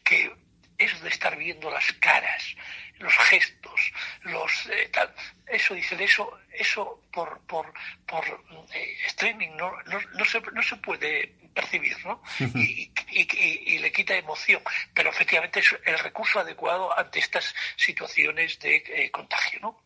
que 0.05 0.33
eso 0.79 0.99
de 1.01 1.09
estar 1.09 1.37
viendo 1.37 1.71
las 1.71 1.93
caras, 1.95 2.55
los 2.99 3.17
gestos, 3.19 3.93
los 4.23 4.67
eh, 4.67 4.89
tal, 4.93 5.13
eso 5.47 5.75
dicen 5.75 6.01
eso, 6.01 6.39
eso 6.53 7.03
por 7.13 7.41
por 7.47 7.73
por 8.07 8.25
eh, 8.73 8.97
streaming 9.07 9.57
no, 9.57 9.73
no, 9.87 10.01
no, 10.01 10.25
se 10.25 10.41
no 10.41 10.63
se 10.63 10.77
puede 10.77 11.35
percibir, 11.57 11.97
¿no? 12.05 12.23
y, 12.55 12.93
y, 13.13 13.23
y, 13.23 13.75
y, 13.75 13.79
le 13.79 13.91
quita 13.91 14.15
emoción, 14.15 14.63
pero 14.95 15.11
efectivamente 15.11 15.59
es 15.61 15.75
el 15.85 15.99
recurso 15.99 16.39
adecuado 16.39 16.97
ante 16.97 17.19
estas 17.19 17.55
situaciones 17.77 18.61
de 18.61 18.77
eh, 18.77 19.11
contagio, 19.11 19.59
¿no? 19.61 19.81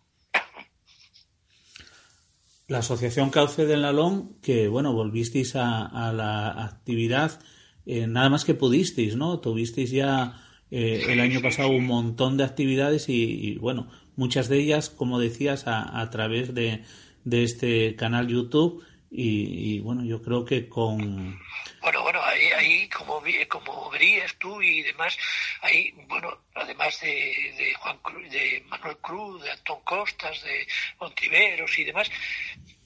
La 2.66 2.78
Asociación 2.78 3.30
Cauce 3.30 3.64
del 3.64 3.82
Nalón, 3.82 4.40
que 4.42 4.68
bueno, 4.68 4.92
volvisteis 4.92 5.56
a, 5.56 5.86
a 5.86 6.12
la 6.12 6.64
actividad 6.64 7.40
eh, 7.86 8.06
nada 8.06 8.28
más 8.28 8.44
que 8.44 8.54
pudisteis, 8.54 9.16
¿no? 9.16 9.40
Tuvisteis 9.40 9.90
ya 9.90 10.40
eh, 10.70 11.06
el 11.08 11.20
año 11.20 11.40
pasado 11.40 11.70
un 11.70 11.86
montón 11.86 12.36
de 12.36 12.44
actividades 12.44 13.08
y, 13.08 13.14
y 13.14 13.56
bueno, 13.56 13.88
muchas 14.16 14.48
de 14.48 14.58
ellas, 14.58 14.90
como 14.90 15.18
decías, 15.18 15.66
a, 15.66 16.00
a 16.00 16.10
través 16.10 16.54
de, 16.54 16.84
de, 17.24 17.42
este 17.42 17.96
canal 17.96 18.28
YouTube 18.28 18.84
y, 19.10 19.74
y, 19.76 19.80
bueno, 19.80 20.04
yo 20.04 20.22
creo 20.22 20.44
que 20.44 20.68
con... 20.68 21.40
Bueno, 21.82 22.02
bueno, 22.02 22.22
ahí, 22.22 22.46
ahí 22.52 22.88
como, 22.88 23.22
como 23.48 23.90
verías 23.90 24.36
tú 24.38 24.62
y 24.62 24.82
demás, 24.82 25.18
ahí, 25.62 25.92
bueno, 26.06 26.38
además 26.54 27.00
de, 27.00 27.08
de 27.56 27.74
Juan 27.74 27.98
Cruz, 27.98 28.30
de 28.30 28.64
Manuel 28.68 28.96
Cruz, 28.98 29.42
de 29.42 29.50
Antón 29.50 29.80
Costas, 29.82 30.42
de 30.44 30.66
Montiveros 31.00 31.76
y 31.78 31.84
demás, 31.84 32.10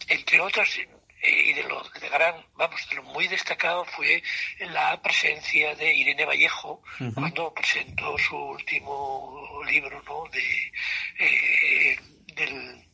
entre 0.08 0.40
otras 0.40 0.78
y 1.26 1.52
de 1.52 1.62
lo 1.64 1.82
de 1.82 2.08
gran, 2.08 2.34
vamos, 2.56 2.86
de 2.88 2.96
lo 2.96 3.02
muy 3.04 3.28
destacado 3.28 3.84
fue 3.84 4.22
la 4.60 5.00
presencia 5.00 5.74
de 5.74 5.94
Irene 5.94 6.24
Vallejo 6.24 6.82
uh 7.00 7.04
-huh. 7.04 7.14
cuando 7.14 7.54
presentó 7.54 8.16
su 8.18 8.36
último 8.36 9.62
libro, 9.66 10.02
¿no? 10.02 10.24
De 10.30 10.72
eh, 11.18 11.98
del 12.34 12.84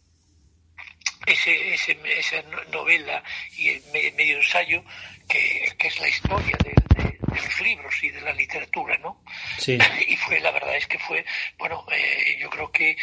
ese, 1.33 1.75
ese, 1.75 1.99
esa 2.19 2.43
novela 2.71 3.23
y 3.57 3.69
el 3.69 3.83
medio 3.93 4.37
ensayo 4.39 4.85
que, 5.29 5.75
que 5.79 5.89
es 5.89 6.01
la 6.01 6.09
historia 6.09 6.59
de, 6.61 6.87
de, 6.93 7.21
de, 7.31 7.41
los 7.41 7.61
libros 7.61 7.95
y 8.03 8.11
de 8.11 8.21
la 8.21 8.33
literatura, 8.33 8.97
¿no? 8.99 9.23
Sí. 9.59 9.79
Y 10.09 10.17
fue, 10.17 10.41
la 10.41 10.51
verdad 10.51 10.77
es 10.77 10.87
que 10.87 10.99
fue, 10.99 11.25
bueno, 11.59 11.87
eh, 11.93 12.39
yo 12.41 12.51
creo 12.51 12.71
que 12.71 12.97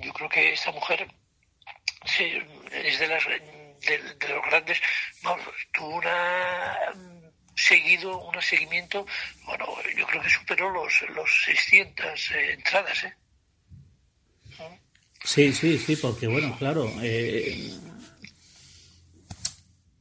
yo 0.00 0.12
creo 0.12 0.28
que 0.28 0.52
esa 0.52 0.72
mujer 0.72 1.06
sí, 2.04 2.38
es 2.72 2.98
de 2.98 3.06
las 3.06 3.24
de, 3.26 3.38
de 4.18 4.28
los 4.28 4.44
grandes, 4.46 4.80
tuvo 5.72 5.96
una 5.96 6.76
seguido, 7.56 8.18
un 8.18 8.42
seguimiento, 8.42 9.06
bueno, 9.44 9.66
yo 9.96 10.06
creo 10.06 10.22
que 10.22 10.30
superó 10.30 10.70
los, 10.70 11.02
los 11.10 11.44
600 11.44 12.30
eh, 12.32 12.52
entradas, 12.52 13.04
¿eh? 13.04 13.14
Sí, 15.24 15.52
sí, 15.52 15.78
sí, 15.78 15.96
porque 15.96 16.26
bueno, 16.26 16.54
claro, 16.58 16.90
eh, 17.02 17.70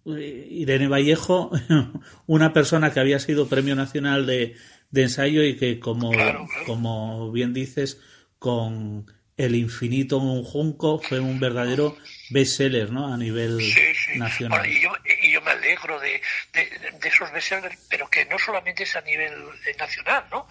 Irene 0.06 0.88
Vallejo, 0.90 1.52
una 2.28 2.52
persona 2.52 2.92
que 2.92 3.00
había 3.00 3.20
sido 3.20 3.48
Premio 3.48 3.76
Nacional 3.76 4.26
de, 4.26 4.56
de 4.92 5.02
Ensayo 5.02 5.44
y 5.44 5.56
que 5.56 5.80
como, 5.80 6.12
claro, 6.12 6.46
como 6.66 7.32
bien 7.32 7.54
dices, 7.54 8.02
con 8.38 9.06
El 9.38 9.56
infinito 9.56 10.18
en 10.18 10.26
un 10.26 10.44
junco 10.44 11.00
fue 11.00 11.22
un 11.22 11.40
verdadero 11.40 11.98
bestseller, 12.30 12.92
¿no? 12.92 13.14
A 13.14 13.18
nivel 13.18 13.60
sí, 13.62 13.72
sí. 13.72 14.20
nacional. 14.20 14.60
Bueno, 14.60 14.74
y, 14.74 14.84
yo, 14.84 14.90
y, 15.24 15.32
yo, 15.32 15.42
me 15.42 15.52
alegro 15.52 16.00
de, 16.02 16.22
de 16.52 17.08
esos 17.08 17.32
bestsellers, 17.32 17.78
pero 17.90 18.10
que 18.10 18.26
no 18.26 18.38
solamente 18.38 18.84
es 18.84 18.96
a 18.96 19.02
nivel 19.02 19.34
eh, 19.66 19.76
nacional, 19.80 20.26
¿no? 20.30 20.48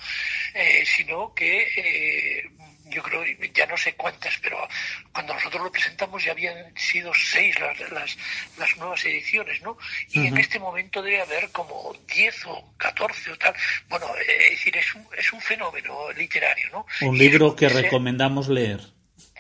Eh, 0.55 0.83
sino 0.87 1.35
que 1.35 1.63
eh, 1.77 2.51
yo 2.87 3.03
creo, 3.03 3.25
ya 3.55 3.67
no 3.67 3.77
sé 3.77 3.95
cuántas, 3.95 4.37
pero 4.39 4.67
cuando 5.13 5.35
nosotros 5.35 5.63
lo 5.63 5.73
presentamos 5.73 6.23
ya 6.25 6.33
habían 6.33 6.77
sido 6.77 7.13
seis 7.15 7.59
las, 7.61 7.79
las, 7.91 8.17
las 8.59 8.77
nuevas 8.77 9.05
ediciones, 9.05 9.61
¿no? 9.63 9.79
Y 10.11 10.27
en 10.27 10.37
este 10.39 10.59
momento 10.59 11.01
debe 11.03 11.21
haber 11.23 11.51
como 11.51 11.95
10 12.13 12.47
o 12.47 12.75
14 12.77 13.31
o 13.33 13.39
tal. 13.39 13.55
Bueno, 13.89 14.07
eh, 14.17 14.45
es 14.47 14.51
decir, 14.51 14.77
es 14.77 14.95
un, 14.95 15.07
es 15.17 15.33
un 15.33 15.41
fenómeno 15.41 16.11
literario, 16.13 16.69
¿no? 16.71 16.87
Un 17.03 17.17
libro 17.19 17.55
que 17.57 17.67
ese- 17.67 17.83
recomendamos 17.83 18.49
leer. 18.49 18.81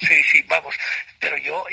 Sí, 0.01 0.23
sí, 0.33 0.43
vamos, 0.49 0.75
pero 1.21 1.37
yo, 1.37 1.65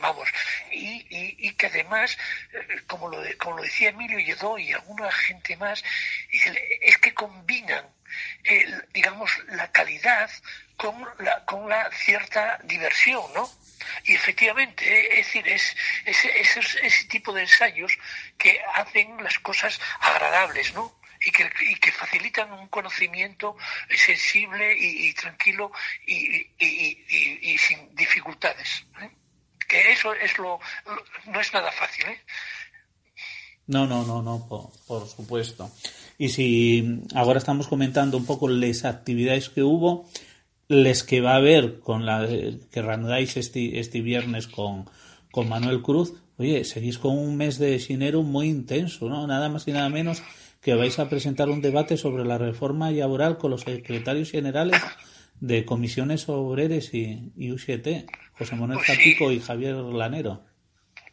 vamos, 0.00 0.28
y, 0.70 1.06
y, 1.10 1.36
y 1.38 1.50
que 1.52 1.66
además, 1.66 2.16
eh, 2.52 2.80
como 2.86 3.08
lo, 3.08 3.20
de- 3.20 3.36
como 3.36 3.56
lo 3.56 3.62
decía 3.62 3.90
Emilio 3.90 4.18
Lledó 4.18 4.58
y 4.58 4.72
alguna 4.72 5.10
gente 5.12 5.56
más, 5.56 5.84
es 6.80 6.98
que 6.98 7.12
combinan, 7.12 7.84
el, 8.44 8.86
digamos, 8.92 9.30
la 9.48 9.70
calidad 9.72 10.30
con 10.76 11.06
la, 11.18 11.44
con 11.44 11.68
la 11.68 11.90
cierta 11.92 12.58
diversión, 12.64 13.22
¿no? 13.34 13.50
Y 14.04 14.14
efectivamente, 14.14 14.84
eh, 14.86 15.20
es 15.20 15.26
decir, 15.26 15.46
es 15.48 15.76
ese, 16.06 16.40
ese, 16.40 16.60
ese 16.86 17.04
tipo 17.06 17.32
de 17.32 17.42
ensayos 17.42 17.96
que 18.38 18.58
hacen 18.74 19.22
las 19.22 19.38
cosas 19.40 19.80
agradables, 20.00 20.72
¿no? 20.74 20.98
Y 21.26 21.30
que, 21.32 21.50
y 21.70 21.76
que 21.76 21.90
facilitan 21.92 22.52
un 22.52 22.68
conocimiento 22.68 23.56
sensible 23.96 24.76
y, 24.76 25.12
tranquilo 25.14 25.72
y, 26.06 26.50
y- 26.58 27.58
sin 27.58 27.94
dificultades. 27.94 28.84
¿eh? 29.00 29.10
Que 29.66 29.92
eso 29.92 30.12
es 30.14 30.36
lo, 30.36 30.60
lo- 30.84 31.04
no 31.26 31.40
es 31.40 31.50
nada 31.54 31.72
fácil. 31.72 32.04
¿eh? 32.08 32.22
No, 33.66 33.86
no, 33.86 34.04
no, 34.04 34.20
no, 34.22 34.46
por, 34.48 34.70
por 34.86 35.08
supuesto. 35.08 35.70
Y 36.18 36.28
si 36.30 37.00
ahora 37.14 37.38
estamos 37.38 37.68
comentando 37.68 38.16
un 38.16 38.26
poco 38.26 38.48
las 38.48 38.84
actividades 38.84 39.48
que 39.48 39.62
hubo, 39.62 40.08
les 40.68 41.02
que 41.02 41.20
va 41.20 41.32
a 41.32 41.36
haber 41.36 41.80
con 41.80 42.06
la 42.06 42.26
que 42.70 42.82
reanudáis 42.82 43.36
este, 43.36 43.78
este 43.80 44.00
viernes 44.00 44.46
con, 44.46 44.88
con 45.30 45.48
Manuel 45.48 45.82
Cruz, 45.82 46.14
oye, 46.38 46.64
seguís 46.64 46.98
con 46.98 47.18
un 47.18 47.36
mes 47.36 47.58
de 47.58 47.84
enero 47.88 48.22
muy 48.22 48.48
intenso, 48.48 49.08
¿no? 49.08 49.26
Nada 49.26 49.48
más 49.48 49.66
y 49.68 49.72
nada 49.72 49.88
menos 49.88 50.22
que 50.62 50.74
vais 50.74 50.98
a 50.98 51.08
presentar 51.08 51.50
un 51.50 51.60
debate 51.60 51.96
sobre 51.96 52.24
la 52.24 52.38
reforma 52.38 52.90
laboral 52.90 53.36
con 53.36 53.50
los 53.50 53.62
secretarios 53.62 54.30
generales 54.30 54.80
de 55.40 55.64
comisiones 55.64 56.28
obreras 56.28 56.94
y, 56.94 57.32
y 57.36 57.52
UGT, 57.52 58.10
José 58.32 58.56
Manuel 58.56 58.78
Pues 58.78 58.86
sí. 58.86 58.92
Zapico 58.94 59.30
y 59.30 59.40
Javier 59.40 59.74
Lanero. 59.74 60.42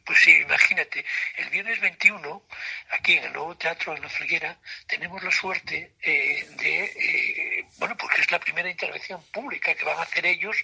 Pues 0.06 0.20
sí, 0.24 0.32
imagínate, 0.44 1.06
el 1.38 1.50
viernes 1.50 1.80
21, 1.82 2.44
aquí 2.92 3.14
en 3.14 3.24
el 3.26 3.34
nuevo 3.34 3.56
teatro 3.56 3.96
en 3.96 4.02
la 4.02 4.10
Figuera, 4.10 4.58
tenemos 4.88 5.24
la 5.24 5.32
suerte 5.32 5.94
eh, 6.02 6.48
de, 6.58 6.84
eh, 6.84 7.66
bueno, 7.78 7.96
porque 7.98 8.22
es 8.22 8.32
la 8.32 8.40
primera 8.40 8.70
intervención 8.70 9.24
pública 9.32 9.74
que 9.74 9.86
van 9.86 9.98
a 9.98 10.04
hacer 10.04 10.26
ellos 10.26 10.58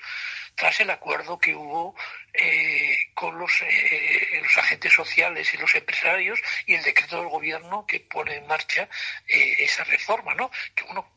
tras 0.57 0.79
el 0.79 0.89
acuerdo 0.89 1.37
que 1.37 1.53
hubo 1.53 1.95
eh, 2.33 3.11
con 3.13 3.37
los, 3.37 3.61
eh, 3.61 4.41
los 4.41 4.57
agentes 4.57 4.91
sociales 4.91 5.53
y 5.53 5.57
los 5.57 5.73
empresarios 5.75 6.39
y 6.65 6.73
el 6.73 6.83
decreto 6.83 7.17
del 7.17 7.29
gobierno 7.29 7.85
que 7.85 7.99
pone 7.99 8.35
en 8.35 8.47
marcha 8.47 8.89
eh, 9.27 9.55
esa 9.59 9.83
reforma, 9.83 10.33
¿no? 10.33 10.49
Que 10.75 10.83
uno 10.85 11.13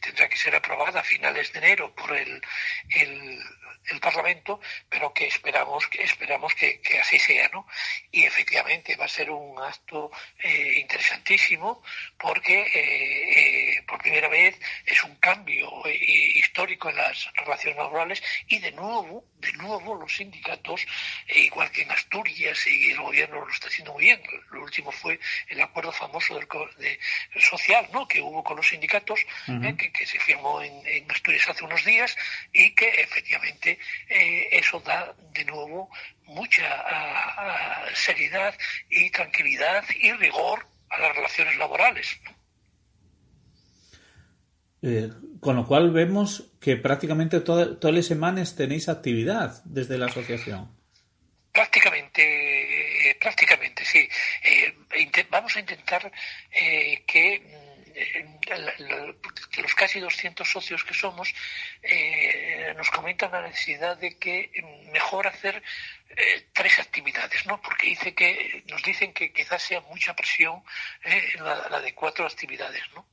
tendrá 0.00 0.28
que 0.28 0.36
ser 0.36 0.56
aprobada 0.56 1.00
a 1.00 1.04
finales 1.04 1.52
de 1.52 1.60
enero 1.60 1.94
por 1.94 2.16
el, 2.16 2.42
el, 2.90 3.40
el 3.86 4.00
Parlamento, 4.00 4.60
pero 4.88 5.12
que 5.12 5.26
esperamos 5.26 5.86
que 5.88 6.02
esperamos 6.02 6.54
que, 6.54 6.80
que 6.80 6.98
así 6.98 7.18
sea, 7.18 7.48
¿no? 7.48 7.66
Y 8.10 8.24
efectivamente 8.24 8.96
va 8.96 9.06
a 9.06 9.08
ser 9.08 9.30
un 9.30 9.60
acto 9.62 10.10
eh, 10.38 10.74
interesantísimo 10.78 11.82
porque 12.18 12.62
eh, 12.62 13.76
eh, 13.76 13.82
por 13.86 14.00
primera 14.00 14.28
vez 14.28 14.58
es 14.86 15.02
un 15.04 15.16
cambio 15.16 15.84
eh, 15.86 15.98
histórico 16.34 16.90
en 16.90 16.96
las 16.96 17.28
relaciones 17.34 17.76
laborales 17.76 18.22
y 18.48 18.58
de 18.58 18.71
nuevo, 18.72 19.24
de 19.38 19.52
nuevo 19.54 19.94
los 19.94 20.16
sindicatos, 20.16 20.86
eh, 21.26 21.40
igual 21.40 21.70
que 21.70 21.82
en 21.82 21.90
Asturias 21.90 22.66
y 22.66 22.90
el 22.90 22.98
gobierno 22.98 23.44
lo 23.44 23.52
está 23.52 23.68
haciendo 23.68 23.92
muy 23.92 24.04
bien. 24.04 24.20
Lo 24.50 24.62
último 24.62 24.90
fue 24.90 25.18
el 25.48 25.60
acuerdo 25.60 25.92
famoso 25.92 26.34
del 26.34 26.46
de, 26.78 26.98
social, 27.40 27.88
¿no? 27.92 28.06
Que 28.06 28.20
hubo 28.20 28.42
con 28.42 28.56
los 28.56 28.68
sindicatos, 28.68 29.20
eh, 29.48 29.74
que, 29.76 29.92
que 29.92 30.06
se 30.06 30.18
firmó 30.18 30.62
en, 30.62 30.86
en 30.86 31.10
Asturias 31.10 31.48
hace 31.48 31.64
unos 31.64 31.84
días 31.84 32.16
y 32.52 32.74
que 32.74 32.88
efectivamente 32.88 33.78
eh, 34.08 34.48
eso 34.52 34.80
da 34.80 35.14
de 35.32 35.44
nuevo 35.44 35.90
mucha 36.24 36.64
seriedad 37.94 38.56
y 38.88 39.10
tranquilidad 39.10 39.84
y 39.98 40.12
rigor 40.12 40.66
a 40.88 40.98
las 41.00 41.16
relaciones 41.16 41.56
laborales. 41.56 42.18
Eh, 44.82 45.10
con 45.40 45.56
lo 45.56 45.64
cual 45.66 45.90
vemos 45.92 46.50
que 46.60 46.76
prácticamente 46.76 47.40
toda- 47.40 47.78
todas 47.78 47.94
las 47.96 48.06
semanas 48.06 48.56
tenéis 48.56 48.88
actividad 48.88 49.62
desde 49.64 49.96
la 49.98 50.06
asociación. 50.06 50.70
Prácticamente, 51.52 53.10
eh, 53.10 53.16
prácticamente, 53.20 53.84
sí. 53.84 54.08
Eh, 54.44 54.74
vamos 55.30 55.56
a 55.56 55.60
intentar 55.60 56.10
que 57.06 57.61
los 59.58 59.74
casi 59.74 60.00
200 60.00 60.48
socios 60.48 60.84
que 60.84 60.94
somos 60.94 61.32
eh, 61.82 62.72
nos 62.76 62.90
comentan 62.90 63.32
la 63.32 63.42
necesidad 63.42 63.96
de 63.96 64.16
que 64.18 64.50
mm, 64.62 64.90
mejor 64.92 65.26
hacer 65.26 65.62
eh, 66.16 66.46
tres 66.52 66.78
actividades, 66.78 67.46
¿no? 67.46 67.60
Porque 67.62 67.86
dice 67.88 68.14
que 68.14 68.64
nos 68.68 68.82
dicen 68.82 69.12
que 69.12 69.32
quizás 69.32 69.62
sea 69.62 69.80
mucha 69.82 70.14
presión 70.14 70.62
eh, 71.04 71.32
la, 71.36 71.68
la 71.70 71.80
de 71.80 71.94
cuatro 71.94 72.26
actividades, 72.26 72.82
¿no? 72.94 73.06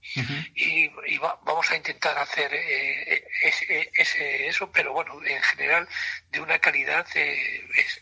y, 0.55 0.89
y 1.07 1.17
va- 1.17 1.39
vamos 1.43 1.69
a 1.71 1.75
intentar 1.77 2.17
hacer 2.17 2.51
eh, 2.53 3.25
ese- 3.43 3.89
ese- 3.93 4.47
eso, 4.47 4.71
pero 4.71 4.93
bueno, 4.93 5.23
en 5.25 5.41
general 5.43 5.87
de 6.31 6.41
una 6.41 6.59
calidad 6.59 7.05
eh, 7.15 7.65
es, 7.77 8.01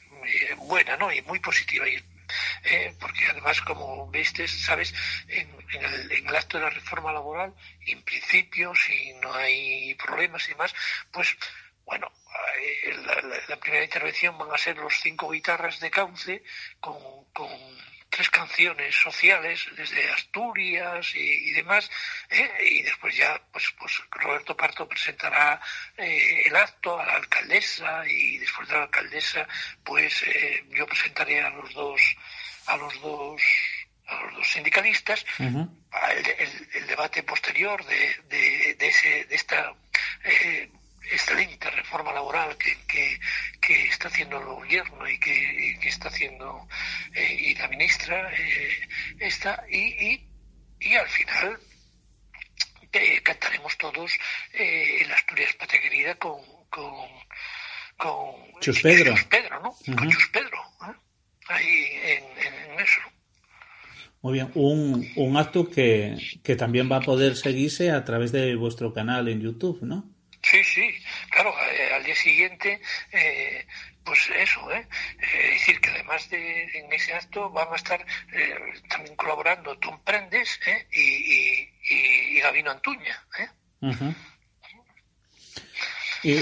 buena, 0.58 0.98
¿no? 0.98 1.12
Y 1.14 1.22
muy 1.24 1.40
positiva. 1.40 1.88
Y, 1.88 2.04
eh, 2.64 2.96
porque 3.00 3.26
además, 3.30 3.62
como 3.62 4.10
viste, 4.10 4.48
sabes, 4.48 4.94
en, 5.28 5.50
el, 5.82 6.12
en 6.12 6.28
el 6.28 6.36
acto 6.36 6.58
de 6.58 6.64
la 6.64 6.70
reforma 6.70 7.12
laboral, 7.12 7.54
en 7.86 8.02
principio, 8.04 8.74
si 8.76 9.14
no 9.16 9.34
hay 9.34 9.96
problemas 9.96 10.46
y 10.48 10.52
demás, 10.52 10.74
pues 11.12 11.38
bueno, 11.86 12.12
eh, 12.62 12.96
la, 13.48 13.58
primera 13.58 13.84
intervención 13.84 14.38
van 14.38 14.52
a 14.54 14.58
ser 14.58 14.78
los 14.78 14.94
cinco 15.02 15.30
guitarras 15.30 15.80
de 15.80 15.90
cauce 15.90 16.44
con 16.80 16.96
tres 18.18 18.30
canciones 18.32 18.96
sociales 18.96 19.66
desde 19.78 20.10
Asturias 20.12 21.14
y, 21.16 21.50
y 21.50 21.52
demás, 21.54 21.90
¿eh? 22.30 22.50
y 22.72 22.82
después 22.82 23.16
ya 23.16 23.40
pues, 23.54 23.66
pues 23.80 23.94
Roberto 24.12 24.58
Parto 24.58 24.88
presentará 24.90 25.62
eh, 25.96 26.42
el 26.48 26.56
acto 26.56 27.00
a 27.00 27.06
la 27.06 27.14
alcaldesa 27.16 28.04
y 28.08 28.38
después 28.40 28.68
de 28.68 28.74
la 28.76 28.84
alcaldesa 28.84 29.48
pues 29.84 30.24
eh, 30.24 30.66
yo 30.70 30.86
presentaré 30.88 31.42
a 31.42 31.50
los 31.52 31.72
dos 31.74 32.02
a 32.66 32.76
los 32.78 33.00
dos 33.02 33.42
a 34.08 34.22
los 34.24 34.34
dos 34.38 34.48
sindicalistas 34.50 35.24
el, 35.40 36.28
el- 36.28 36.70
el 36.74 36.88
debate 36.88 37.24
posterior 37.24 37.86
de, 37.86 38.16
de, 38.30 38.76
de 38.80 38.88
ese, 38.88 39.26
de 39.26 39.36
esta 39.36 39.74
eh, 40.24 40.70
excelente 41.12 41.70
reforma 41.72 42.12
laboral 42.12 42.58
que, 42.58 42.78
que, 42.88 43.20
que 43.62 43.88
está 43.88 44.08
haciendo 44.08 44.40
el 44.40 44.46
gobierno 44.46 45.08
y 45.10 45.20
que, 45.20 45.34
y 45.34 45.80
que 45.80 45.90
está 45.90 46.10
haciendo 46.10 46.68
eh, 47.14 47.38
y 47.40 47.56
la 47.56 47.68
ministra 47.68 48.32
eh, 48.34 48.88
está 49.20 49.64
y, 49.70 49.78
y, 49.78 50.30
y 50.80 50.96
al 50.96 51.08
final 51.08 51.60
eh, 52.94 53.22
cantaremos 53.22 53.78
todos 53.78 54.12
eh, 54.54 55.02
el 55.02 55.12
Asturias 55.12 55.54
Patria 55.60 55.82
Querida 55.82 56.16
con, 56.16 56.40
con, 56.70 56.94
con 57.98 58.60
Chus 58.62 58.82
Pedro. 58.82 59.14
Chus 59.16 59.26
Pedro, 59.26 59.60
¿no? 59.62 59.76
Con. 59.96 60.10
Chus 60.10 60.28
Pedro, 60.30 60.60
ahí 61.48 61.90
en, 62.04 62.24
en 62.46 62.80
eso. 62.80 63.00
Muy 64.22 64.34
bien, 64.34 64.52
un, 64.56 65.08
un 65.16 65.38
acto 65.38 65.70
que, 65.70 66.18
que 66.44 66.56
también 66.56 66.92
va 66.92 66.98
a 66.98 67.02
poder 67.02 67.36
seguirse 67.36 67.92
a 67.92 68.04
través 68.04 68.32
de 68.32 68.56
vuestro 68.56 68.92
canal 68.92 69.28
en 69.28 69.42
YouTube, 69.42 69.80
¿no? 69.84 70.10
Sí, 70.42 70.64
sí, 70.64 70.90
claro, 71.38 71.54
eh, 71.72 71.94
al 71.94 72.04
día 72.04 72.16
siguiente, 72.16 72.82
eh, 73.12 73.66
pues 74.04 74.20
eso, 74.36 74.72
¿eh? 74.72 74.88
Es 75.20 75.60
decir, 75.60 75.80
que 75.80 75.90
además 75.92 76.28
de 76.30 76.64
en 76.64 76.92
ese 76.92 77.14
acto 77.14 77.50
van 77.52 77.72
a 77.72 77.76
estar 77.76 78.04
eh, 78.34 78.56
también 78.90 79.16
colaborando 79.16 79.78
Tom 79.78 80.00
Prendes 80.04 80.60
¿eh? 80.66 80.88
y, 80.92 81.02
y, 81.02 82.38
y, 82.38 82.40
Gabino 82.40 82.72
Antuña. 82.72 83.24
¿eh? 83.40 83.48
Ujú. 83.82 84.16
Y 86.24 86.34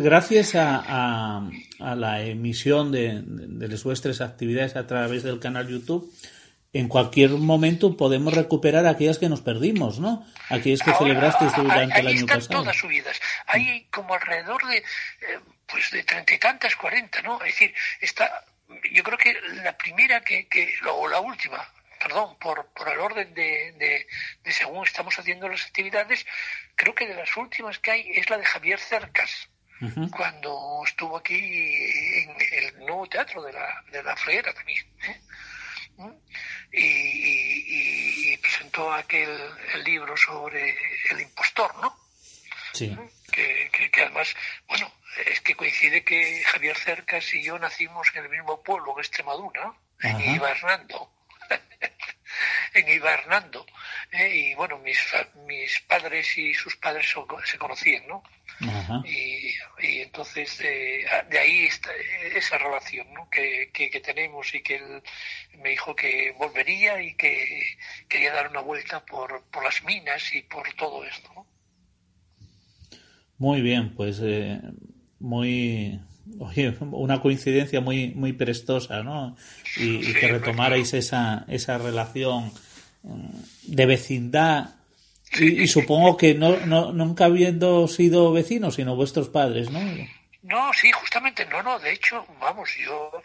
gracias 0.00 0.54
a, 0.54 0.84
a, 0.86 1.50
a 1.80 1.94
la 1.94 2.22
emisión 2.22 2.92
de, 2.92 3.22
de 3.24 3.68
las 3.68 3.82
vuestras 3.82 4.20
actividades 4.20 4.76
a 4.76 4.86
través 4.86 5.22
del 5.22 5.40
canal 5.40 5.66
YouTube, 5.66 6.12
en 6.72 6.88
cualquier 6.88 7.30
momento 7.30 7.96
podemos 7.96 8.32
recuperar 8.34 8.86
aquellas 8.86 9.18
que 9.18 9.28
nos 9.28 9.42
perdimos, 9.42 9.98
¿no? 9.98 10.26
Aquellas 10.48 10.80
que 10.80 10.94
celebrasteis 10.94 11.54
durante 11.54 12.00
el 12.00 12.06
año 12.06 12.20
están 12.20 12.38
pasado. 12.38 12.62
todas 12.62 12.76
subidas. 12.76 13.20
Hay 13.46 13.86
como 13.90 14.14
alrededor 14.14 14.66
de, 14.66 14.78
eh, 14.78 14.84
pues 15.66 15.90
de 15.90 16.02
treinta 16.04 16.32
y 16.32 16.38
tantas, 16.38 16.74
cuarenta, 16.76 17.20
¿no? 17.20 17.36
Es 17.44 17.52
decir, 17.52 17.74
está, 18.00 18.44
yo 18.90 19.02
creo 19.02 19.18
que 19.18 19.34
la 19.62 19.76
primera 19.76 20.22
que, 20.22 20.48
que 20.48 20.72
o 20.90 21.06
la 21.08 21.20
última, 21.20 21.62
perdón, 22.02 22.36
por, 22.40 22.66
por 22.68 22.88
el 22.88 22.98
orden 22.98 23.34
de, 23.34 23.72
de, 23.76 24.06
de 24.42 24.52
según 24.52 24.86
estamos 24.86 25.18
haciendo 25.18 25.48
las 25.48 25.66
actividades, 25.66 26.26
creo 26.74 26.94
que 26.94 27.06
de 27.06 27.14
las 27.14 27.36
últimas 27.36 27.78
que 27.80 27.90
hay 27.90 28.10
es 28.14 28.30
la 28.30 28.38
de 28.38 28.46
Javier 28.46 28.80
Cercas, 28.80 29.48
cuando 30.16 30.80
estuvo 30.86 31.16
aquí 31.16 31.34
en 31.34 32.36
el 32.52 32.78
nuevo 32.86 33.04
teatro 33.08 33.42
de 33.42 33.52
la, 33.52 33.82
de 33.90 34.00
la 34.00 34.16
Freguera 34.16 34.54
también. 34.54 34.86
¿eh? 35.08 35.20
Y, 36.72 36.84
y- 36.84 38.32
y 38.32 38.36
presentó 38.38 38.92
aquel 38.92 39.28
el 39.74 39.84
libro 39.84 40.16
sobre 40.16 40.76
el 41.10 41.20
impostor, 41.20 41.74
¿no? 41.80 41.96
Sí. 42.72 42.96
Que, 43.30 43.68
que- 43.72 43.90
que 43.90 44.02
además, 44.02 44.34
bueno, 44.66 44.90
es 45.26 45.40
que 45.42 45.54
coincide 45.54 46.02
que 46.04 46.42
Javier 46.44 46.76
Cercas 46.76 47.32
y 47.34 47.42
yo 47.42 47.58
nacimos 47.58 48.08
en 48.14 48.24
el 48.24 48.30
mismo 48.30 48.62
pueblo, 48.62 48.92
en 48.94 49.00
Extremadura, 49.00 49.72
en 50.00 50.16
Ajá. 50.16 50.24
Ibernando. 50.24 51.12
en 52.74 52.88
Ibernando. 52.88 53.66
¿eh? 54.12 54.28
Y 54.34 54.54
bueno, 54.54 54.78
mis, 54.78 54.98
mis 55.46 55.80
padres 55.82 56.36
y 56.38 56.54
sus 56.54 56.76
padres 56.76 57.14
se 57.44 57.58
conocían, 57.58 58.06
¿no? 58.06 58.22
Ajá. 58.60 59.02
Y, 59.04 59.86
y 59.86 60.00
entonces 60.00 60.60
eh, 60.60 61.04
de 61.30 61.38
ahí 61.38 61.64
está 61.64 61.90
esa 62.36 62.58
relación 62.58 63.12
¿no? 63.12 63.28
que, 63.30 63.70
que, 63.72 63.90
que 63.90 64.00
tenemos 64.00 64.54
y 64.54 64.62
que 64.62 64.76
él 64.76 65.02
me 65.58 65.70
dijo 65.70 65.94
que 65.94 66.34
volvería 66.38 67.02
y 67.02 67.14
que 67.14 67.62
quería 68.08 68.32
dar 68.32 68.50
una 68.50 68.60
vuelta 68.60 69.04
por, 69.04 69.44
por 69.50 69.64
las 69.64 69.82
minas 69.84 70.34
y 70.34 70.42
por 70.42 70.72
todo 70.74 71.04
esto. 71.04 71.30
¿no? 71.34 71.46
Muy 73.38 73.60
bien, 73.60 73.94
pues 73.94 74.20
eh, 74.22 74.60
muy 75.18 76.00
oye, 76.38 76.76
una 76.80 77.20
coincidencia 77.20 77.80
muy 77.80 78.14
muy 78.14 78.32
prestosa, 78.32 79.02
¿no? 79.02 79.36
Y, 79.76 80.10
y 80.10 80.14
que 80.14 80.28
retomarais 80.28 80.94
esa 80.94 81.44
esa 81.48 81.78
relación 81.78 82.52
mm, 83.02 83.74
de 83.74 83.86
vecindad 83.86 84.81
y, 85.38 85.62
y 85.62 85.66
supongo 85.68 86.16
que 86.16 86.34
no, 86.34 86.56
no 86.66 86.92
nunca 86.92 87.26
habiendo 87.26 87.88
sido 87.88 88.32
vecinos, 88.32 88.74
sino 88.76 88.96
vuestros 88.96 89.28
padres, 89.28 89.70
¿no? 89.70 89.80
No, 90.44 90.72
sí, 90.72 90.90
justamente 90.90 91.46
no, 91.46 91.62
no. 91.62 91.78
De 91.78 91.92
hecho, 91.92 92.26
vamos, 92.40 92.68
yo, 92.76 93.22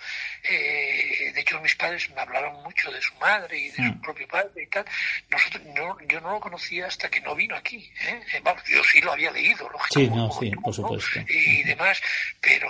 eh, 0.47 1.31
de 1.33 1.41
hecho, 1.41 1.59
mis 1.61 1.73
padres 1.75 2.09
me 2.11 2.21
hablaron 2.21 2.61
mucho 2.63 2.91
de 2.91 3.01
su 3.01 3.15
madre 3.15 3.57
y 3.57 3.69
de 3.69 3.75
su 3.75 3.81
Mm. 3.81 4.01
propio 4.01 4.27
padre 4.27 4.63
y 4.63 4.67
tal. 4.67 4.85
Nosotros, 5.29 5.63
no, 5.75 5.97
yo 6.07 6.21
no 6.21 6.33
lo 6.33 6.39
conocía 6.39 6.85
hasta 6.85 7.09
que 7.09 7.19
no 7.21 7.33
vino 7.35 7.55
aquí. 7.55 7.77
¿eh? 8.07 8.21
Eh, 8.35 8.39
Vamos, 8.43 8.61
yo 8.67 8.83
sí 8.83 9.01
lo 9.01 9.13
había 9.13 9.31
leído, 9.31 9.67
lógicamente. 9.69 10.13
Sí, 10.13 10.15
no, 10.15 10.31
sí, 10.31 10.51
por 10.63 10.73
supuesto. 10.73 11.19
y 11.27 11.63
demás, 11.63 11.99
pero 12.39 12.69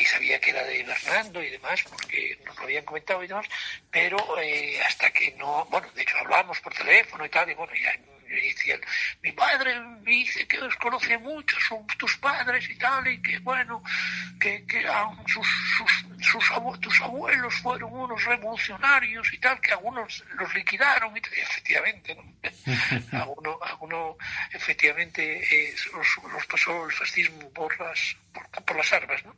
y 0.00 0.04
sabía 0.04 0.40
que 0.40 0.50
era 0.50 0.62
de 0.64 0.84
Fernando 0.94 1.42
y 1.42 1.50
demás, 1.50 1.82
porque 1.90 2.38
nos 2.46 2.56
lo 2.56 2.62
habían 2.62 2.84
comentado 2.84 3.22
y 3.24 3.26
demás, 3.26 3.46
pero 3.90 4.16
eh, 4.40 4.80
hasta 4.86 5.10
que 5.10 5.32
no, 5.32 5.66
bueno, 5.70 5.88
de 5.96 6.02
hecho 6.02 6.16
hablamos 6.18 6.60
por 6.60 6.72
teléfono 6.72 7.26
y 7.26 7.28
tal, 7.30 7.50
y 7.50 7.54
bueno, 7.54 7.72
ya 7.74 7.90
me 8.28 8.72
él, 8.72 8.80
mi 9.22 9.32
padre 9.32 9.80
me 9.80 10.10
dice 10.10 10.46
que 10.46 10.58
os 10.60 10.74
conoce 10.76 11.16
mucho, 11.18 11.56
son 11.60 11.86
tus 11.98 12.16
padres 12.18 12.68
y 12.70 12.76
tal, 12.76 13.06
y 13.08 13.20
que 13.22 13.38
bueno, 13.40 13.82
que, 14.40 14.64
que 14.66 14.84
sus, 15.26 15.46
sus, 15.76 16.06
sus 16.20 16.44
abue- 16.50 16.78
tus 16.80 17.00
abuelos 17.00 17.54
fueron 17.56 17.92
unos 17.92 18.22
revolucionarios 18.24 19.32
y 19.32 19.38
tal, 19.38 19.60
que 19.60 19.72
algunos 19.72 20.24
los 20.34 20.54
liquidaron, 20.54 21.16
y, 21.16 21.20
efectivamente, 21.20 22.14
¿no? 22.14 22.28
alguno, 23.18 23.58
alguno 23.62 24.16
efectivamente 24.52 25.42
eh, 25.70 25.74
los, 25.94 26.32
los 26.32 26.46
pasó 26.46 26.84
el 26.86 26.92
fascismo 26.92 27.50
por 27.52 27.78
las 27.80 28.16
por, 28.32 28.48
por 28.64 28.76
las 28.76 28.92
armas, 28.92 29.24
¿no? 29.24 29.34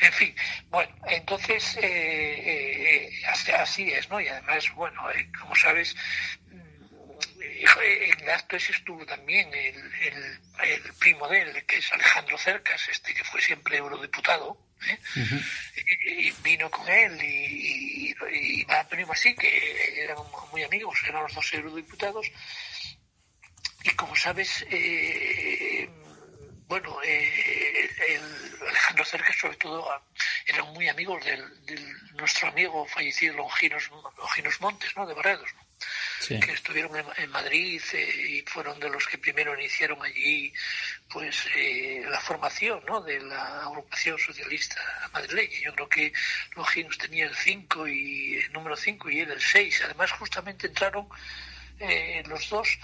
En 0.00 0.12
fin, 0.12 0.34
bueno, 0.70 0.94
entonces 1.06 1.76
eh, 1.82 3.10
eh, 3.10 3.26
así, 3.26 3.90
es, 3.90 4.08
¿no? 4.08 4.20
Y 4.20 4.28
además, 4.28 4.64
bueno, 4.74 5.02
como 5.38 5.54
sabes, 5.54 5.94
en 7.62 8.20
el 8.20 8.30
acto 8.30 8.56
ese 8.56 8.72
estuvo 8.72 9.04
también 9.06 9.52
el, 9.52 9.76
el, 10.02 10.40
el 10.64 10.94
primo 10.94 11.28
de 11.28 11.42
él, 11.42 11.64
que 11.66 11.78
es 11.78 11.92
Alejandro 11.92 12.38
Cercas, 12.38 12.88
este 12.88 13.14
que 13.14 13.24
fue 13.24 13.40
siempre 13.40 13.76
eurodiputado, 13.76 14.58
¿eh? 14.86 14.98
y, 16.06 16.28
y 16.28 16.30
vino 16.42 16.70
con 16.70 16.88
él 16.88 17.20
y, 17.22 18.10
y, 18.10 18.60
y 18.62 18.66
así, 19.10 19.34
que 19.34 20.02
eran 20.02 20.18
muy 20.50 20.62
amigos, 20.62 20.98
eran 21.06 21.22
los 21.22 21.34
dos 21.34 21.52
eurodiputados, 21.52 22.30
y 23.82 23.90
como 23.90 24.14
sabes, 24.14 24.64
eh, 24.70 25.88
bueno, 26.66 27.02
eh, 27.02 27.90
el 28.08 28.68
Alejandro 28.68 29.04
Cercas 29.04 29.36
sobre 29.36 29.56
todo 29.56 29.88
eran 30.46 30.72
muy 30.72 30.88
amigos 30.88 31.24
del, 31.24 31.66
del 31.66 32.14
nuestro 32.14 32.48
amigo 32.48 32.86
fallecido 32.86 33.34
Longinos, 33.34 33.90
Longinos 33.90 34.60
Montes, 34.60 34.96
¿no? 34.96 35.06
De 35.06 35.14
Barredos, 35.14 35.50
¿no? 35.54 35.69
Que 36.28 36.52
estuvieron 36.52 36.92
en, 37.16 37.30
Madrid 37.30 37.80
eh, 37.94 38.26
y 38.28 38.42
fueron 38.42 38.78
de 38.78 38.90
los 38.90 39.06
que 39.06 39.16
primero 39.16 39.58
iniciaron 39.58 40.02
allí 40.02 40.52
pues 41.08 41.46
eh, 41.56 42.04
la 42.08 42.20
formación 42.20 42.82
¿no? 42.86 43.00
de 43.00 43.20
la 43.20 43.62
agrupación 43.62 44.18
socialista 44.18 44.76
madrileña. 45.12 45.58
Yo 45.64 45.74
creo 45.74 45.88
que 45.88 46.12
Longinos 46.56 46.98
tenía 46.98 47.24
el 47.24 47.34
5 47.34 47.88
y 47.88 48.34
el 48.36 48.52
número 48.52 48.76
5 48.76 49.10
y 49.10 49.20
él 49.20 49.30
el 49.30 49.40
6. 49.40 49.82
Además 49.86 50.12
justamente 50.12 50.66
entraron 50.66 51.08
eh, 51.78 52.22
los 52.26 52.50
dos 52.50 52.78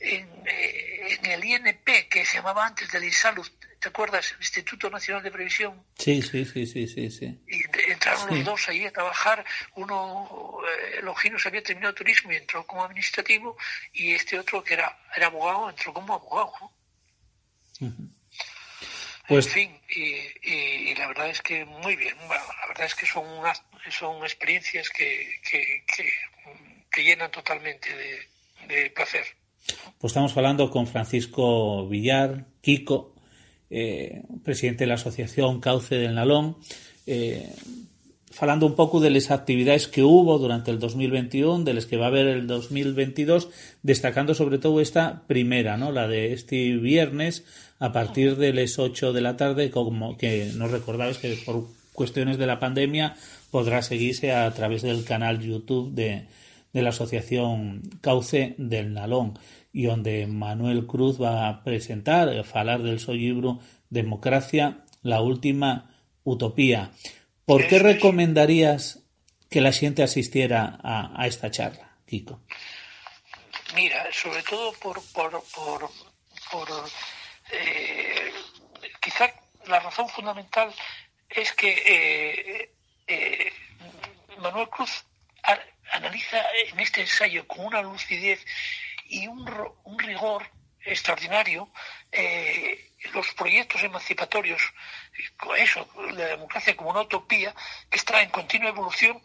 en, 0.00 0.28
eh, 0.46 1.18
en 1.22 1.26
el 1.26 1.44
INP 1.44 2.08
que 2.08 2.24
se 2.24 2.36
llamaba 2.36 2.66
antes 2.66 2.90
del 2.90 3.04
INSALUD, 3.04 3.46
¿te 3.80 3.88
acuerdas? 3.88 4.32
El 4.32 4.38
Instituto 4.38 4.90
Nacional 4.90 5.22
de 5.22 5.30
Previsión 5.30 5.84
Sí, 5.98 6.20
sí, 6.22 6.44
sí, 6.44 6.66
sí, 6.66 6.86
sí, 6.88 7.10
sí. 7.10 7.40
y 7.48 7.62
entraron 7.92 8.28
Sí. 8.28 8.34
los 8.36 8.44
dos 8.44 8.68
ahí 8.68 8.84
a 8.84 8.92
trabajar. 8.92 9.44
Uno, 9.74 10.58
eh, 10.68 11.00
Longinos 11.02 11.44
había 11.46 11.62
terminado 11.62 11.94
turismo 11.94 12.32
y 12.32 12.36
entró 12.36 12.66
como 12.66 12.84
administrativo, 12.84 13.56
y 13.92 14.12
este 14.14 14.38
otro 14.38 14.62
que 14.64 14.74
era, 14.74 14.98
era 15.16 15.26
abogado 15.26 15.70
entró 15.70 15.92
como 15.92 16.14
abogado. 16.14 16.52
¿no? 17.80 17.92
Pues 19.28 19.46
En 19.46 19.52
fin, 19.52 19.80
y, 19.90 20.02
y- 20.42 20.90
y 20.90 20.94
la 20.94 21.08
verdad 21.08 21.28
es 21.28 21.42
que 21.42 21.64
muy 21.64 21.96
bien. 21.96 22.16
Bueno, 22.28 22.44
la 22.60 22.68
verdad 22.68 22.86
es 22.86 22.94
que 22.94 23.06
son, 23.06 23.26
unas- 23.26 23.62
son 23.90 24.22
experiencias 24.22 24.88
que, 24.88 25.40
que, 25.50 25.84
que, 25.96 26.12
que 26.92 27.02
llenan 27.02 27.30
totalmente 27.32 27.92
de, 27.94 28.28
de 28.68 28.90
placer. 28.90 29.26
Pues 29.98 30.12
estamos 30.12 30.32
falando 30.32 30.70
con 30.70 30.86
Francisco 30.86 31.88
Villar, 31.88 32.46
Kiko, 32.60 33.14
eh, 33.70 34.22
presidente 34.44 34.84
de 34.84 34.88
la 34.88 34.94
Asociación 34.94 35.60
Cauce 35.60 35.96
del 35.96 36.14
Nalón, 36.14 36.56
eh, 37.06 37.50
falando 38.30 38.66
un 38.66 38.76
pouco 38.76 39.00
de 39.00 39.10
las 39.10 39.30
actividades 39.30 39.88
que 39.88 40.02
hubo 40.02 40.38
durante 40.38 40.70
el 40.70 40.78
2021, 40.78 41.64
de 41.64 41.74
las 41.74 41.86
que 41.86 41.96
va 41.96 42.04
a 42.04 42.08
haber 42.08 42.26
el 42.26 42.46
2022, 42.46 43.48
destacando 43.82 44.34
sobre 44.34 44.58
todo 44.58 44.80
esta 44.80 45.22
primera, 45.26 45.76
¿no? 45.78 45.90
la 45.90 46.06
de 46.06 46.34
este 46.34 46.76
viernes 46.76 47.44
a 47.78 47.92
partir 47.92 48.36
de 48.36 48.52
las 48.52 48.78
8 48.78 49.12
de 49.12 49.20
la 49.22 49.36
tarde, 49.36 49.70
como 49.70 50.18
que 50.18 50.52
nos 50.54 50.70
recordabais 50.70 51.18
que 51.18 51.38
por 51.44 51.64
cuestiones 51.94 52.36
de 52.36 52.46
la 52.46 52.60
pandemia 52.60 53.16
podrá 53.50 53.80
seguirse 53.80 54.32
a 54.32 54.52
través 54.52 54.82
del 54.82 55.04
canal 55.04 55.40
YouTube 55.40 55.92
de, 55.94 56.26
de 56.72 56.82
la 56.82 56.90
Asociación 56.90 57.82
Cauce 58.00 58.54
del 58.58 58.92
Nalón 58.94 59.38
y 59.72 59.84
donde 59.84 60.26
Manuel 60.26 60.86
Cruz 60.86 61.20
va 61.20 61.48
a 61.48 61.62
presentar, 61.64 62.28
a 62.28 62.44
falar 62.44 62.82
del 62.82 63.00
seu 63.00 63.14
libro 63.14 63.60
Democracia, 63.90 64.84
la 65.02 65.20
última 65.20 65.94
utopía. 66.24 66.92
¿Por 67.44 67.66
qué 67.68 67.78
recomendarías 67.78 69.04
que 69.48 69.60
la 69.60 69.72
gente 69.72 70.02
asistiera 70.02 70.78
a, 70.82 71.12
a 71.20 71.26
esta 71.26 71.50
charla, 71.50 71.96
Kiko? 72.06 72.40
Mira, 73.74 74.06
sobre 74.12 74.42
todo 74.42 74.72
por, 74.74 75.00
por, 75.12 75.30
por, 75.54 75.90
por 76.50 76.68
eh, 77.52 78.32
quizá 79.00 79.32
la 79.66 79.80
razón 79.80 80.08
fundamental 80.08 80.72
es 81.28 81.52
que 81.52 81.70
eh, 81.86 82.70
eh, 83.06 83.52
Manuel 84.38 84.68
Cruz 84.68 85.04
analiza 85.92 86.42
en 86.68 86.80
este 86.80 87.00
ensayo 87.02 87.46
con 87.46 87.66
una 87.66 87.82
lucidez 87.82 88.44
y 89.08 89.26
un, 89.26 89.48
un 89.84 89.98
rigor 89.98 90.50
extraordinario 90.86 91.70
eh, 92.12 92.92
los 93.12 93.32
proyectos 93.34 93.82
emancipatorios, 93.82 94.72
eso, 95.58 95.88
la 96.12 96.26
democracia 96.26 96.76
como 96.76 96.90
una 96.90 97.02
utopía 97.02 97.54
que 97.90 97.98
está 97.98 98.22
en 98.22 98.30
continua 98.30 98.70
evolución 98.70 99.20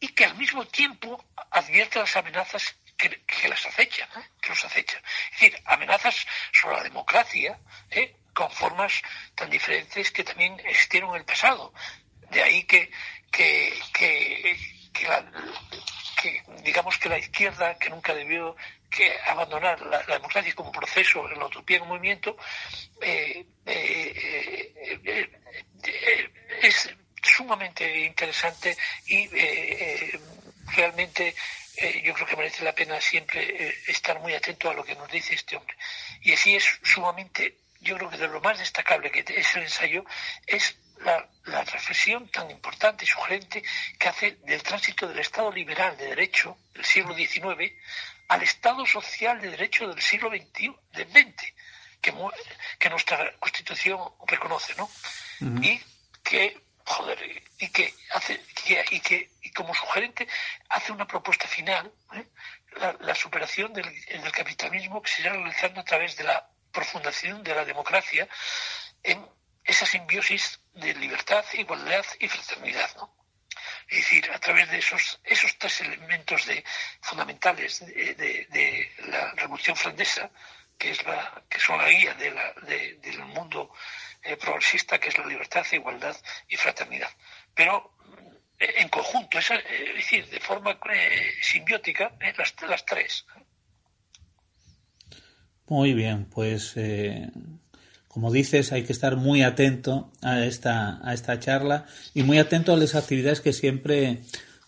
y 0.00 0.08
que 0.08 0.24
al 0.24 0.36
mismo 0.36 0.66
tiempo 0.66 1.24
advierte 1.50 1.98
las 1.98 2.16
amenazas 2.16 2.76
que, 2.96 3.48
las 3.48 3.66
acechan, 3.66 4.08
¿eh? 4.16 4.28
que 4.40 4.50
los 4.50 4.64
acechan. 4.64 5.02
Es 5.32 5.40
decir, 5.40 5.62
amenazas 5.66 6.26
sobre 6.52 6.76
la 6.76 6.82
democracia 6.84 7.58
¿eh? 7.90 8.16
con 8.32 8.50
formas 8.50 9.02
tan 9.34 9.50
diferentes 9.50 10.10
que 10.10 10.24
también 10.24 10.58
existieron 10.60 11.10
en 11.10 11.16
el 11.16 11.24
pasado. 11.24 11.72
De 12.30 12.42
ahí 12.42 12.64
que, 12.64 12.90
que, 13.30 13.78
que, 13.92 14.56
que 14.92 15.08
la- 15.08 15.24
digamos 16.62 16.98
que 16.98 17.08
la 17.08 17.18
izquierda, 17.18 17.76
que 17.78 17.90
nunca 17.90 18.14
debió 18.14 18.56
que 18.90 19.18
abandonar 19.26 19.80
la, 19.80 20.02
la 20.06 20.14
democracia 20.14 20.54
como 20.54 20.70
proceso, 20.70 21.26
la 21.28 21.46
utopía 21.46 21.78
como 21.80 21.94
movimiento, 21.94 22.36
eh, 23.00 23.44
eh, 23.66 25.00
eh, 25.04 26.30
es 26.62 26.90
sumamente 27.22 28.00
interesante 28.04 28.76
y 29.06 29.28
realmente 30.76 31.34
yo 32.04 32.14
creo 32.14 32.26
que 32.26 32.36
merece 32.36 32.64
la 32.64 32.74
pena 32.74 33.00
siempre 33.00 33.74
estar 33.86 34.20
muy 34.20 34.34
atento 34.34 34.70
a 34.70 34.74
lo 34.74 34.84
que 34.84 34.94
nos 34.94 35.10
dice 35.10 35.34
este 35.34 35.56
hombre. 35.56 35.76
Y 36.20 36.32
así 36.32 36.54
es 36.54 36.64
sumamente, 36.82 37.56
yo 37.80 37.96
creo 37.96 38.10
que 38.10 38.18
de 38.18 38.28
lo 38.28 38.40
más 38.40 38.58
destacable 38.58 39.10
que 39.10 39.24
es 39.26 39.56
el 39.56 39.62
ensayo 39.62 40.04
es 40.46 40.76
la, 41.04 41.28
la 41.44 41.64
reflexión 41.64 42.28
tan 42.28 42.50
importante 42.50 43.04
y 43.04 43.08
sugerente 43.08 43.62
que 43.98 44.08
hace 44.08 44.32
del 44.44 44.62
tránsito 44.62 45.06
del 45.08 45.18
Estado 45.18 45.50
liberal 45.52 45.96
de 45.96 46.06
derecho 46.06 46.56
del 46.74 46.84
siglo 46.84 47.14
XIX 47.14 47.72
al 48.28 48.42
Estado 48.42 48.86
social 48.86 49.40
de 49.40 49.50
derecho 49.50 49.88
del 49.88 50.00
siglo 50.00 50.30
XXI, 50.30 50.74
del 50.92 51.08
XX, 51.10 51.52
que, 52.00 52.88
nuestra 52.90 53.32
Constitución 53.38 54.00
reconoce, 54.26 54.74
¿no? 54.76 54.90
Y 55.62 55.80
que, 56.22 56.60
joder, 56.84 57.42
y 57.58 57.68
que 57.68 57.94
hace, 58.14 58.40
que- 58.64 58.84
y 58.90 59.00
que, 59.00 59.30
y 59.42 59.50
como 59.52 59.74
sugerente 59.74 60.26
hace 60.70 60.92
una 60.92 61.06
propuesta 61.06 61.46
final, 61.46 61.92
¿eh? 62.14 62.24
la, 62.76 62.96
la 63.00 63.14
superación 63.14 63.72
del, 63.72 63.84
del 64.06 64.32
capitalismo 64.32 65.02
que 65.02 65.10
se 65.10 65.22
irá 65.22 65.32
realizando 65.32 65.80
a 65.80 65.84
través 65.84 66.16
de 66.16 66.24
la 66.24 66.48
profundación 66.72 67.42
de 67.42 67.54
la 67.54 67.64
democracia 67.64 68.26
en 69.02 69.24
esa 69.64 69.86
simbiosis 69.86 70.60
de 70.74 70.94
libertad, 70.94 71.44
igualdad 71.54 72.04
y 72.20 72.28
fraternidad, 72.28 72.90
¿no? 72.96 73.14
Es 73.88 73.98
decir, 73.98 74.30
a 74.32 74.38
través 74.38 74.70
de 74.70 74.78
esos, 74.78 75.20
esos 75.24 75.56
tres 75.58 75.80
elementos 75.82 76.46
de, 76.46 76.64
fundamentales 77.02 77.80
de, 77.80 78.90
la 79.08 79.32
Revolución 79.34 79.76
Francesa, 79.76 80.30
que, 80.78 80.90
es 80.90 81.04
la, 81.04 81.42
que 81.48 81.60
son 81.60 81.78
la 81.78 81.88
guía 81.90 82.14
de 82.14 82.30
la- 82.30 82.52
de- 82.62 82.94
del 83.02 83.18
mundo 83.26 83.72
eh, 84.22 84.36
progresista, 84.36 84.98
que 84.98 85.08
es 85.10 85.18
la 85.18 85.26
libertad, 85.26 85.64
igualdad 85.72 86.16
y 86.48 86.56
fraternidad. 86.56 87.10
Pero 87.54 87.94
eh, 88.58 88.74
en 88.78 88.88
conjunto, 88.88 89.38
esa- 89.38 89.56
eh, 89.56 89.86
es 89.90 89.94
decir, 89.96 90.26
de 90.28 90.40
forma 90.40 90.78
simbiótica, 91.42 92.12
las, 92.38 92.54
las 92.62 92.86
tres. 92.86 93.26
Muy 95.66 95.92
bien, 95.94 96.28
pues 96.30 96.74
como 98.12 98.30
dices, 98.30 98.72
hay 98.72 98.82
que 98.84 98.92
estar 98.92 99.16
muy 99.16 99.42
atento 99.42 100.12
a 100.20 100.44
esta, 100.44 101.00
a 101.02 101.14
esta 101.14 101.40
charla 101.40 101.86
y 102.14 102.22
muy 102.22 102.38
atento 102.38 102.72
a 102.72 102.76
las 102.76 102.94
actividades 102.94 103.40
que 103.40 103.52
siempre 103.54 104.18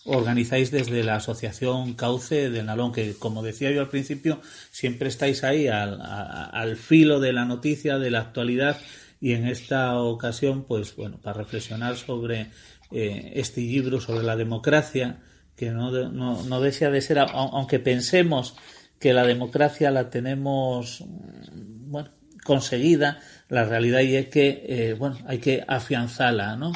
organizáis 0.07 0.71
desde 0.71 1.05
la 1.05 1.17
Asociación 1.17 1.93
Cauce 1.95 2.49
del 2.51 2.67
Nalón, 2.67 2.93
que 2.93 3.15
como 3.15 3.43
decía 3.43 3.71
yo 3.71 3.83
al 3.83 3.89
principio, 3.91 4.41
siempre 4.71 5.09
estáis 5.09 5.45
ahí 5.45 5.69
al, 5.69 6.01
a- 6.01 6.45
al 6.47 6.77
filo 6.77 7.21
de 7.21 7.33
la 7.35 7.45
noticia, 7.45 7.99
de 7.99 8.11
la 8.11 8.21
actualidad 8.21 8.79
y 9.21 9.33
en 9.33 9.47
esta 9.47 9.99
ocasión, 10.01 10.65
pues 10.65 10.97
bueno, 10.97 11.19
para 11.23 11.39
reflexionar 11.39 11.97
sobre 11.97 12.49
eh, 12.91 13.33
este 13.37 13.61
libro, 13.61 14.01
sobre 14.01 14.25
la 14.25 14.37
democracia, 14.37 15.21
que 15.57 15.71
no, 15.71 15.91
no, 16.11 16.61
desea 16.61 16.91
de 16.91 17.01
ser, 17.03 17.19
aunque 17.19 17.79
pensemos 17.79 18.57
que 18.99 19.13
la 19.13 19.25
democracia 19.27 19.91
la 19.91 20.09
tenemos 20.11 21.03
mm, 21.03 21.91
bueno 21.91 22.11
conseguida 22.45 23.21
la 23.49 23.65
realidad 23.65 24.01
y 24.01 24.17
es 24.17 24.27
que 24.29 24.65
eh, 24.69 24.95
bueno 24.95 25.19
hay 25.29 25.39
que 25.39 25.63
afianzarla 25.67 26.57
no 26.57 26.73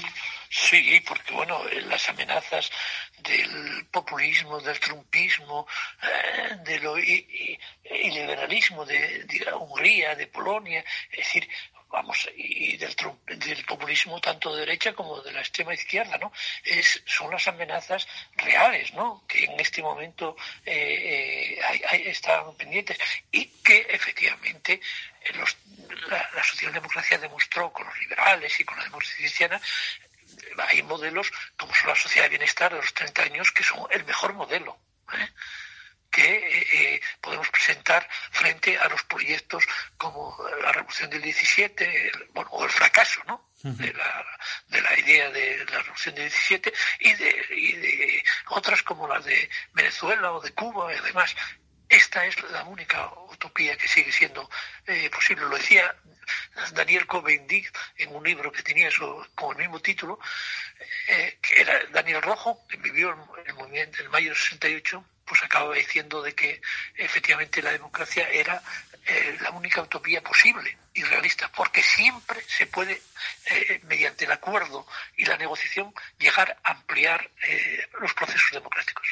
Sí, 0.51 1.03
porque 1.07 1.35
bueno, 1.35 1.61
eh, 1.69 1.83
las 1.83 2.09
amenazas 2.09 2.71
del 3.23 3.87
populismo, 3.91 4.59
del 4.61 4.81
trumpismo, 4.81 5.67
eh, 6.03 6.57
del 6.65 6.87
iliberalismo 7.85 8.87
de, 8.87 9.27
Hungría, 9.59 10.15
de 10.15 10.27
Polonia, 10.27 10.83
es 11.11 11.19
decir, 11.19 11.47
vamos, 11.91 12.29
y 12.37 12.79
del, 12.79 12.95
del 13.27 13.65
populismo 13.67 14.21
tanto 14.21 14.55
de 14.55 14.61
derecha 14.61 14.93
como 14.95 15.21
de 15.21 15.33
la 15.33 15.41
extrema 15.41 15.75
izquierda, 15.75 16.17
¿no? 16.19 16.33
Es, 16.65 17.03
son 17.07 17.31
las 17.31 17.47
amenazas 17.49 18.07
reales, 18.37 18.93
¿no? 18.95 19.25
Que 19.29 19.45
en 19.45 19.59
este 19.61 19.83
momento 19.83 20.35
eh, 20.65 21.57
eh, 21.57 21.61
hay- 21.67 21.83
hay- 21.89 22.09
están 22.09 22.55
pendientes 22.57 22.99
y 23.33 23.47
que 23.63 23.87
efectivamente 23.91 24.81
los- 25.35 25.57
la, 26.09 26.31
la 26.35 26.45
socialdemocracia 26.45 27.19
demostró 27.19 27.73
con 27.73 27.87
los 27.87 27.99
liberales 27.99 28.59
y 28.61 28.65
con 28.65 28.77
la 28.79 28.85
democracia 28.85 29.17
cristiana 29.17 29.61
hay 30.69 30.83
modelos 30.83 31.31
como 31.57 31.75
son 31.75 31.89
la 31.89 31.97
sociedad 31.97 32.27
de 32.27 32.31
bienestar 32.31 32.73
de 32.73 32.79
los 32.81 32.93
30 32.95 33.23
años 33.23 33.51
que 33.53 33.63
son 33.63 33.87
el 33.91 34.05
mejor 34.05 34.35
modelo 34.35 34.79
¿eh? 35.13 35.29
que 36.11 36.37
eh, 36.37 36.67
eh, 36.95 37.01
podemos 37.21 37.49
presentar 37.51 38.09
frente 38.31 38.79
a 38.79 38.89
los 38.89 39.03
proyectos 39.05 39.65
como 39.97 40.37
la 40.63 40.73
revolución 40.73 41.11
del 41.11 41.23
17 41.23 42.09
el- 42.09 42.25
bueno, 42.33 42.51
o 42.51 42.65
el 42.65 42.71
fracaso 42.71 43.23
¿no? 43.27 43.51
de, 43.63 43.93
la, 43.93 44.25
de 44.69 44.81
la 44.81 44.99
idea 44.99 45.31
de 45.31 45.65
la 45.67 45.79
revolución 45.79 46.15
del 46.15 46.29
17 46.29 46.73
y 47.01 47.15
de, 47.15 47.47
y 47.51 47.73
de 47.73 48.25
otras 48.49 48.83
como 48.83 49.09
las 49.09 49.25
de 49.25 49.51
Venezuela 49.73 50.33
o 50.33 50.41
de 50.41 50.53
Cuba 50.55 50.95
y 50.95 51.01
demás 51.01 51.35
esta 51.89 52.27
es 52.27 52.37
la 52.51 52.65
única 52.65 53.11
utopía 53.31 53.77
que 53.77 53.89
sigue 53.89 54.13
siendo 54.13 54.49
eh, 54.87 55.09
posible. 55.11 55.47
Lo 55.47 55.57
decía 55.57 55.95
Daniel 56.73 57.07
Cohn-Bendit 57.07 57.69
en 57.97 58.15
un 58.15 58.23
libro 58.23 58.53
que 58.53 58.63
tenía 58.63 58.89
eso, 58.89 59.27
con 59.35 59.53
el 59.53 59.63
mismo 59.63 59.81
título, 59.81 60.19
eh, 61.09 61.39
que 61.41 61.63
era 61.63 61.83
Daniel 61.91 62.21
Rojo, 62.21 62.67
que 62.69 62.77
vivió 62.77 63.17
el, 63.47 63.55
movimiento 63.55 64.03
en 64.03 64.11
mayo 64.11 64.29
del 64.29 64.37
68, 64.37 65.03
pues 65.25 65.43
acababa 65.43 65.75
diciendo 65.75 66.23
de 66.23 66.35
que 66.35 66.61
efectivamente 66.95 67.63
la 67.63 67.73
democracia 67.73 68.29
era 68.29 68.63
eh, 69.07 69.39
la 69.41 69.51
única 69.51 69.81
utopía 69.81 70.23
posible 70.23 70.77
y 70.93 71.03
realista, 71.05 71.51
porque 71.53 71.83
siempre 71.83 72.43
se 72.47 72.67
puede, 72.67 73.01
mediante 73.85 74.27
el 74.27 74.33
acuerdo 74.33 74.87
y 75.17 75.25
la 75.25 75.39
negociación, 75.39 75.95
llegar 76.19 76.59
a 76.65 76.73
ampliar 76.73 77.31
los 78.01 78.13
procesos 78.15 78.51
democráticos. 78.53 79.08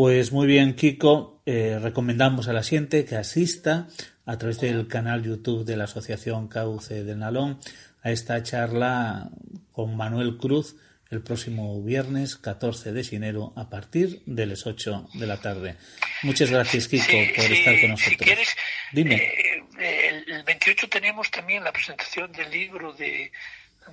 Pues 0.00 0.32
muy 0.32 0.46
bien, 0.46 0.76
Kiko. 0.76 1.42
Eh, 1.44 1.78
recomendamos 1.78 2.48
a 2.48 2.54
la 2.54 2.62
gente 2.62 3.04
que 3.04 3.16
asista 3.16 3.86
a 4.24 4.38
través 4.38 4.58
del 4.58 4.88
canal 4.88 5.22
YouTube 5.22 5.66
de 5.66 5.76
la 5.76 5.84
Asociación 5.84 6.48
Cauce 6.48 7.04
del 7.04 7.18
Nalón 7.18 7.60
a 8.02 8.10
esta 8.10 8.42
charla 8.42 9.28
con 9.72 9.94
Manuel 9.98 10.38
Cruz 10.38 10.76
el 11.10 11.20
próximo 11.22 11.82
viernes 11.82 12.36
14 12.36 12.94
de 12.94 13.06
enero 13.14 13.52
a 13.56 13.68
partir 13.68 14.22
de 14.24 14.46
las 14.46 14.66
8 14.66 15.10
de 15.12 15.26
la 15.26 15.36
tarde. 15.38 15.76
Muchas 16.22 16.50
gracias, 16.50 16.88
Kiko, 16.88 17.04
por 17.36 17.44
Sí, 17.44 17.52
estar 17.52 17.74
con 17.74 17.80
Si 17.82 17.88
nosotros. 17.88 18.16
quieres, 18.22 18.56
Dime. 18.92 19.16
eh, 19.16 20.08
el, 20.08 20.32
el 20.32 20.42
28 20.44 20.88
tenemos 20.88 21.30
también 21.30 21.62
la 21.62 21.72
presentación 21.72 22.32
del 22.32 22.50
libro 22.50 22.94
de, 22.94 23.30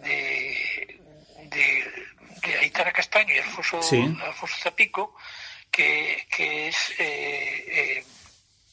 de, 0.06 1.02
de, 1.52 1.84
de 2.48 2.58
Aitana 2.62 2.94
Castaño 2.94 3.36
y 3.36 3.40
Alfonso, 3.40 3.82
Sí. 3.82 3.98
Alfonso 4.24 4.56
Zapico, 4.64 5.14
que, 5.78 6.26
que 6.36 6.68
es 6.70 6.76
eh, 6.98 7.66
eh, 7.68 8.04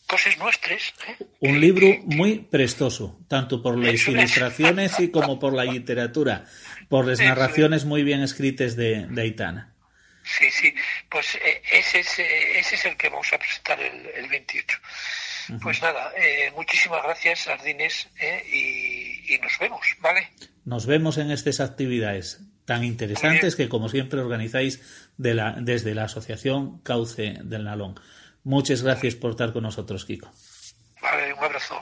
Cosas 0.06 0.38
Nuestras. 0.38 0.94
¿eh? 1.06 1.24
Un 1.40 1.60
libro 1.60 1.86
muy 2.04 2.38
prestoso, 2.38 3.20
tanto 3.28 3.62
por 3.62 3.78
las 3.78 4.08
ilustraciones 4.08 4.98
y 4.98 5.10
como 5.10 5.38
por 5.38 5.52
la 5.52 5.64
literatura, 5.64 6.46
por 6.88 7.06
las 7.06 7.20
narraciones 7.20 7.84
muy 7.84 8.02
bien 8.02 8.22
escritas 8.22 8.74
de, 8.74 9.06
de 9.06 9.22
Aitana. 9.22 9.74
Sí, 10.24 10.50
sí, 10.50 10.74
pues 11.10 11.38
ese, 11.70 12.00
es, 12.00 12.18
ese 12.18 12.74
es 12.74 12.84
el 12.86 12.96
que 12.96 13.10
vamos 13.10 13.30
a 13.34 13.38
presentar 13.38 13.78
el, 13.78 14.06
el 14.06 14.28
28. 14.28 14.78
Pues 15.62 15.82
nada, 15.82 16.10
eh, 16.16 16.50
muchísimas 16.56 17.02
gracias, 17.02 17.40
Sardines, 17.40 18.08
eh, 18.18 18.42
y, 18.50 19.34
y 19.34 19.38
nos 19.38 19.58
vemos, 19.58 19.86
¿vale? 20.00 20.30
Nos 20.64 20.86
vemos 20.86 21.18
en 21.18 21.30
estas 21.30 21.60
actividades 21.60 22.40
tan 22.64 22.84
interesantes 22.84 23.56
que, 23.56 23.68
como 23.68 23.88
siempre, 23.88 24.20
organizáis 24.20 24.80
de 25.16 25.34
la, 25.34 25.52
desde 25.60 25.94
la 25.94 26.04
Asociación 26.04 26.78
Cauce 26.78 27.38
del 27.42 27.64
Nalón. 27.64 27.94
Muchas 28.42 28.82
gracias 28.82 29.14
por 29.14 29.32
estar 29.32 29.52
con 29.52 29.62
nosotros, 29.62 30.04
Kiko. 30.04 30.30
Vale, 31.02 31.32
un 31.34 31.44
abrazo. 31.44 31.76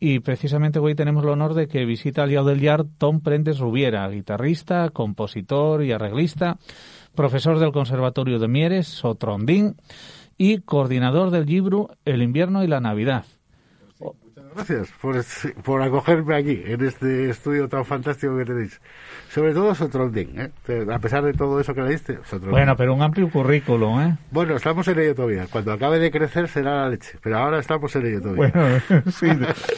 Y 0.00 0.20
precisamente 0.20 0.78
hoy 0.78 0.94
tenemos 0.94 1.24
el 1.24 1.30
honor 1.30 1.54
de 1.54 1.68
que 1.68 1.84
visita 1.84 2.24
al 2.24 2.30
Liao 2.30 2.44
del 2.44 2.60
Yard 2.60 2.86
Tom 2.98 3.20
Prendes 3.20 3.58
Rubiera, 3.58 4.08
guitarrista, 4.08 4.90
compositor 4.90 5.82
y 5.82 5.92
arreglista, 5.92 6.58
profesor 7.14 7.58
del 7.58 7.72
Conservatorio 7.72 8.38
de 8.38 8.48
Mieres, 8.48 8.88
Sotrondín, 8.88 9.76
y 10.36 10.58
coordinador 10.58 11.30
del 11.30 11.46
libro 11.46 11.96
El 12.04 12.22
invierno 12.22 12.64
y 12.64 12.66
la 12.66 12.80
Navidad. 12.80 13.24
Gracias 14.54 14.92
por, 15.00 15.16
por 15.62 15.82
acogerme 15.82 16.36
aquí, 16.36 16.62
en 16.64 16.84
este 16.84 17.30
estudio 17.30 17.68
tan 17.68 17.84
fantástico 17.84 18.36
que 18.38 18.44
tenéis. 18.44 18.80
Sobre 19.28 19.52
todo 19.52 19.74
Sotrondín, 19.74 20.38
¿eh? 20.38 20.50
A 20.92 20.98
pesar 20.98 21.24
de 21.24 21.32
todo 21.32 21.58
eso 21.60 21.74
que 21.74 21.82
le 21.82 21.90
diste, 21.90 22.14
Sotrondín. 22.24 22.50
Bueno, 22.50 22.76
pero 22.76 22.94
un 22.94 23.02
amplio 23.02 23.28
currículum, 23.30 24.00
¿eh? 24.00 24.16
Bueno, 24.30 24.54
estamos 24.56 24.86
en 24.88 25.00
ello 25.00 25.14
todavía. 25.14 25.46
Cuando 25.50 25.72
acabe 25.72 25.98
de 25.98 26.10
crecer 26.10 26.48
será 26.48 26.82
la 26.82 26.88
leche. 26.90 27.18
Pero 27.22 27.38
ahora 27.38 27.58
estamos 27.58 27.94
en 27.96 28.06
ello 28.06 28.20
todavía. 28.20 28.52
Bueno, 28.52 28.80
sí, 29.10 29.26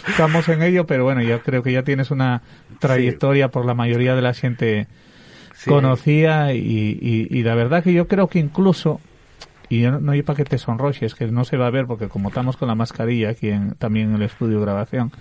estamos 0.08 0.48
en 0.48 0.62
ello, 0.62 0.86
pero 0.86 1.04
bueno, 1.04 1.22
yo 1.22 1.40
creo 1.40 1.62
que 1.62 1.72
ya 1.72 1.82
tienes 1.82 2.10
una 2.10 2.42
trayectoria 2.78 3.48
por 3.48 3.64
la 3.64 3.74
mayoría 3.74 4.14
de 4.14 4.22
la 4.22 4.34
gente 4.34 4.88
conocía 5.66 6.52
y, 6.52 6.58
y, 6.58 7.26
y 7.30 7.42
la 7.42 7.54
verdad 7.54 7.82
que 7.82 7.92
yo 7.92 8.06
creo 8.06 8.28
que 8.28 8.38
incluso, 8.38 9.00
y 9.68 9.82
no 9.82 10.12
hay 10.12 10.22
para 10.22 10.36
que 10.36 10.44
te 10.44 10.58
sonrojes, 10.58 11.14
que 11.14 11.26
no 11.26 11.44
se 11.44 11.56
va 11.56 11.66
a 11.66 11.70
ver 11.70 11.86
porque 11.86 12.08
como 12.08 12.28
estamos 12.28 12.56
con 12.56 12.68
la 12.68 12.74
mascarilla 12.74 13.30
aquí 13.30 13.48
en, 13.48 13.74
también 13.74 14.10
en 14.10 14.16
el 14.16 14.22
estudio 14.22 14.58
de 14.58 14.62
grabación, 14.62 15.12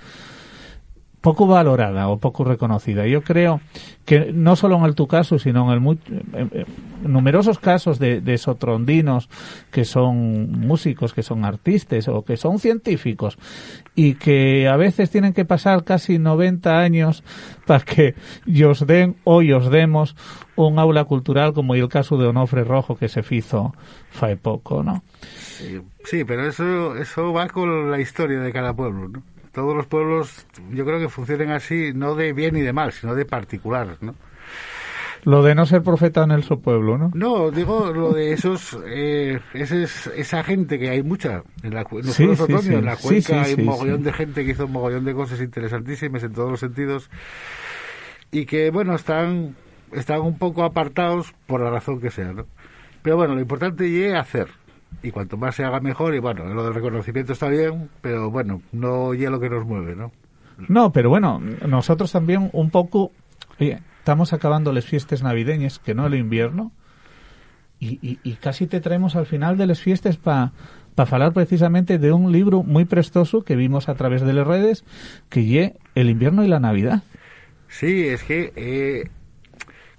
poco 1.25 1.47
valorada 1.47 2.07
o 2.07 2.19
poco 2.19 2.43
reconocida. 2.45 3.07
Yo 3.07 3.21
creo 3.23 3.59
que 4.05 4.31
no 4.31 4.55
solo 4.55 4.77
en 4.77 4.85
el 4.85 4.93
tu 4.93 5.07
caso, 5.07 5.39
sino 5.39 5.65
en, 5.65 5.73
el 5.73 5.79
mu- 5.81 5.97
en- 6.07 6.51
en 6.53 6.65
numerosos 7.11 7.57
casos 7.57 7.97
de, 7.97 8.21
de 8.21 8.37
sotrondinos 8.37 9.27
que 9.71 9.83
son 9.85 10.51
músicos, 10.51 11.13
que 11.13 11.23
son 11.23 11.43
artistas 11.43 12.07
o 12.07 12.23
que 12.23 12.37
son 12.37 12.59
científicos 12.59 13.37
y 13.95 14.13
que 14.15 14.67
a 14.67 14.77
veces 14.77 15.09
tienen 15.09 15.33
que 15.33 15.45
pasar 15.45 15.83
casi 15.83 16.19
90 16.19 16.77
años 16.79 17.23
para 17.65 17.83
que 17.83 18.13
os 18.65 18.85
den 18.85 19.15
o 19.23 19.41
os 19.41 19.69
demos 19.71 20.15
un 20.55 20.77
aula 20.79 21.03
cultural 21.05 21.53
como 21.53 21.73
el 21.75 21.89
caso 21.89 22.17
de 22.17 22.27
Onofre 22.27 22.63
Rojo 22.63 22.95
que 22.95 23.09
se 23.09 23.23
hizo 23.31 23.73
fai 24.11 24.35
poco, 24.35 24.83
¿no? 24.83 25.03
Sí, 26.03 26.23
pero 26.23 26.45
eso, 26.47 26.95
eso 26.95 27.33
va 27.33 27.47
con 27.49 27.89
la 27.89 27.99
historia 27.99 28.39
de 28.39 28.51
cada 28.53 28.73
pueblo, 28.73 29.09
¿no? 29.09 29.23
Todos 29.55 29.75
los 29.75 29.87
pueblos, 29.87 30.45
yo 30.71 30.85
creo 30.85 30.99
que 30.99 31.09
funcionan 31.09 31.51
así, 31.51 31.91
no 31.95 32.13
de 32.15 32.33
bien 32.33 32.53
ni 32.55 32.61
de 32.61 32.73
mal, 32.73 32.91
sino 32.91 33.15
de 33.15 33.25
particular, 33.25 33.97
¿no? 34.01 34.13
Lo 35.23 35.41
de 35.41 35.55
no 35.55 35.65
ser 35.65 35.81
profeta 35.81 36.23
en 36.23 36.29
el 36.31 36.43
su 36.43 36.61
pueblo, 36.61 36.99
¿no? 36.99 37.09
No, 37.15 37.49
digo 37.49 37.91
lo 37.91 38.11
de 38.13 38.33
esos, 38.33 38.77
eh, 38.85 39.39
ese 39.55 39.83
es- 39.83 40.07
esa 40.15 40.43
gente 40.43 40.77
que 40.77 40.89
hay 40.89 41.01
mucha 41.01 41.41
en, 41.63 41.73
la, 41.73 41.81
en 41.89 42.05
los 42.05 42.13
Sí, 42.13 42.25
otoños, 42.25 42.63
sí. 42.65 42.73
en 42.75 42.85
la 42.85 42.95
cuenca 42.95 43.41
hay 43.41 43.53
un 43.55 43.65
mogollón 43.65 44.03
de 44.03 44.13
gente 44.13 44.45
que 44.45 44.51
hizo 44.51 44.65
un 44.65 44.73
mogollón 44.73 45.03
de 45.05 45.13
cosas 45.15 45.41
interesantísimas 45.41 46.21
en 46.23 46.33
todos 46.33 46.51
los 46.51 46.59
sentidos 46.59 47.09
y 48.31 48.45
que, 48.45 48.69
bueno, 48.69 48.93
están, 48.93 49.55
están 49.93 50.21
un 50.21 50.37
poco 50.37 50.63
apartados 50.63 51.33
por 51.47 51.61
la 51.61 51.71
razón 51.71 51.99
que 52.01 52.11
sea, 52.11 52.31
¿no? 52.33 52.45
Pero 53.01 53.15
bueno, 53.15 53.33
lo 53.33 53.41
importante 53.41 54.07
es 54.07 54.13
hacer. 54.13 54.49
Y 55.03 55.11
cuanto 55.11 55.37
más 55.37 55.55
se 55.55 55.63
haga 55.63 55.79
mejor, 55.79 56.15
y 56.15 56.19
bueno, 56.19 56.45
lo 56.45 56.63
del 56.63 56.73
reconocimiento 56.73 57.33
está 57.33 57.47
bien, 57.49 57.89
pero 58.01 58.31
bueno, 58.31 58.61
no 58.71 59.13
ya 59.13 59.29
lo 59.29 59.39
que 59.39 59.49
nos 59.49 59.65
mueve, 59.65 59.95
¿no? 59.95 60.11
No, 60.67 60.91
pero 60.91 61.09
bueno, 61.09 61.39
nosotros 61.39 62.11
también 62.11 62.49
un 62.53 62.69
poco, 62.69 63.11
oye, 63.59 63.81
estamos 63.99 64.33
acabando 64.33 64.71
las 64.71 64.85
fiestas 64.85 65.21
navideñas, 65.21 65.79
que 65.79 65.93
no 65.93 66.07
el 66.07 66.15
invierno, 66.15 66.71
y, 67.79 67.99
y, 68.01 68.19
y 68.23 68.33
casi 68.35 68.67
te 68.67 68.79
traemos 68.79 69.15
al 69.15 69.25
final 69.25 69.57
de 69.57 69.67
las 69.67 69.81
fiestas 69.81 70.15
para 70.15 70.53
para 70.95 71.11
hablar 71.11 71.33
precisamente 71.33 71.97
de 71.97 72.11
un 72.13 72.31
libro 72.31 72.63
muy 72.63 72.85
prestoso 72.85 73.43
que 73.43 73.55
vimos 73.55 73.89
a 73.89 73.95
través 73.95 74.21
de 74.21 74.33
las 74.33 74.47
redes, 74.47 74.85
que 75.29 75.45
lle 75.45 75.75
El 75.93 76.09
invierno 76.09 76.43
y 76.43 76.47
la 76.47 76.59
Navidad. 76.59 77.03
Sí, 77.67 78.07
es 78.07 78.23
que 78.23 78.53
eh, 78.55 79.09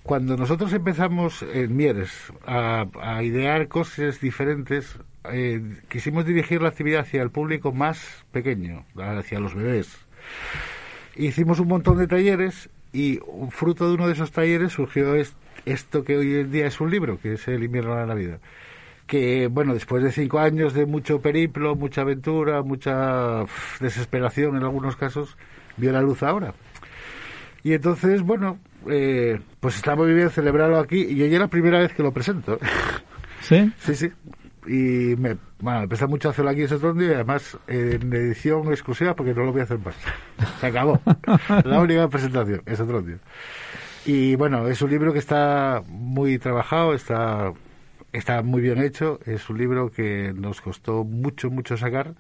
cuando 0.07 0.37
nosotros 0.37 0.73
empezamos 0.73 1.43
en 1.43 1.77
Mieres 1.77 2.11
a, 2.47 2.87
a 3.03 3.23
idear 3.25 3.67
cosas 3.69 4.21
diferentes, 4.21 4.99
eh, 5.33 5.61
quisimos 5.89 6.25
dirigir 6.25 6.63
la 6.63 6.69
actividad 6.69 7.01
hacia 7.01 7.23
el 7.23 7.31
público 7.31 7.73
más 7.73 8.25
pequeño, 8.33 8.85
hacia 8.97 9.41
los 9.41 9.55
bebés. 9.55 9.99
Hicimos 11.17 11.59
un 11.61 11.69
montón 11.69 11.99
de 11.99 12.07
talleres 12.07 12.69
y 12.93 13.19
fruto 13.51 13.89
de 13.89 13.95
uno 13.95 14.07
de 14.07 14.13
esos 14.13 14.31
talleres 14.33 14.73
surgió 14.73 15.15
es- 15.17 15.35
esto 15.65 16.05
que 16.05 16.17
hoy 16.17 16.35
en 16.37 16.53
día 16.53 16.67
es 16.69 16.81
un 16.81 16.91
libro, 16.91 17.19
que 17.21 17.33
es 17.35 17.49
El 17.49 17.65
invierno 17.65 17.93
y 17.95 17.97
la 17.97 18.07
Navidad. 18.07 18.39
Que, 19.07 19.49
bueno, 19.49 19.75
después 19.75 20.03
de 20.05 20.13
cinco 20.13 20.39
años 20.39 20.73
de 20.75 20.87
mucho 20.87 21.21
periplo, 21.21 21.75
mucha 21.75 22.03
aventura, 22.03 22.63
mucha 22.63 23.45
desesperación 23.81 24.57
en 24.57 24.63
algunos 24.63 24.95
casos, 24.97 25.37
vio 25.77 25.91
la 25.93 26.03
luz 26.03 26.23
ahora. 26.23 26.55
Y 27.65 27.73
entonces, 27.73 28.23
bueno, 28.23 28.59
eh, 28.91 29.41
pues 29.61 29.77
está 29.77 29.97
muy 29.97 30.13
bien 30.13 30.31
celebrarlo 30.31 30.79
aquí 30.79 31.07
y 31.09 31.23
hoy 31.23 31.33
es 31.33 31.41
la 31.41 31.49
primera 31.49 31.81
vez 31.81 31.93
que 31.93 32.03
lo 32.03 32.13
presento. 32.13 32.59
¿Sí? 33.41 33.73
Sí, 33.79 33.95
sí. 33.95 34.11
Y 34.67 35.15
me, 35.17 35.37
bueno, 35.61 35.81
me 35.83 35.89
pesa 35.89 36.07
mucho 36.07 36.29
hacerlo 36.29 36.51
aquí 36.51 36.63
en 36.63 36.69
Sotondo 36.69 37.05
y 37.05 37.13
además 37.13 37.57
en 37.69 38.13
edición 38.13 38.69
exclusiva 38.69 39.15
porque 39.15 39.33
no 39.33 39.45
lo 39.45 39.53
voy 39.53 39.61
a 39.61 39.65
hacer 39.65 39.79
más. 39.79 39.95
Se 40.61 40.67
acabó. 40.67 41.01
la 41.65 41.81
única 41.81 42.09
presentación 42.09 42.63
es 42.67 42.79
Sotondo. 42.79 43.19
Y 44.05 44.37
bueno, 44.37 44.69
es 44.69 44.81
un 44.83 44.91
libro 44.91 45.13
que 45.13 45.19
está 45.19 45.83
muy 45.87 46.39
trabajado, 46.39 46.95
está, 46.95 47.53
está 48.13 48.43
muy 48.43 48.63
bien 48.63 48.79
hecho. 48.79 49.19
Es 49.27 49.49
un 49.51 49.59
libro 49.59 49.91
que 49.91 50.33
nos 50.35 50.61
costó 50.61 51.05
mucho, 51.05 51.51
mucho 51.51 51.77
sacar 51.77 52.15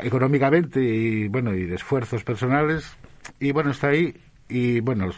económicamente 0.00 0.80
y 0.82 1.28
bueno, 1.28 1.54
y 1.54 1.64
de 1.64 1.76
esfuerzos 1.76 2.24
personales. 2.24 2.96
Y 3.40 3.52
bueno, 3.52 3.70
está 3.70 3.88
ahí 3.88 4.14
y 4.48 4.80
bueno, 4.80 5.10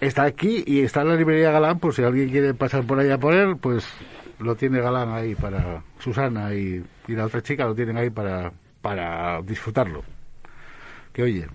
está 0.00 0.24
aquí 0.24 0.64
y 0.66 0.80
está 0.80 1.02
en 1.02 1.08
la 1.08 1.16
librería 1.16 1.50
Galán, 1.50 1.78
por 1.78 1.94
si 1.94 2.02
alguien 2.02 2.30
quiere 2.30 2.54
pasar 2.54 2.84
por 2.84 2.98
ahí 2.98 3.10
a 3.10 3.18
por 3.18 3.34
él, 3.34 3.56
pues 3.56 3.86
lo 4.38 4.56
tiene 4.56 4.80
Galán 4.80 5.10
ahí 5.10 5.34
para 5.34 5.82
Susana 5.98 6.54
y, 6.54 6.82
y 7.06 7.12
la 7.12 7.26
otra 7.26 7.42
chica 7.42 7.64
lo 7.64 7.74
tienen 7.74 7.96
ahí 7.96 8.10
para, 8.10 8.52
para 8.80 9.42
disfrutarlo. 9.42 10.02
Que 11.12 11.22
oye, 11.22 11.46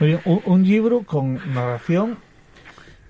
Oye, 0.00 0.20
un, 0.24 0.42
un 0.44 0.64
libro 0.64 1.02
con 1.02 1.34
narración 1.54 2.18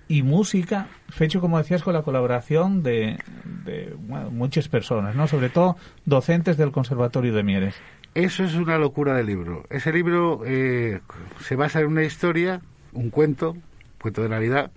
y 0.07 0.23
música, 0.23 0.89
fecho, 1.09 1.41
como 1.41 1.57
decías, 1.57 1.83
con 1.83 1.95
la 1.95 2.03
colaboración 2.03 2.83
de, 2.83 3.19
de, 3.65 3.95
bueno, 3.99 4.31
muchas 4.31 4.69
personas, 4.69 5.15
¿no? 5.15 5.27
Sobre 5.27 5.49
todo 5.49 5.77
docentes 6.05 6.59
del 6.59 6.73
Conservatorio 6.73 7.33
de 7.33 7.43
Mieres. 7.43 7.75
Eso 8.15 8.45
es 8.45 8.55
una 8.55 8.79
locura 8.79 9.15
de 9.15 9.25
libro. 9.25 9.65
Ese 9.71 9.93
libro 9.93 10.43
eh, 10.45 11.01
se 11.41 11.57
basa 11.57 11.81
en 11.81 11.87
una 11.87 12.05
historia, 12.05 12.61
un 12.93 13.11
cuento, 13.11 13.57
cuento 14.05 14.22
de 14.22 14.28
Navidad, 14.28 14.70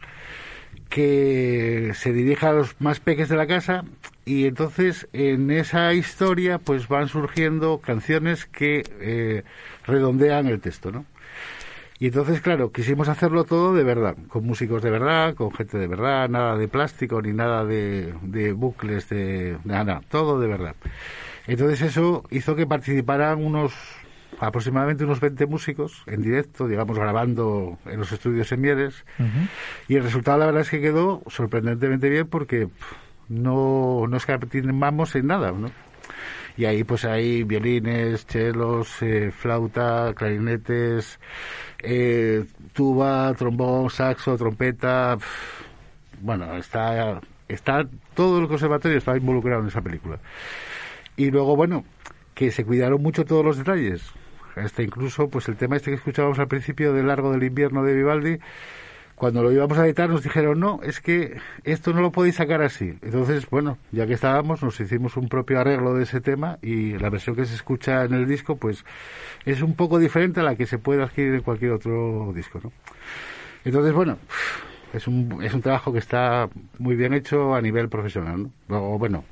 que 0.88 1.92
se 1.96 2.14
dirige 2.14 2.46
a 2.46 2.54
los 2.54 2.80
más 2.80 3.02
peques 3.02 3.28
de 3.28 3.36
la 3.36 3.46
casa 3.46 3.84
y 4.24 4.46
entonces 4.46 5.10
en 5.12 5.52
esa 5.52 5.94
historia 5.94 6.60
pues 6.60 6.88
van 6.88 7.10
surgiendo 7.10 7.80
canciones 7.80 8.46
que 8.46 8.84
eh, 9.02 9.44
redondean 9.86 10.48
el 10.48 10.62
texto, 10.62 10.94
¿no? 10.94 11.04
Y 12.00 12.06
entonces, 12.06 12.40
claro, 12.40 12.72
quisimos 12.72 13.10
hacerlo 13.10 13.44
todo 13.44 13.74
de 13.74 13.84
verdad, 13.84 14.16
con 14.30 14.46
músicos 14.46 14.82
de 14.82 14.92
verdad, 14.92 15.34
con 15.34 15.52
gente 15.52 15.78
de 15.78 15.88
verdad, 15.88 16.30
nada 16.30 16.56
de 16.56 16.70
plástico 16.70 17.22
ni 17.22 17.34
nada 17.34 17.66
de, 17.66 18.14
de 18.22 18.54
bucles, 18.54 19.10
de 19.10 19.58
nada, 19.66 20.02
todo 20.10 20.40
de 20.40 20.48
verdad. 20.48 20.76
Entonces 21.48 21.82
eso 21.82 22.24
hizo 22.30 22.56
que 22.56 22.66
participaran 22.66 23.44
unos 23.44 23.74
aproximadamente 24.40 25.04
unos 25.04 25.20
20 25.20 25.46
músicos 25.46 26.04
en 26.06 26.22
directo, 26.22 26.68
digamos, 26.68 26.98
grabando 26.98 27.78
en 27.86 28.00
los 28.00 28.12
estudios 28.12 28.52
en 28.52 28.62
Mieres. 28.62 29.06
Y 29.88 29.96
el 29.96 30.04
resultado, 30.04 30.38
la 30.38 30.46
verdad, 30.46 30.62
es 30.62 30.70
que 30.70 30.82
quedó 30.82 31.24
sorprendentemente 31.28 32.10
bien 32.10 32.28
porque 32.28 32.70
no, 33.30 34.06
no 34.08 34.18
escatimamos 34.18 35.16
en 35.16 35.28
nada, 35.28 35.52
¿no? 35.52 35.72
Y 36.56 36.66
ahí, 36.66 36.84
pues, 36.84 37.06
hay 37.06 37.44
violines, 37.44 38.26
chelos, 38.26 39.02
eh, 39.02 39.32
flauta, 39.32 40.14
clarinetes, 40.16 41.20
eh, 41.84 42.46
tuba, 42.74 43.34
trombón, 43.36 43.92
saxo, 43.92 44.38
trompeta. 44.38 45.18
bueno, 46.22 46.58
está, 46.58 47.22
está 47.48 47.88
todo 48.16 48.40
el 48.40 48.48
conservatorio 48.48 48.98
está 48.98 49.16
involucrado 49.16 49.62
en 49.62 49.68
esa 49.68 49.82
película. 49.82 50.18
Y 51.16 51.30
luego, 51.30 51.56
bueno, 51.56 51.84
que 52.34 52.52
se 52.52 52.66
cuidaron 52.66 53.02
mucho 53.02 53.26
todos 53.26 53.46
los 53.46 53.58
detalles. 53.58 54.12
Hasta 54.58 54.84
incluso, 54.84 55.30
pues 55.30 55.48
el 55.48 55.56
tema 55.56 55.76
este 55.76 55.92
que 55.92 55.98
escuchábamos 55.98 56.40
al 56.40 56.48
principio 56.48 56.94
del 56.94 57.08
Largo 57.08 57.32
del 57.32 57.44
Invierno 57.44 57.84
de 57.84 57.94
Vivaldi, 57.94 58.40
cuando 59.18 59.42
lo 59.42 59.52
íbamos 59.52 59.78
a 59.80 59.86
editar 59.86 60.08
nos 60.10 60.22
dijeron, 60.22 60.60
no, 60.60 60.80
es 60.84 61.02
que 61.02 61.38
esto 61.64 61.92
no 61.92 62.02
lo 62.02 62.12
podéis 62.12 62.36
sacar 62.36 62.62
así. 62.62 63.00
Entonces, 63.02 63.50
bueno, 63.50 63.80
ya 63.92 64.06
que 64.06 64.14
estábamos, 64.14 64.62
nos 64.62 64.80
hicimos 64.80 65.18
un 65.18 65.28
propio 65.28 65.60
arreglo 65.60 65.96
de 65.96 66.04
ese 66.04 66.22
tema 66.22 66.60
y 66.62 67.00
la 67.00 67.10
versión 67.10 67.36
que 67.36 67.46
se 67.46 67.56
escucha 67.56 68.04
en 68.04 68.14
el 68.14 68.28
disco, 68.28 68.58
pues 68.58 68.86
es 69.46 69.64
un 69.64 69.74
poco 69.74 69.98
diferente 69.98 70.42
a 70.42 70.44
la 70.44 70.56
que 70.56 70.68
se 70.68 70.78
puede 70.78 71.02
adquirir 71.02 71.34
en 71.34 71.42
cualquier 71.42 71.72
otro 71.72 72.32
disco, 72.36 72.60
¿no? 72.64 72.72
Entonces, 73.66 73.92
bueno, 73.92 74.20
es 74.94 75.08
un, 75.08 75.44
es 75.44 75.52
un 75.54 75.62
trabajo 75.64 75.92
que 75.92 76.00
está 76.00 76.48
muy 76.78 76.96
bien 76.96 77.14
hecho 77.16 77.56
a 77.56 77.62
nivel 77.62 77.90
profesional, 77.90 78.52
¿no? 78.68 79.00
Bueno, 79.00 79.24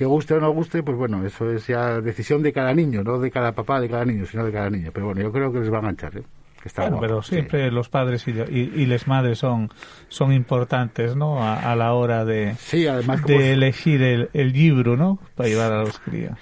que 0.00 0.06
guste 0.06 0.32
o 0.32 0.40
no 0.40 0.50
guste, 0.50 0.82
pues 0.82 0.96
bueno, 0.96 1.26
eso 1.26 1.50
es 1.52 1.66
ya 1.66 2.00
decisión 2.00 2.42
de 2.42 2.54
cada 2.54 2.72
niño, 2.72 3.04
no 3.04 3.18
de 3.18 3.30
cada 3.30 3.52
papá, 3.52 3.78
de 3.82 3.88
cada 3.90 4.06
niño, 4.06 4.24
sino 4.24 4.46
de 4.46 4.50
cada 4.50 4.70
niño. 4.70 4.90
Pero 4.94 5.04
bueno, 5.04 5.20
yo 5.20 5.30
creo 5.30 5.52
que 5.52 5.58
les 5.60 5.70
va 5.70 5.76
a 5.76 5.80
enganchar, 5.80 6.16
¿eh? 6.16 6.22
Que 6.62 6.68
está 6.68 6.82
Bueno, 6.82 6.96
guapo, 6.96 7.06
pero 7.06 7.22
sí. 7.22 7.34
siempre 7.34 7.70
los 7.70 7.90
padres 7.90 8.26
y, 8.26 8.30
y, 8.30 8.72
y 8.76 8.86
las 8.86 9.06
madres 9.06 9.38
son, 9.40 9.68
son 10.08 10.32
importantes, 10.32 11.16
¿no? 11.16 11.42
A, 11.42 11.70
a 11.70 11.76
la 11.76 11.92
hora 11.92 12.24
de, 12.24 12.54
Sí, 12.58 12.86
además 12.86 13.22
de 13.24 13.52
elegir 13.52 14.00
el, 14.02 14.30
el 14.32 14.52
libro, 14.54 14.96
¿no? 14.96 15.18
Para 15.34 15.50
llevar 15.50 15.70
a 15.72 15.82
los 15.82 15.98
críos. 15.98 16.32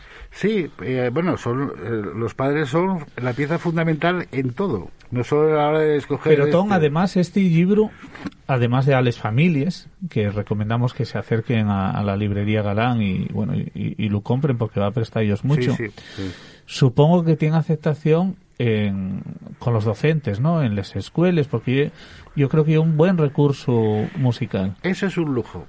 Sí, 0.41 0.71
eh, 0.83 1.11
bueno, 1.13 1.37
son 1.37 1.73
eh, 1.85 1.91
los 2.15 2.33
padres 2.35 2.69
son 2.69 3.05
la 3.21 3.33
pieza 3.33 3.59
fundamental 3.59 4.29
en 4.31 4.53
todo, 4.53 4.89
no 5.11 5.25
solo 5.25 5.53
a 5.53 5.57
la 5.57 5.69
hora 5.69 5.79
de 5.81 5.97
escoger. 5.97 6.33
Pero 6.33 6.49
Tom, 6.49 6.67
este- 6.67 6.75
además, 6.77 7.17
este 7.17 7.41
libro, 7.41 7.91
además 8.47 8.87
de 8.87 8.95
a 8.95 9.03
las 9.03 9.19
familias, 9.19 9.89
que 10.09 10.31
recomendamos 10.31 10.95
que 10.95 11.07
se 11.07 11.19
acerquen 11.19 11.67
a, 11.67 11.91
a 11.91 12.05
la 12.05 12.17
librería 12.17 12.63
Galán 12.63 13.03
y 13.03 13.27
bueno 13.33 13.57
y, 13.57 13.97
y 13.99 14.09
lo 14.11 14.21
compren 14.21 14.59
porque 14.59 14.79
va 14.79 14.87
a 14.87 14.91
prestar 14.93 15.25
ellos 15.25 15.45
mucho. 15.45 15.75
Sí, 15.75 15.89
sí, 15.89 15.93
sí. 16.15 16.33
Supongo 16.67 17.25
que 17.25 17.35
tiene 17.35 17.57
aceptación 17.57 18.37
en, 18.61 19.23
con 19.59 19.73
los 19.75 19.85
docentes, 19.85 20.39
¿no? 20.39 20.63
En 20.63 20.77
las 20.77 20.95
escuelas, 20.95 21.49
porque 21.49 21.91
yo, 22.37 22.43
yo 22.43 22.49
creo 22.49 22.65
que 22.65 22.75
es 22.75 22.79
un 22.79 22.97
buen 22.97 23.19
recurso 23.19 24.07
musical. 24.17 24.77
Eso 24.85 25.07
es 25.07 25.17
un 25.19 25.35
lujo, 25.35 25.67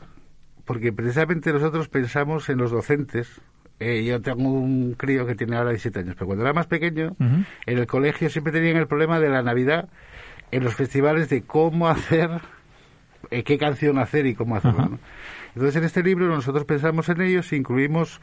porque 0.65 0.93
precisamente 0.93 1.51
nosotros 1.51 1.87
pensamos 1.87 2.49
en 2.49 2.59
los 2.59 2.69
docentes 2.69 3.41
eh, 3.79 4.03
yo 4.03 4.21
tengo 4.21 4.49
un 4.51 4.93
crío 4.93 5.25
que 5.25 5.35
tiene 5.35 5.55
ahora 5.55 5.69
17 5.69 5.99
años, 5.99 6.15
pero 6.15 6.27
cuando 6.27 6.43
era 6.43 6.53
más 6.53 6.67
pequeño, 6.67 7.15
en 7.19 7.77
el 7.77 7.87
colegio 7.87 8.29
siempre 8.29 8.51
tenían 8.51 8.77
el 8.77 8.87
problema 8.87 9.19
de 9.19 9.29
la 9.29 9.41
Navidad 9.41 9.89
en 10.51 10.63
los 10.63 10.75
festivales 10.75 11.29
de 11.29 11.43
cómo 11.43 11.87
hacer, 11.87 12.29
eh, 13.31 13.43
qué 13.43 13.57
canción 13.57 13.97
hacer 13.99 14.25
y 14.25 14.35
cómo 14.35 14.55
hacerlo. 14.55 14.79
Ajá. 14.79 14.89
¿no? 14.89 14.99
Entonces 15.55 15.77
en 15.77 15.83
este 15.83 16.03
libro 16.03 16.27
nosotros 16.27 16.65
pensamos 16.65 17.09
en 17.09 17.21
ellos 17.21 17.51
e 17.51 17.55
incluimos 17.55 18.19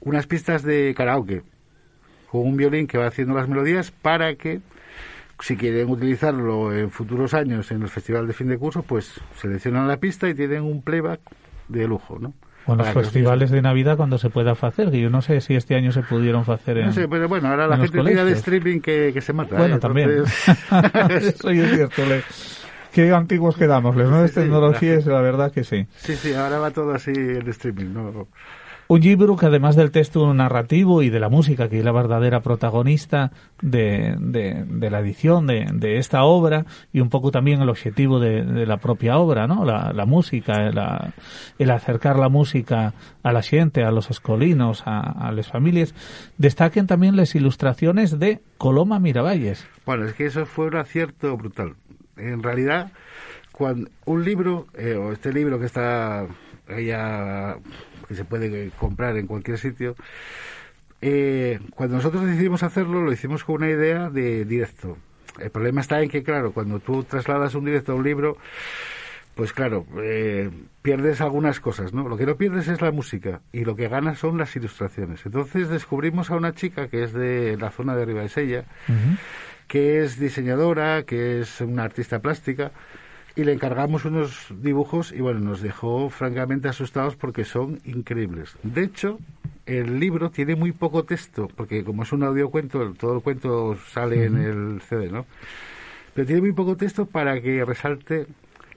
unas 0.00 0.26
pistas 0.26 0.62
de 0.62 0.94
karaoke 0.96 1.42
con 2.30 2.42
un 2.42 2.56
violín 2.56 2.86
que 2.86 2.98
va 2.98 3.06
haciendo 3.06 3.34
las 3.34 3.48
melodías 3.48 3.90
para 3.90 4.34
que 4.34 4.60
si 5.40 5.56
quieren 5.56 5.88
utilizarlo 5.88 6.76
en 6.76 6.90
futuros 6.90 7.32
años 7.32 7.70
en 7.70 7.82
el 7.82 7.88
festival 7.88 8.26
de 8.26 8.32
fin 8.32 8.48
de 8.48 8.58
curso, 8.58 8.82
pues 8.82 9.20
seleccionan 9.36 9.88
la 9.88 9.98
pista 9.98 10.28
y 10.28 10.34
tienen 10.34 10.62
un 10.62 10.82
playback 10.82 11.20
de 11.68 11.86
lujo, 11.86 12.18
¿no? 12.18 12.34
Con 12.68 12.76
los 12.78 12.88
festivales 12.88 13.50
de 13.50 13.62
Navidad 13.62 13.96
cuando 13.96 14.18
se 14.18 14.28
pueda 14.28 14.52
hacer, 14.52 14.90
que 14.90 15.00
yo 15.00 15.08
no 15.08 15.22
sé 15.22 15.40
si 15.40 15.54
este 15.54 15.74
año 15.74 15.90
se 15.90 16.02
pudieron 16.02 16.44
hacer 16.48 16.76
en 16.78 16.86
No 16.86 16.92
sé, 16.92 17.08
pero 17.08 17.26
bueno, 17.26 17.48
ahora 17.48 17.66
la 17.66 17.78
gente 17.78 18.02
tira 18.04 18.24
de 18.26 18.32
streaming 18.32 18.80
que, 18.80 19.10
que 19.14 19.20
se 19.22 19.32
mata. 19.32 19.56
Bueno, 19.56 19.76
¿eh? 19.76 19.78
también. 19.78 20.10
Entonces- 20.10 20.58
Eso 21.38 21.48
es 21.50 21.70
cierto. 21.74 22.04
le- 22.06 22.22
Qué 22.92 23.10
antiguos 23.12 23.56
quedamos. 23.56 23.94
Nuevas 23.96 24.30
Sí, 24.30 24.34
sí, 24.34 24.40
tecnologías, 24.40 25.06
la 25.06 25.20
verdad 25.20 25.50
que 25.52 25.64
sí. 25.64 25.86
Sí, 25.96 26.14
sí, 26.16 26.34
ahora 26.34 26.58
va 26.58 26.70
todo 26.70 26.92
así 26.92 27.12
en 27.14 27.48
streaming, 27.48 27.92
¿no? 27.92 28.28
Un 28.90 29.00
libro 29.00 29.36
que 29.36 29.44
además 29.44 29.76
del 29.76 29.90
texto 29.90 30.32
narrativo 30.32 31.02
y 31.02 31.10
de 31.10 31.20
la 31.20 31.28
música, 31.28 31.68
que 31.68 31.78
es 31.78 31.84
la 31.84 31.92
verdadera 31.92 32.40
protagonista 32.40 33.32
de, 33.60 34.16
de, 34.18 34.90
la 34.90 35.00
edición 35.00 35.46
de, 35.46 35.66
de 35.74 35.98
esta 35.98 36.24
obra 36.24 36.64
y 36.90 37.00
un 37.00 37.10
poco 37.10 37.30
también 37.30 37.60
el 37.60 37.68
objetivo 37.68 38.18
de, 38.18 38.64
la 38.64 38.78
propia 38.78 39.18
obra, 39.18 39.46
¿no? 39.46 39.66
La, 39.66 40.06
música, 40.06 40.70
el 41.58 41.70
acercar 41.70 42.18
la 42.18 42.30
música 42.30 42.94
a 43.22 43.32
la 43.32 43.42
gente, 43.42 43.84
a 43.84 43.90
los 43.90 44.08
escolinos, 44.08 44.82
a, 44.86 45.32
las 45.32 45.48
familias, 45.48 45.94
destaquen 46.38 46.86
también 46.86 47.14
las 47.14 47.34
ilustraciones 47.34 48.18
de 48.18 48.40
Coloma 48.56 48.98
Miravalles. 48.98 49.66
Bueno, 49.84 50.06
es 50.06 50.14
que 50.14 50.24
eso 50.24 50.46
fue 50.46 50.68
un 50.68 50.76
acierto 50.76 51.36
brutal. 51.36 51.74
En 52.16 52.42
realidad, 52.42 52.90
cuando 53.52 53.90
un 54.06 54.24
libro, 54.24 54.66
eh, 54.72 54.94
o 54.94 55.12
este 55.12 55.30
libro 55.30 55.60
que 55.60 55.66
está 55.66 56.26
ya 56.68 57.58
que 58.08 58.14
se 58.14 58.24
puede 58.24 58.70
comprar 58.70 59.16
en 59.16 59.26
cualquier 59.26 59.58
sitio, 59.58 59.94
eh, 61.00 61.60
cuando 61.74 61.96
nosotros 61.96 62.26
decidimos 62.26 62.62
hacerlo, 62.62 63.02
lo 63.02 63.12
hicimos 63.12 63.44
con 63.44 63.56
una 63.56 63.70
idea 63.70 64.10
de 64.10 64.44
directo. 64.44 64.98
El 65.38 65.50
problema 65.50 65.80
está 65.80 66.02
en 66.02 66.08
que, 66.08 66.24
claro, 66.24 66.52
cuando 66.52 66.80
tú 66.80 67.04
trasladas 67.04 67.54
un 67.54 67.64
directo 67.64 67.92
a 67.92 67.94
un 67.94 68.02
libro, 68.02 68.36
pues 69.36 69.52
claro, 69.52 69.86
eh, 70.02 70.50
pierdes 70.82 71.20
algunas 71.20 71.60
cosas, 71.60 71.92
¿no? 71.92 72.08
Lo 72.08 72.16
que 72.16 72.26
no 72.26 72.34
pierdes 72.34 72.66
es 72.66 72.80
la 72.80 72.90
música 72.90 73.40
y 73.52 73.64
lo 73.64 73.76
que 73.76 73.86
ganas 73.86 74.18
son 74.18 74.36
las 74.36 74.56
ilustraciones. 74.56 75.24
Entonces 75.24 75.68
descubrimos 75.68 76.32
a 76.32 76.36
una 76.36 76.54
chica 76.54 76.88
que 76.88 77.04
es 77.04 77.12
de 77.12 77.56
la 77.56 77.70
zona 77.70 77.94
de 77.94 78.04
Ribadesella, 78.04 78.64
que 79.68 80.02
es 80.02 80.18
diseñadora, 80.18 81.04
que 81.04 81.40
es 81.40 81.60
una 81.60 81.84
artista 81.84 82.18
plástica, 82.18 82.72
y 83.38 83.44
le 83.44 83.52
encargamos 83.52 84.04
unos 84.04 84.46
dibujos 84.50 85.12
y 85.12 85.20
bueno, 85.20 85.38
nos 85.38 85.60
dejó 85.62 86.10
francamente 86.10 86.66
asustados 86.68 87.14
porque 87.14 87.44
son 87.44 87.78
increíbles. 87.84 88.56
De 88.64 88.82
hecho, 88.82 89.20
el 89.64 90.00
libro 90.00 90.30
tiene 90.30 90.56
muy 90.56 90.72
poco 90.72 91.04
texto, 91.04 91.46
porque 91.56 91.84
como 91.84 92.02
es 92.02 92.12
un 92.12 92.24
audiocuento, 92.24 92.92
todo 92.94 93.14
el 93.14 93.22
cuento 93.22 93.76
sale 93.92 94.24
en 94.24 94.38
el 94.38 94.80
CD, 94.82 95.08
¿no? 95.08 95.24
Pero 96.14 96.26
tiene 96.26 96.40
muy 96.42 96.52
poco 96.52 96.76
texto 96.76 97.06
para 97.06 97.40
que 97.40 97.64
resalte 97.64 98.26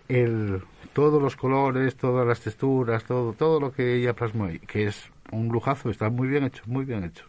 el, 0.07 0.61
todos 0.93 1.19
los 1.19 1.35
colores, 1.35 1.95
todas 1.95 2.27
las 2.27 2.39
texturas, 2.41 3.03
todo, 3.03 3.33
todo 3.33 3.59
lo 3.59 3.71
que 3.71 3.95
ella 3.95 4.13
plasmó 4.13 4.45
ahí, 4.45 4.59
que 4.59 4.85
es 4.85 5.09
un 5.31 5.47
lujazo, 5.47 5.89
está 5.89 6.11
muy 6.11 6.27
bien 6.27 6.43
hecho, 6.43 6.61
muy 6.67 6.85
bien 6.85 7.03
hecho. 7.03 7.25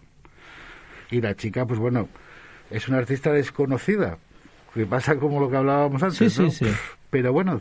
Y 1.10 1.22
la 1.22 1.34
chica, 1.34 1.64
pues 1.64 1.80
bueno, 1.80 2.10
es 2.70 2.88
una 2.88 2.98
artista 2.98 3.32
desconocida, 3.32 4.18
que 4.74 4.84
pasa 4.84 5.16
como 5.16 5.40
lo 5.40 5.48
que 5.48 5.56
hablábamos 5.56 6.02
antes, 6.02 6.30
Sí, 6.34 6.42
¿no? 6.42 6.50
sí, 6.50 6.66
sí. 6.66 6.70
Pero 7.12 7.30
bueno, 7.30 7.60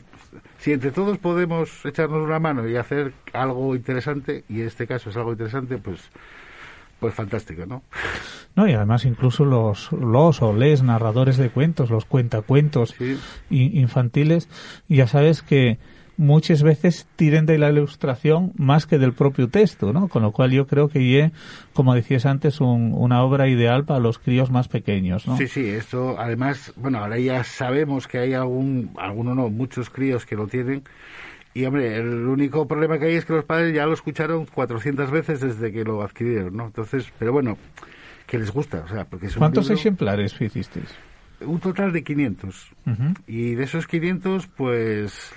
si 0.60 0.72
entre 0.72 0.92
todos 0.92 1.18
podemos 1.18 1.86
echarnos 1.86 2.26
una 2.26 2.40
mano 2.40 2.70
y 2.70 2.78
hacer 2.78 3.12
algo 3.34 3.76
interesante, 3.76 4.46
y 4.48 4.62
en 4.62 4.68
este 4.68 4.88
caso 4.88 5.10
es 5.10 5.18
algo 5.18 5.34
interesante, 5.34 5.78
pues 5.78 6.10
pues 7.02 7.14
fantástico, 7.14 7.66
¿no? 7.66 7.84
No, 8.56 8.66
y 8.66 8.74
además 8.74 9.04
incluso 9.04 9.44
los, 9.44 9.92
los 9.92 10.42
o 10.42 10.54
les 10.54 10.84
narradores 10.84 11.36
de 11.36 11.50
cuentos, 11.50 11.90
los 11.90 12.06
cuentacuentos 12.06 12.96
infantiles, 13.50 14.48
ya 14.88 15.08
sabes 15.08 15.42
que 15.42 15.80
muchas 16.18 16.62
veces 16.64 17.08
tiren 17.16 17.46
de 17.46 17.58
la 17.58 17.70
ilustración 17.72 18.52
más 18.56 18.86
que 18.86 18.98
del 19.00 19.14
propio 19.14 19.48
texto, 19.50 19.92
¿no? 19.94 20.08
Con 20.08 20.22
lo 20.22 20.32
cual 20.32 20.52
yo 20.52 20.68
creo 20.68 20.88
que 20.88 21.04
ye, 21.08 21.32
como 21.74 21.96
decías 21.96 22.26
antes, 22.26 22.62
un- 22.62 22.94
una 22.94 23.24
obra 23.24 23.48
ideal 23.48 23.86
para 23.86 24.00
los 24.00 24.20
críos 24.20 24.52
más 24.52 24.68
pequeños, 24.68 25.28
¿no? 25.28 25.38
Sí, 25.38 25.48
sí, 25.48 25.68
esto 25.68 26.16
además, 26.20 26.74
bueno, 26.76 27.00
ahora 27.00 27.18
ya 27.18 27.44
sabemos 27.44 28.08
que 28.08 28.20
hay 28.20 28.34
algún, 28.34 28.92
alguno 28.98 29.34
no, 29.36 29.50
muchos 29.50 29.90
críos 29.90 30.26
que 30.26 30.36
lo 30.36 30.48
tienen. 30.48 30.84
Y 31.54 31.66
hombre, 31.66 31.98
el 31.98 32.28
único 32.28 32.66
problema 32.68 32.98
que 32.98 33.06
hay 33.08 33.16
es 33.16 33.26
que 33.26 33.34
los 33.34 33.44
padres 33.44 33.74
ya 33.76 33.86
lo 33.86 33.94
escucharon 33.94 34.46
400 34.46 35.12
veces 35.12 35.42
desde 35.42 35.72
que 35.74 35.84
lo 35.84 36.02
adquirieron, 36.02 36.56
¿no? 36.56 36.66
Entonces, 36.68 37.12
pero 37.20 37.34
bueno, 37.34 37.58
que 38.26 38.38
les 38.40 38.52
gusta, 38.52 38.84
o 38.86 38.88
sea, 38.88 39.04
porque 39.06 39.26
es 39.26 39.36
un 39.36 39.40
¿Cuántos 39.40 39.66
libro- 39.66 39.80
ejemplares 39.80 40.40
hicisteis? 40.40 40.86
Un 41.46 41.60
total 41.60 41.92
de 41.92 42.04
500. 42.04 42.72
Ujú. 42.86 43.14
Y 43.28 43.56
de 43.56 43.64
esos 43.64 43.88
500, 43.88 44.48
pues 44.48 45.32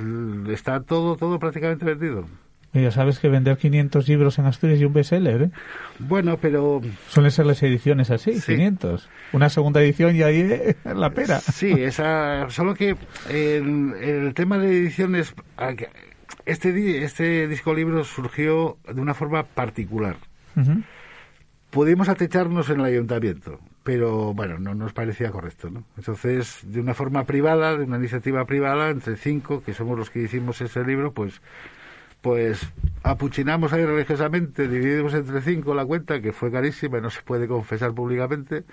está 0.48 0.80
todo, 0.80 1.16
todo 1.16 1.38
prácticamente 1.38 1.84
vendido. 1.84 2.26
Ya 2.74 2.90
sabes 2.90 3.20
que 3.20 3.28
vender 3.28 3.56
500 3.56 4.08
libros 4.08 4.38
en 4.40 4.46
Asturias 4.46 4.80
y 4.80 4.84
un 4.84 4.92
bestseller, 4.92 5.42
¿eh? 5.42 5.50
Bueno, 6.00 6.38
pero... 6.40 6.80
Suelen 7.08 7.30
ser 7.30 7.46
las 7.46 7.62
ediciones 7.62 8.10
así, 8.10 8.40
500. 8.40 9.08
Una 9.32 9.48
segunda 9.48 9.80
edición 9.80 10.16
y 10.16 10.22
ahí 10.22 10.40
eh, 10.40 10.76
la 10.84 11.10
pera. 11.10 11.38
Sí, 11.38 11.70
esa, 11.70 12.50
solo 12.50 12.74
que 12.74 12.96
el, 13.30 13.94
el 14.02 14.34
tema 14.34 14.58
de 14.58 14.76
ediciones, 14.76 15.34
este, 16.46 17.04
este 17.04 17.46
disco 17.46 17.74
libro 17.74 18.02
surgió 18.02 18.76
de 18.92 19.00
una 19.00 19.14
forma 19.14 19.44
particular. 19.44 20.16
Pudimos 21.70 22.08
atecharnos 22.08 22.70
en 22.70 22.80
el 22.80 22.86
ayuntamiento, 22.86 23.60
pero 23.84 24.34
bueno, 24.34 24.58
no 24.58 24.74
nos 24.74 24.92
parecía 24.92 25.30
correcto, 25.30 25.70
¿no? 25.70 25.84
Entonces, 25.96 26.60
de 26.64 26.80
una 26.80 26.94
forma 26.94 27.24
privada, 27.24 27.76
de 27.76 27.84
una 27.84 27.98
iniciativa 27.98 28.44
privada, 28.46 28.90
entre 28.90 29.16
cinco, 29.16 29.62
que 29.62 29.74
somos 29.74 29.96
los 29.98 30.10
que 30.10 30.22
hicimos 30.22 30.60
ese 30.60 30.82
libro, 30.84 31.12
pues 31.12 31.40
pues 32.22 32.66
apuchinamos 33.02 33.74
ahí 33.74 33.84
religiosamente, 33.84 34.66
dividimos 34.66 35.12
entre 35.12 35.42
cinco 35.42 35.74
la 35.74 35.84
cuenta, 35.84 36.22
que 36.22 36.32
fue 36.32 36.50
carísima 36.50 36.96
y 36.96 37.02
no 37.02 37.10
se 37.10 37.20
puede 37.20 37.46
confesar 37.46 37.92
públicamente, 37.92 38.64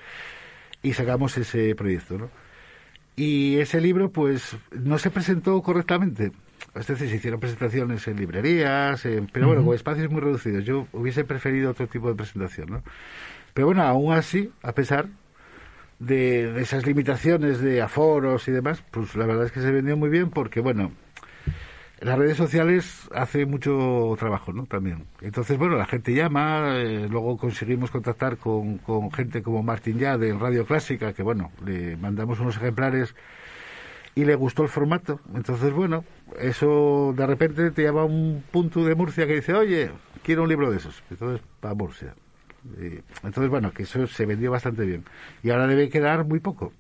y 0.82 0.94
sacamos 0.94 1.38
ese 1.38 1.76
proyecto, 1.76 2.18
¿no? 2.18 2.30
Y 3.18 3.58
ese 3.58 3.82
libro, 3.82 4.10
pues, 4.10 4.56
no 4.72 4.98
se 4.98 5.12
presentó 5.12 5.62
correctamente. 5.62 6.32
Es 6.76 6.88
decir, 6.88 7.10
se 7.10 7.16
hicieron 7.18 7.42
presentaciones 7.42 8.08
en 8.08 8.16
librerías, 8.18 9.04
en- 9.06 9.28
pero 9.28 9.48
bueno, 9.48 9.66
con 9.66 9.76
espacios 9.76 10.10
muy 10.10 10.22
reducidos. 10.22 10.64
Yo 10.64 10.88
hubiese 10.94 11.26
preferido 11.26 11.72
otro 11.72 11.88
tipo 11.88 12.08
de 12.08 12.16
presentación, 12.16 12.70
¿no? 12.70 12.84
Pero 13.54 13.68
bueno, 13.68 13.84
aún 13.84 14.14
así, 14.14 14.52
a 14.64 14.74
pesar 14.74 15.08
de, 16.00 16.62
esas 16.62 16.86
limitaciones 16.86 17.62
de 17.62 17.82
aforos 17.82 18.48
y 18.48 18.52
demás, 18.52 18.84
pues 18.92 19.16
la 19.16 19.26
verdad 19.26 19.46
es 19.46 19.52
que 19.52 19.62
se 19.62 19.72
vendió 19.72 19.96
muy 19.98 20.10
bien 20.10 20.30
porque, 20.30 20.60
bueno, 20.60 20.92
las 22.00 22.18
redes 22.18 22.38
sociales 22.38 23.08
hace 23.14 23.46
mucho 23.46 24.16
trabajo, 24.18 24.52
¿no? 24.52 24.66
También. 24.66 25.06
Entonces, 25.22 25.58
bueno, 25.58 25.76
la 25.76 25.86
gente 25.86 26.14
llama, 26.14 26.78
eh, 26.78 27.08
luego 27.10 27.38
conseguimos 27.38 27.92
contactar 27.92 28.38
con, 28.38 28.80
gente 29.12 29.44
como 29.44 29.62
Martín 29.62 30.00
Yade 30.00 30.30
en 30.30 30.40
Radio 30.40 30.66
Clásica, 30.66 31.14
que 31.14 31.22
bueno, 31.22 31.52
le 31.64 31.98
mandamos 31.98 32.40
unos 32.40 32.58
ejemplares 32.58 33.16
y 34.16 34.26
le 34.26 34.36
gustó 34.36 34.64
el 34.64 34.70
formato. 34.70 35.20
Entonces, 35.36 35.72
bueno, 35.72 36.04
eso 36.40 37.14
de 37.16 37.28
repente 37.28 37.70
te 37.70 37.84
llama 37.84 38.06
un 38.06 38.44
punto 38.50 38.84
de 38.84 38.96
Murcia 38.96 39.28
que 39.28 39.36
dice, 39.36 39.54
oye, 39.54 39.92
quiero 40.24 40.44
un 40.44 40.50
libro 40.50 40.72
de 40.72 40.78
esos. 40.78 41.04
Entonces, 41.12 41.46
para 41.60 41.76
Murcia. 41.76 42.16
Y, 42.80 43.00
entonces, 43.26 43.50
bueno, 43.50 43.72
que 43.72 43.84
eso 43.84 44.06
se 44.08 44.26
vendió 44.26 44.52
bastante 44.52 44.86
bien. 44.86 45.04
Y 45.44 45.50
ahora 45.50 45.68
debe 45.68 45.90
quedar 45.90 46.26
muy 46.26 46.40
poco. 46.40 46.72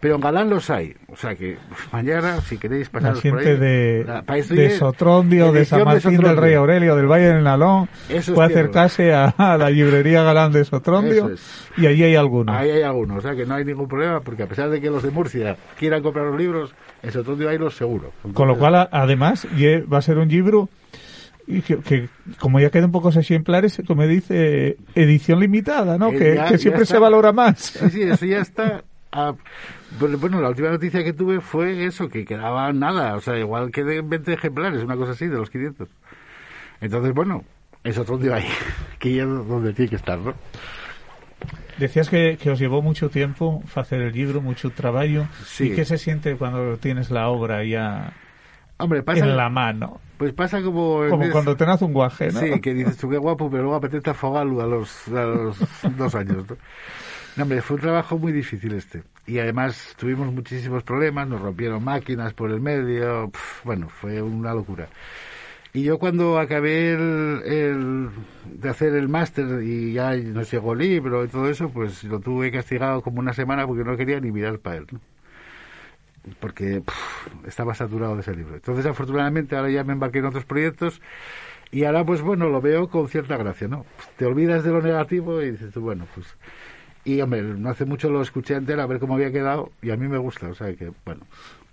Pero 0.00 0.14
en 0.14 0.20
Galán 0.20 0.48
los 0.48 0.70
hay. 0.70 0.94
O 1.08 1.16
sea 1.16 1.34
que 1.34 1.58
mañana, 1.90 2.40
si 2.42 2.56
queréis 2.56 2.86
La 2.86 2.92
pasaros 3.00 3.20
por 3.20 3.38
ahí... 3.40 3.56
de, 3.58 4.04
la- 4.06 4.22
de 4.22 4.70
Sotrondio, 4.70 5.50
de 5.50 5.64
San 5.64 5.82
Martín 5.84 6.10
del 6.12 6.20
Sotrondio. 6.20 6.40
Rey 6.40 6.54
Aurelio, 6.54 6.94
del 6.94 7.06
Valle 7.08 7.24
del 7.34 7.42
Nalón, 7.42 7.88
Eso 8.08 8.32
puede 8.32 8.46
acercarse 8.54 9.12
a, 9.12 9.30
a 9.36 9.58
la 9.58 9.70
librería 9.70 10.22
Galán 10.22 10.52
de 10.52 10.64
Sotrondio 10.64 11.30
es. 11.30 11.68
y 11.76 11.86
allí 11.86 12.04
hay 12.04 12.14
algunos. 12.14 12.54
Ahí 12.54 12.70
hay 12.70 12.82
algunos, 12.82 13.18
o 13.18 13.20
sea 13.20 13.34
que 13.34 13.44
no 13.44 13.54
hay 13.56 13.64
ningún 13.64 13.88
problema, 13.88 14.20
porque 14.20 14.44
a 14.44 14.46
pesar 14.46 14.70
de 14.70 14.80
que 14.80 14.88
los 14.88 15.02
de 15.02 15.10
Murcia 15.10 15.56
quieran 15.76 16.00
comprar 16.00 16.26
los 16.26 16.38
libros, 16.38 16.72
en 17.02 17.10
Sotondio 17.10 17.48
hay 17.48 17.58
los 17.58 17.76
seguro. 17.76 18.12
Con 18.34 18.46
lo 18.46 18.56
cual, 18.56 18.88
además, 18.92 19.48
va 19.92 19.98
a 19.98 20.02
ser 20.02 20.18
un 20.18 20.28
libro 20.28 20.68
que, 21.62 21.78
que, 21.78 22.08
como 22.38 22.60
ya 22.60 22.70
quedan 22.70 22.92
pocos 22.92 23.16
ejemplares, 23.16 23.80
como 23.86 24.06
dice, 24.06 24.76
edición 24.94 25.40
limitada, 25.40 25.96
¿no? 25.98 26.08
Eh, 26.10 26.18
que, 26.18 26.34
ya- 26.36 26.44
que 26.46 26.50
ya 26.52 26.58
siempre 26.58 26.86
se 26.86 26.98
valora 26.98 27.32
más. 27.32 27.58
Sí, 27.58 27.90
sí, 27.90 28.02
eso 28.02 28.26
ya 28.26 28.40
está. 28.40 28.84
ah, 29.12 29.34
bueno, 29.98 30.40
la 30.42 30.50
última 30.50 30.68
noticia 30.70 31.02
que 31.02 31.12
tuve 31.14 31.40
fue 31.40 31.86
eso, 31.86 32.08
que 32.08 32.24
quedaba 32.26 32.72
nada, 32.72 33.16
o 33.16 33.20
sea, 33.20 33.38
igual 33.38 33.70
queden 33.70 34.08
20 34.10 34.32
ejemplares, 34.34 34.82
una 34.82 34.96
cosa 34.96 35.12
así, 35.12 35.26
de 35.26 35.36
los 35.38 35.48
500. 35.50 35.88
Entonces, 36.82 37.14
bueno, 37.14 37.44
es 37.84 37.96
otro 37.98 38.18
tío 38.18 38.34
ahí, 38.34 38.44
que 38.98 39.18
es 39.18 39.24
donde 39.26 39.72
tiene 39.72 39.88
que 39.88 39.96
estar, 39.96 40.18
¿no? 40.18 40.34
Decías 41.78 42.08
que, 42.10 42.36
que 42.42 42.50
os 42.50 42.58
llevó 42.58 42.82
mucho 42.82 43.08
tiempo 43.08 43.62
hacer 43.76 44.00
el 44.02 44.12
libro, 44.12 44.40
mucho 44.40 44.70
trabajo. 44.70 45.28
Sí. 45.46 45.68
¿Y 45.70 45.74
qué 45.76 45.84
se 45.84 45.96
siente 45.96 46.34
cuando 46.34 46.76
tienes 46.76 47.10
la 47.12 47.28
obra 47.28 47.62
ya 47.64 48.12
Hombre, 48.78 49.02
pasa, 49.02 49.24
en 49.24 49.36
la 49.36 49.48
mano? 49.48 50.00
Pues 50.18 50.32
pasa 50.32 50.62
como... 50.62 51.02
Como 51.08 51.24
es- 51.24 51.32
cuando 51.32 51.56
tenés 51.56 51.82
un 51.82 51.92
guaje, 51.92 52.30
¿no? 52.32 52.40
Sí, 52.40 52.60
que 52.60 52.74
dices 52.74 52.96
tú 52.96 53.08
qué 53.08 53.18
guapo, 53.18 53.50
pero 53.50 53.64
luego 53.64 53.76
apetece 53.76 54.10
afogarlo 54.10 54.60
a 54.62 54.66
los, 54.66 55.08
a 55.08 55.24
los 55.24 55.58
dos 55.96 56.14
años, 56.14 56.44
¿no? 56.48 56.56
No, 57.36 57.42
hombre, 57.44 57.62
fue 57.62 57.76
un 57.76 57.82
trabajo 57.82 58.18
muy 58.18 58.32
difícil 58.32 58.72
este. 58.74 59.02
Y 59.26 59.38
además 59.38 59.94
tuvimos 59.96 60.32
muchísimos 60.32 60.82
problemas, 60.82 61.28
nos 61.28 61.40
rompieron 61.40 61.84
máquinas 61.84 62.34
por 62.34 62.50
el 62.50 62.60
medio, 62.60 63.30
pf, 63.30 63.62
bueno, 63.64 63.88
fue 63.88 64.20
una 64.22 64.52
locura. 64.54 64.88
Y 65.72 65.82
yo 65.84 65.98
cuando 65.98 66.38
acabé 66.38 66.92
el, 66.94 67.42
el- 67.44 68.08
de 68.46 68.68
hacer 68.68 68.94
el 68.94 69.08
máster 69.08 69.62
y 69.62 69.92
ya 69.92 70.16
nos 70.16 70.50
llegó 70.50 70.72
el 70.72 70.80
libro 70.80 71.24
y 71.24 71.28
todo 71.28 71.48
eso, 71.48 71.68
pues 71.68 72.02
lo 72.04 72.18
tuve 72.20 72.50
castigado 72.50 73.02
como 73.02 73.20
una 73.20 73.32
semana 73.34 73.66
porque 73.66 73.84
no 73.84 73.96
quería 73.96 74.18
ni 74.18 74.32
mirar 74.32 74.58
para 74.58 74.76
él, 74.78 74.86
¿no? 74.90 75.00
Porque 76.40 76.82
estaba 77.46 77.74
saturado 77.74 78.14
de 78.14 78.22
ese 78.22 78.34
libro. 78.34 78.54
Entonces, 78.54 78.86
afortunadamente, 78.86 79.56
ahora 79.56 79.70
ya 79.70 79.84
me 79.84 79.92
embarqué 79.92 80.18
en 80.18 80.26
otros 80.26 80.44
proyectos 80.44 81.00
y 81.70 81.84
ahora, 81.84 82.04
pues 82.04 82.20
bueno, 82.22 82.48
lo 82.48 82.60
veo 82.60 82.88
con 82.88 83.08
cierta 83.08 83.36
gracia, 83.36 83.68
¿no? 83.68 83.84
Te 84.16 84.24
olvidas 84.24 84.64
de 84.64 84.70
lo 84.70 84.80
negativo 84.82 85.42
y 85.42 85.50
dices 85.52 85.74
bueno, 85.74 86.06
pues... 86.14 86.26
Y, 87.04 87.20
hombre, 87.22 87.42
no 87.42 87.70
hace 87.70 87.86
mucho 87.86 88.10
lo 88.10 88.20
escuché 88.20 88.54
entero 88.54 88.82
a 88.82 88.86
ver 88.86 88.98
cómo 88.98 89.14
había 89.14 89.30
quedado 89.32 89.70
y 89.80 89.90
a 89.90 89.96
mí 89.96 90.08
me 90.08 90.18
gusta, 90.18 90.48
o 90.48 90.54
sea 90.54 90.74
que, 90.74 90.90
bueno, 91.06 91.22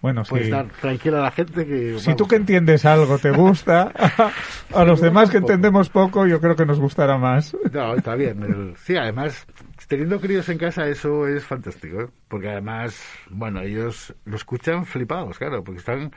Bueno, 0.01 0.23
puede 0.23 0.43
sí. 0.45 0.49
estar 0.49 0.67
tranquila 0.79 1.19
la 1.19 1.31
gente 1.31 1.65
que... 1.65 1.99
Si 1.99 2.15
tú 2.15 2.25
que 2.25 2.37
entiendes 2.37 2.85
algo 2.85 3.17
te 3.17 3.31
gusta, 3.31 3.91
a 4.73 4.85
los 4.85 5.01
demás 5.01 5.29
que 5.29 5.37
entendemos 5.37 5.89
poco, 5.89 6.25
yo 6.25 6.39
creo 6.39 6.55
que 6.55 6.65
nos 6.65 6.79
gustará 6.79 7.17
más. 7.17 7.55
No, 7.73 7.95
está 7.95 8.15
bien. 8.15 8.43
el- 8.43 8.75
Sí, 8.77 8.95
además, 8.95 9.45
teniendo 9.87 10.19
críos 10.19 10.47
en 10.49 10.57
casa, 10.57 10.87
eso 10.87 11.27
es 11.27 11.43
fantástico, 11.43 12.01
¿eh? 12.01 12.07
Porque 12.27 12.49
además, 12.49 12.99
bueno, 13.29 13.61
ellos 13.61 14.13
lo 14.25 14.35
escuchan 14.35 14.85
flipados, 14.85 15.37
claro, 15.37 15.63
porque 15.63 15.79
están 15.79 16.11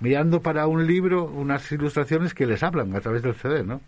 mirando 0.00 0.40
para 0.42 0.66
un 0.66 0.86
libro 0.86 1.24
unas 1.24 1.70
ilustraciones 1.72 2.34
que 2.34 2.46
les 2.46 2.62
hablan 2.62 2.94
a 2.94 3.00
través 3.00 3.22
del 3.22 3.34
CD, 3.34 3.64
¿no? 3.64 3.80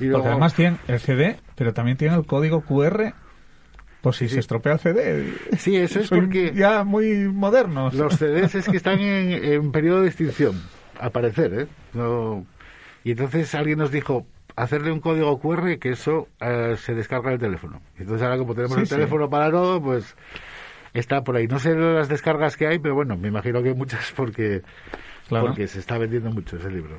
Y 0.00 0.04
luego- 0.04 0.18
Porque 0.18 0.30
además 0.30 0.54
tienen 0.54 0.78
el 0.86 1.00
CD, 1.00 1.36
pero 1.56 1.72
también 1.74 1.96
tienen 1.96 2.18
el 2.18 2.26
código 2.26 2.60
QR 2.62 3.14
por 4.00 4.14
si 4.14 4.28
se 4.28 4.38
estropea 4.38 4.74
el 4.74 4.78
CD. 4.78 5.34
Sí, 5.58 5.76
eso 5.76 5.98
es 6.00 6.06
Son 6.06 6.20
porque... 6.20 6.52
ya 6.54 6.84
muy 6.84 7.26
modernos. 7.28 7.94
Los 7.94 8.14
CDs 8.16 8.54
es 8.54 8.68
que 8.68 8.76
están 8.76 9.00
en, 9.00 9.32
en 9.44 9.72
periodo 9.72 10.02
de 10.02 10.08
extinción, 10.08 10.54
al 11.00 11.10
parecer, 11.10 11.52
¿eh? 11.54 11.66
No... 11.94 12.46
Y 13.04 13.12
entonces 13.12 13.54
alguien 13.54 13.78
nos 13.78 13.90
dijo 13.90 14.26
hacerle 14.62 14.92
un 14.92 15.00
código 15.00 15.38
QR 15.40 15.78
que 15.78 15.90
eso 15.90 16.28
eh, 16.40 16.74
se 16.78 16.94
descarga 16.94 17.30
del 17.30 17.38
teléfono. 17.40 17.80
Entonces 17.98 18.22
ahora 18.22 18.38
como 18.38 18.54
tenemos 18.54 18.74
Sí, 18.74 18.80
el 18.80 18.86
sí. 18.86 18.94
teléfono 18.94 19.28
para 19.30 19.50
todo, 19.50 19.80
pues 19.82 20.16
está 20.94 21.22
por 21.22 21.36
ahí. 21.36 21.46
No 21.46 21.58
sé 21.58 21.74
las 21.74 22.08
descargas 22.08 22.56
que 22.56 22.66
hay, 22.66 22.78
pero 22.78 22.94
bueno, 22.94 23.16
me 23.16 23.28
imagino 23.28 23.62
que 23.62 23.70
hay 23.70 23.74
muchas 23.74 24.12
porque, 24.16 24.62
Claro. 25.28 25.46
porque 25.48 25.66
se 25.66 25.78
está 25.78 25.98
vendiendo 25.98 26.30
mucho 26.30 26.56
ese 26.56 26.70
libro. 26.70 26.98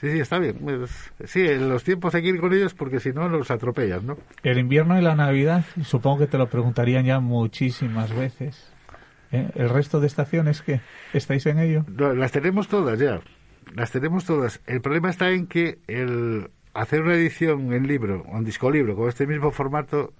Sí, 0.00 0.10
sí, 0.10 0.18
está 0.18 0.38
bien. 0.40 0.56
Pues, 0.60 1.12
sí, 1.26 1.46
en 1.46 1.68
los 1.68 1.84
tiempos 1.84 2.12
hay 2.14 2.22
que 2.22 2.28
ir 2.30 2.40
con 2.40 2.52
ellos 2.52 2.74
porque 2.74 2.98
si 2.98 3.12
no 3.12 3.28
los 3.28 3.50
atropellan, 3.52 4.04
¿no? 4.04 4.18
El 4.42 4.58
invierno 4.58 4.98
y 4.98 5.02
la 5.02 5.14
Navidad, 5.14 5.64
supongo 5.84 6.18
que 6.18 6.26
te 6.26 6.38
lo 6.38 6.48
preguntarían 6.48 7.04
ya 7.04 7.20
muchísimas 7.20 8.12
veces. 8.14 8.68
¿Eh? 9.30 9.48
¿El 9.54 9.68
resto 9.70 10.00
de 10.00 10.08
estaciones 10.08 10.60
qué? 10.60 10.80
¿Estáis 11.12 11.46
en 11.46 11.58
ello? 11.60 11.84
No, 11.88 12.12
las 12.14 12.32
tenemos 12.32 12.66
todas 12.68 12.98
ya. 12.98 13.20
Las 13.76 13.92
tenemos 13.92 14.24
todas. 14.24 14.60
El 14.66 14.80
problema 14.80 15.08
está 15.08 15.30
en 15.30 15.46
que 15.46 15.78
el 15.86 16.50
hacer 16.74 17.02
una 17.02 17.14
edición 17.14 17.72
en 17.72 17.86
libro, 17.86 18.24
o 18.28 18.36
en 18.36 18.44
disco 18.44 18.70
libro, 18.70 18.96
con 18.96 19.08
este 19.08 19.26
mismo 19.26 19.50
formato, 19.50 20.12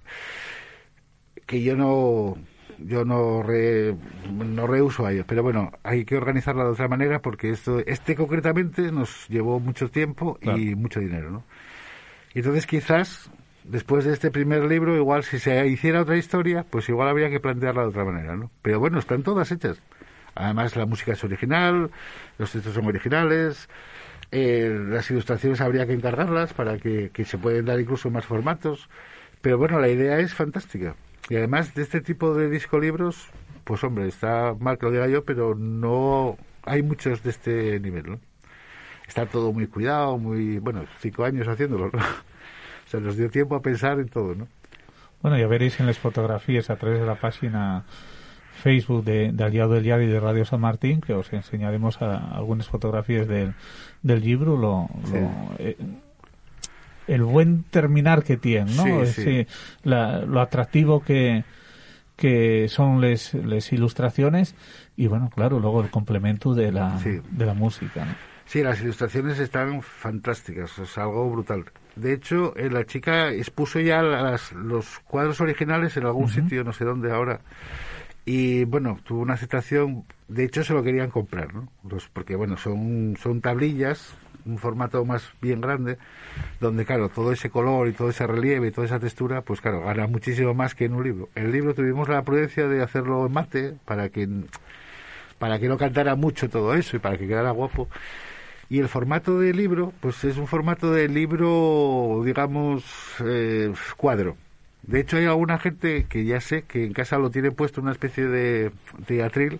que 1.45 1.61
yo 1.61 1.75
no 1.75 2.37
yo 2.79 3.05
no 3.05 3.43
re, 3.43 3.95
no 4.31 4.67
reuso 4.67 5.05
a 5.05 5.13
ello. 5.13 5.25
Pero 5.27 5.43
bueno, 5.43 5.71
hay 5.83 6.05
que 6.05 6.17
organizarla 6.17 6.63
de 6.63 6.71
otra 6.71 6.87
manera 6.87 7.21
porque 7.21 7.49
esto 7.49 7.79
este 7.85 8.15
concretamente 8.15 8.91
nos 8.91 9.27
llevó 9.29 9.59
mucho 9.59 9.89
tiempo 9.89 10.37
y 10.41 10.75
mucho 10.75 10.99
dinero, 10.99 11.29
¿no? 11.29 11.43
Y 12.33 12.39
entonces 12.39 12.65
quizás 12.65 13.29
después 13.63 14.05
de 14.05 14.13
este 14.13 14.31
primer 14.31 14.63
libro, 14.65 14.95
igual 14.95 15.23
si 15.23 15.39
se 15.39 15.65
hiciera 15.67 16.01
otra 16.01 16.17
historia, 16.17 16.65
pues 16.69 16.89
igual 16.89 17.09
habría 17.09 17.29
que 17.29 17.39
plantearla 17.39 17.83
de 17.83 17.89
otra 17.89 18.05
manera, 18.05 18.35
¿no? 18.35 18.51
Pero 18.61 18.79
bueno, 18.79 18.99
están 18.99 19.23
todas 19.23 19.51
hechas. 19.51 19.81
Además, 20.35 20.75
la 20.75 20.87
música 20.87 21.13
es 21.13 21.23
original, 21.23 21.91
los 22.39 22.51
textos 22.51 22.73
son 22.73 22.87
originales, 22.87 23.69
eh, 24.35 24.67
las 24.89 25.11
ilustraciones 25.11 25.61
habría 25.61 25.85
que 25.85 25.93
encargarlas 25.93 26.53
para 26.53 26.79
que, 26.79 27.11
que 27.13 27.23
se 27.23 27.37
pueden 27.37 27.65
dar 27.65 27.79
incluso 27.79 28.09
más 28.09 28.25
formatos. 28.25 28.89
Pero 29.41 29.59
bueno, 29.59 29.79
la 29.79 29.89
idea 29.89 30.19
es 30.19 30.33
fantástica. 30.33 30.95
Y 31.29 31.35
además 31.35 31.75
de 31.75 31.83
este 31.83 32.01
tipo 32.01 32.33
de 32.33 32.49
disco 32.49 32.79
libros, 32.79 33.27
pues 33.63 33.83
hombre, 33.83 34.07
está 34.07 34.55
mal 34.59 34.79
que 34.79 34.87
lo 34.87 34.91
diga 34.91 35.07
yo, 35.07 35.23
pero 35.23 35.53
no 35.53 36.37
hay 36.63 36.81
muchos 36.81 37.21
de 37.21 37.29
este 37.29 37.79
nivel. 37.79 38.17
Está 39.07 39.27
todo 39.27 39.53
muy 39.53 39.67
cuidado, 39.67 40.17
muy, 40.17 40.57
bueno, 40.57 40.85
cinco 40.99 41.25
años 41.25 41.47
haciéndolo, 41.47 41.91
¿no? 41.93 41.99
O 41.99 42.89
sea, 42.89 42.99
nos 42.99 43.15
dio 43.15 43.29
tiempo 43.29 43.55
a 43.55 43.61
pensar 43.61 43.99
en 43.99 44.09
todo, 44.09 44.35
¿no? 44.35 44.47
Bueno, 45.21 45.37
ya 45.37 45.47
veréis 45.47 45.79
en 45.79 45.85
las 45.85 45.99
fotografías 45.99 46.69
a 46.69 46.75
través 46.75 46.99
de 46.99 47.05
la 47.05 47.15
página 47.15 47.85
Facebook 48.61 49.03
de, 49.03 49.31
de 49.31 49.43
Aliado 49.43 49.73
del 49.73 49.83
Diario 49.83 50.07
y 50.07 50.11
de 50.11 50.19
Radio 50.19 50.45
San 50.45 50.61
Martín, 50.61 51.01
que 51.01 51.13
os 51.13 51.31
enseñaremos 51.33 52.01
a- 52.01 52.17
algunas 52.35 52.67
fotografías 52.67 53.27
del, 53.27 53.53
del 54.01 54.21
libro, 54.21 54.55
lo, 54.57 54.87
lo, 55.11 55.31
eh, 55.59 55.75
el 57.07 57.23
buen 57.23 57.63
terminar 57.63 58.23
que 58.23 58.37
tiene, 58.37 58.73
¿no? 58.75 59.05
Sí, 59.05 59.11
sí. 59.13 59.23
sí, 59.23 59.47
la- 59.83 60.19
lo 60.21 60.39
atractivo 60.39 61.01
que, 61.01 61.43
que 62.15 62.67
son 62.69 63.01
las 63.01 63.73
ilustraciones 63.73 64.55
y, 64.95 65.07
bueno, 65.07 65.29
claro, 65.33 65.59
luego 65.59 65.81
el 65.81 65.89
complemento 65.89 66.53
de 66.53 66.71
la, 66.71 66.97
de 67.31 67.45
la 67.45 67.53
música, 67.53 68.05
¿no? 68.05 68.13
Sí, 68.45 68.61
las 68.61 68.81
ilustraciones 68.81 69.39
están 69.39 69.81
fantásticas, 69.81 70.77
es 70.77 70.97
algo 70.97 71.29
brutal. 71.31 71.63
De 71.95 72.13
hecho, 72.13 72.55
eh, 72.57 72.69
la 72.69 72.85
chica 72.85 73.29
expuso 73.29 73.79
ya 73.79 74.01
las- 74.01 74.51
los 74.51 74.99
cuadros 74.99 75.39
originales 75.41 75.95
en 75.97 76.05
algún 76.05 76.29
sitio, 76.29 76.63
no 76.63 76.73
sé 76.73 76.83
dónde 76.85 77.11
ahora, 77.11 77.39
y 78.25 78.63
bueno, 78.65 78.99
tuvo 79.05 79.21
una 79.21 79.33
aceptación, 79.33 80.05
de 80.27 80.45
hecho 80.45 80.63
se 80.63 80.73
lo 80.73 80.83
querían 80.83 81.09
comprar, 81.09 81.53
¿no? 81.53 81.67
Los, 81.87 82.07
porque 82.09 82.35
bueno, 82.35 82.57
son, 82.57 83.17
son 83.21 83.41
tablillas, 83.41 84.15
un 84.45 84.57
formato 84.57 85.03
más 85.05 85.31
bien 85.41 85.61
grande, 85.61 85.97
donde 86.59 86.85
claro, 86.85 87.09
todo 87.09 87.31
ese 87.31 87.49
color 87.49 87.87
y 87.87 87.93
todo 87.93 88.09
ese 88.09 88.27
relieve 88.27 88.67
y 88.67 88.71
toda 88.71 88.87
esa 88.87 88.99
textura, 88.99 89.41
pues 89.41 89.61
claro, 89.61 89.81
gana 89.81 90.07
muchísimo 90.07 90.53
más 90.53 90.75
que 90.75 90.85
en 90.85 90.93
un 90.93 91.03
libro. 91.03 91.29
El 91.35 91.51
libro 91.51 91.73
tuvimos 91.73 92.07
la 92.07 92.23
prudencia 92.23 92.67
de 92.67 92.81
hacerlo 92.81 93.25
en 93.25 93.33
mate 93.33 93.75
para 93.85 94.09
que 94.09 94.27
para 95.39 95.59
que 95.59 95.67
no 95.67 95.77
cantara 95.77 96.15
mucho 96.15 96.49
todo 96.49 96.73
eso 96.73 96.95
y 96.95 96.99
para 96.99 97.17
que 97.17 97.27
quedara 97.27 97.51
guapo. 97.51 97.89
Y 98.69 98.79
el 98.79 98.87
formato 98.87 99.39
de 99.39 99.53
libro, 99.53 99.91
pues 99.99 100.23
es 100.23 100.37
un 100.37 100.47
formato 100.47 100.91
de 100.91 101.09
libro, 101.09 102.21
digamos, 102.23 102.85
eh, 103.25 103.73
cuadro. 103.97 104.37
De 104.83 104.99
hecho, 104.99 105.17
hay 105.17 105.25
alguna 105.25 105.57
gente 105.59 106.05
que 106.09 106.25
ya 106.25 106.41
sé 106.41 106.63
que 106.63 106.85
en 106.85 106.93
casa 106.93 107.17
lo 107.17 107.29
tiene 107.31 107.51
puesto 107.51 107.81
una 107.81 107.91
especie 107.91 108.25
de, 108.27 108.71
de 109.07 109.23
atril 109.23 109.59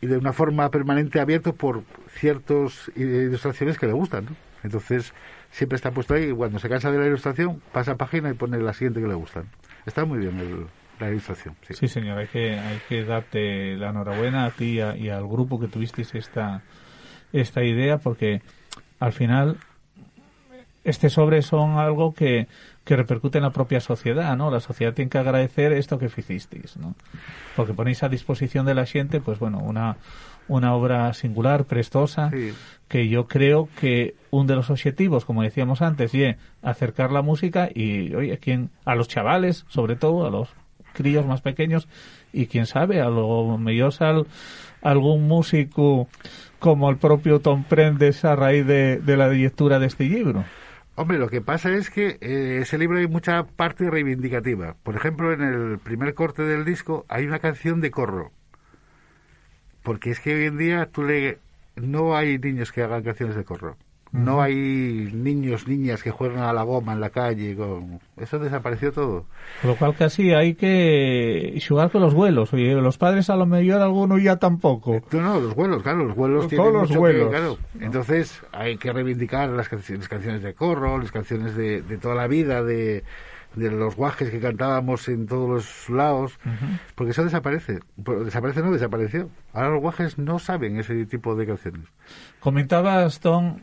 y 0.00 0.06
de 0.06 0.18
una 0.18 0.32
forma 0.32 0.68
permanente 0.70 1.20
abierto 1.20 1.54
por 1.54 1.82
ciertas 2.10 2.90
ilustraciones 2.96 3.78
que 3.78 3.86
le 3.86 3.92
gustan, 3.92 4.24
¿no? 4.26 4.30
Entonces, 4.64 5.12
siempre 5.50 5.76
está 5.76 5.92
puesto 5.92 6.14
ahí 6.14 6.24
y 6.30 6.32
cuando 6.32 6.58
se 6.58 6.68
cansa 6.68 6.90
de 6.90 6.98
la 6.98 7.06
ilustración, 7.06 7.62
pasa 7.72 7.96
página 7.96 8.30
y 8.30 8.34
pone 8.34 8.58
la 8.58 8.72
siguiente 8.72 9.00
que 9.00 9.06
le 9.06 9.14
gustan. 9.14 9.44
Está 9.86 10.04
muy 10.04 10.18
bien 10.18 10.38
el- 10.40 10.66
la 10.98 11.10
ilustración. 11.10 11.54
Sí. 11.68 11.74
Sí, 11.74 11.88
señor, 11.88 12.18
hay 12.18 12.26
que, 12.28 12.58
hay 12.58 12.78
que 12.88 13.04
darte 13.04 13.76
la 13.76 13.90
enhorabuena 13.90 14.46
a 14.46 14.50
ti 14.50 14.64
y, 14.76 14.80
a- 14.80 14.96
y 14.96 15.08
al 15.08 15.26
grupo 15.28 15.60
que 15.60 15.68
tuvisteis 15.68 16.14
esta, 16.14 16.62
esta 17.32 17.62
idea, 17.62 17.98
porque 17.98 18.42
al 19.00 19.12
final 19.12 19.56
este 20.84 21.08
sobre 21.10 21.42
son 21.42 21.78
algo 21.78 22.12
que, 22.14 22.46
que 22.84 22.96
repercute 22.96 23.38
en 23.38 23.44
la 23.44 23.50
propia 23.50 23.80
sociedad, 23.80 24.36
¿no? 24.36 24.50
La 24.50 24.60
sociedad 24.60 24.92
tiene 24.92 25.10
que 25.10 25.18
agradecer 25.18 25.72
esto 25.72 25.98
que 25.98 26.06
hicisteis, 26.06 26.76
¿no? 26.76 26.94
Porque 27.56 27.72
ponéis 27.72 28.02
a 28.02 28.08
disposición 28.08 28.66
de 28.66 28.74
la 28.74 28.84
gente, 28.84 29.20
pues 29.20 29.38
bueno, 29.38 29.58
una, 29.58 29.96
una 30.48 30.74
obra 30.74 31.12
singular, 31.14 31.64
prestosa, 31.64 32.30
que 32.88 33.08
yo 33.08 33.26
creo 33.26 33.68
que 33.80 34.14
uno 34.30 34.44
de 34.44 34.56
los 34.56 34.70
objetivos, 34.70 35.24
como 35.24 35.42
decíamos 35.42 35.80
antes, 35.80 36.14
y 36.14 36.36
acercar 36.62 37.10
la 37.10 37.22
música 37.22 37.70
y, 37.74 38.14
oye, 38.14 38.38
quien, 38.38 38.70
a 38.84 38.94
los 38.94 39.08
chavales, 39.08 39.64
sobre 39.68 39.96
todo, 39.96 40.26
a 40.26 40.30
los 40.30 40.50
críos 40.92 41.26
más 41.26 41.40
pequeños, 41.40 41.88
y 42.32 42.46
quién 42.46 42.66
sabe, 42.66 43.00
a 43.00 43.08
lo 43.08 43.56
mejor 43.58 44.26
algún 44.82 45.26
músico 45.26 46.08
como 46.58 46.90
el 46.90 46.98
propio 46.98 47.40
Tom 47.40 47.64
Prendes 47.64 48.24
a 48.24 48.36
raíz 48.36 48.66
de, 48.66 48.98
de 48.98 49.16
la 49.16 49.28
lectura 49.28 49.78
de 49.78 49.86
este 49.86 50.04
libro. 50.04 50.44
Hombre, 50.96 51.18
lo 51.18 51.28
que 51.28 51.40
pasa 51.40 51.70
es 51.72 51.90
que 51.90 52.18
eh, 52.20 52.60
ese 52.62 52.78
libro 52.78 52.98
hay 52.98 53.08
mucha 53.08 53.44
parte 53.44 53.90
reivindicativa. 53.90 54.76
Por 54.82 54.94
ejemplo, 54.94 55.32
en 55.32 55.42
el 55.42 55.78
primer 55.78 56.14
corte 56.14 56.42
del 56.42 56.64
disco 56.64 57.04
hay 57.08 57.26
una 57.26 57.40
canción 57.40 57.80
de 57.80 57.90
corro. 57.90 58.30
Porque 59.82 60.10
es 60.10 60.20
que 60.20 60.34
hoy 60.34 60.46
en 60.46 60.56
día 60.56 60.86
tú 60.86 61.02
le... 61.02 61.38
no 61.74 62.16
hay 62.16 62.38
niños 62.38 62.70
que 62.70 62.82
hagan 62.82 63.02
canciones 63.02 63.34
de 63.34 63.44
corro. 63.44 63.76
No 64.14 64.40
hay 64.40 64.54
niños, 65.12 65.66
niñas 65.66 66.02
que 66.02 66.12
juegan 66.12 66.44
a 66.44 66.52
la 66.52 66.62
goma 66.62 66.92
en 66.92 67.00
la 67.00 67.10
calle. 67.10 67.56
Con... 67.56 67.98
Eso 68.16 68.38
desapareció 68.38 68.92
todo. 68.92 69.26
Con 69.60 69.70
lo 69.72 69.76
cual 69.76 69.96
casi 69.96 70.32
hay 70.32 70.54
que 70.54 71.60
jugar 71.66 71.90
con 71.90 72.00
los 72.00 72.14
vuelos. 72.14 72.52
Oye, 72.52 72.74
los 72.74 72.96
padres 72.96 73.28
a 73.28 73.34
lo 73.34 73.44
mejor 73.44 73.82
alguno 73.82 74.16
ya 74.18 74.36
tampoco. 74.36 75.02
No, 75.10 75.20
no, 75.20 75.40
los 75.40 75.54
vuelos, 75.56 75.82
claro, 75.82 76.04
los 76.04 76.14
vuelos 76.16 76.42
Con 76.42 76.48
tienen 76.50 76.72
los 76.72 76.88
mucho 76.88 77.00
vuelos. 77.00 77.24
que, 77.24 77.36
claro. 77.36 77.58
Entonces 77.80 78.40
hay 78.52 78.76
que 78.76 78.92
reivindicar 78.92 79.48
las 79.50 79.68
canciones, 79.68 80.04
las 80.04 80.08
canciones 80.08 80.42
de 80.42 80.54
corro, 80.54 80.96
las 80.98 81.10
canciones 81.10 81.56
de, 81.56 81.82
de 81.82 81.98
toda 81.98 82.14
la 82.14 82.28
vida, 82.28 82.62
de, 82.62 83.02
de 83.56 83.70
los 83.72 83.96
guajes 83.96 84.30
que 84.30 84.38
cantábamos 84.38 85.08
en 85.08 85.26
todos 85.26 85.48
los 85.50 85.90
lados, 85.90 86.38
porque 86.94 87.10
eso 87.10 87.24
desaparece. 87.24 87.80
Desaparece, 87.96 88.62
no 88.62 88.70
desapareció. 88.70 89.28
Ahora 89.52 89.70
los 89.70 89.80
guajes 89.80 90.18
no 90.18 90.38
saben 90.38 90.78
ese 90.78 91.04
tipo 91.06 91.34
de 91.34 91.46
canciones. 91.46 91.86
Comentabas, 92.40 93.18
Tom, 93.20 93.58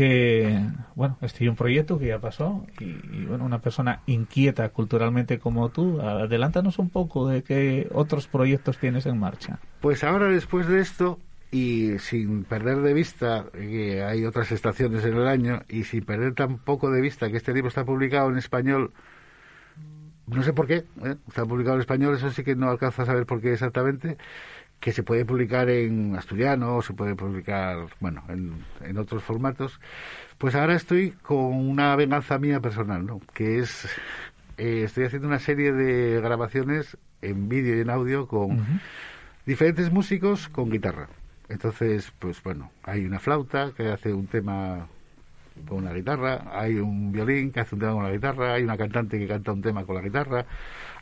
que, 0.00 0.58
bueno, 0.94 1.18
este 1.20 1.44
es 1.44 1.50
un 1.50 1.56
proyecto 1.56 1.98
que 1.98 2.06
ya 2.06 2.18
pasó 2.18 2.64
y, 2.78 3.26
bueno, 3.26 3.44
una 3.44 3.58
persona 3.58 4.00
inquieta 4.06 4.70
culturalmente 4.70 5.38
como 5.38 5.68
tú, 5.68 6.00
adelántanos 6.00 6.78
un 6.78 6.88
poco 6.88 7.28
de 7.28 7.42
qué 7.42 7.86
otros 7.92 8.26
proyectos 8.26 8.78
tienes 8.78 9.04
en 9.04 9.18
marcha. 9.18 9.58
Pues 9.82 10.02
ahora, 10.02 10.28
después 10.28 10.66
de 10.68 10.80
esto, 10.80 11.18
y 11.50 11.98
sin 11.98 12.44
perder 12.44 12.78
de 12.78 12.94
vista 12.94 13.44
que 13.52 14.02
hay 14.02 14.24
otras 14.24 14.50
estaciones 14.52 15.04
en 15.04 15.18
el 15.18 15.26
año, 15.26 15.60
y 15.68 15.84
sin 15.84 16.02
perder 16.02 16.32
tampoco 16.32 16.90
de 16.90 17.02
vista 17.02 17.30
que 17.30 17.36
este 17.36 17.52
libro 17.52 17.68
está 17.68 17.84
publicado 17.84 18.30
en 18.30 18.38
español, 18.38 18.94
no 20.28 20.42
sé 20.42 20.54
por 20.54 20.66
qué, 20.66 20.84
¿eh? 21.04 21.16
está 21.28 21.44
publicado 21.44 21.74
en 21.74 21.80
español, 21.80 22.14
eso 22.14 22.30
sí 22.30 22.42
que 22.42 22.56
no 22.56 22.70
alcanzo 22.70 23.02
a 23.02 23.04
saber 23.04 23.26
por 23.26 23.42
qué 23.42 23.52
exactamente, 23.52 24.16
que 24.80 24.92
se 24.92 25.02
puede 25.02 25.26
publicar 25.26 25.68
en 25.68 26.16
asturiano, 26.16 26.80
se 26.80 26.94
puede 26.94 27.14
publicar, 27.14 27.86
bueno, 28.00 28.24
en, 28.28 28.64
en 28.80 28.96
otros 28.96 29.22
formatos, 29.22 29.78
pues 30.38 30.54
ahora 30.54 30.74
estoy 30.74 31.10
con 31.10 31.54
una 31.54 31.94
venganza 31.96 32.38
mía 32.38 32.60
personal, 32.60 33.04
¿no? 33.04 33.20
Que 33.34 33.58
es, 33.58 33.86
eh, 34.56 34.82
estoy 34.84 35.04
haciendo 35.04 35.28
una 35.28 35.38
serie 35.38 35.72
de 35.72 36.18
grabaciones 36.22 36.96
en 37.20 37.50
vídeo 37.50 37.76
y 37.76 37.80
en 37.80 37.90
audio 37.90 38.26
con 38.26 38.80
diferentes 39.44 39.92
músicos 39.92 40.48
con 40.48 40.70
guitarra. 40.70 41.08
Entonces, 41.50 42.10
pues 42.18 42.42
bueno, 42.42 42.70
hay 42.82 43.04
una 43.04 43.18
flauta 43.18 43.72
que 43.76 43.88
hace 43.88 44.14
un 44.14 44.28
tema 44.28 44.86
con 45.68 45.78
una 45.78 45.92
guitarra, 45.92 46.44
hay 46.52 46.76
un 46.76 47.12
violín 47.12 47.52
que 47.52 47.60
hace 47.60 47.74
un 47.74 47.80
tema 47.80 47.92
con 47.92 48.04
la 48.04 48.12
guitarra, 48.12 48.54
hay 48.54 48.62
una 48.62 48.78
cantante 48.78 49.18
que 49.18 49.26
canta 49.26 49.52
un 49.52 49.60
tema 49.60 49.84
con 49.84 49.96
la 49.96 50.00
guitarra, 50.00 50.46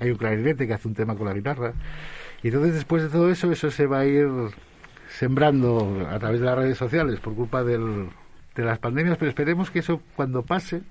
hay 0.01 0.11
un 0.11 0.17
clarinete 0.17 0.67
que 0.67 0.75
hace 0.75 0.89
un 0.89 0.95
tema 0.95 1.15
con 1.15 1.27
la 1.27 1.35
guitarra. 1.35 1.75
Y 2.43 2.49
entonces 2.49 2.75
después 2.75 3.03
de 3.03 3.09
todo 3.09 3.31
eso, 3.31 3.51
eso 3.51 3.71
se 3.71 3.87
va 3.87 4.01
a 4.01 4.07
ir 4.07 4.29
sembrando 5.11 6.07
a 6.11 6.19
través 6.19 6.41
de 6.41 6.47
las 6.47 6.57
redes 6.59 6.79
sociales 6.79 7.19
por 7.21 7.35
culpa 7.35 7.65
del, 7.65 8.09
de 8.55 8.65
las 8.65 8.79
pandemias, 8.79 9.17
pero 9.19 9.29
esperemos 9.31 9.71
que 9.71 9.81
eso 9.81 10.01
cuando 10.17 10.43
pase 10.43 10.83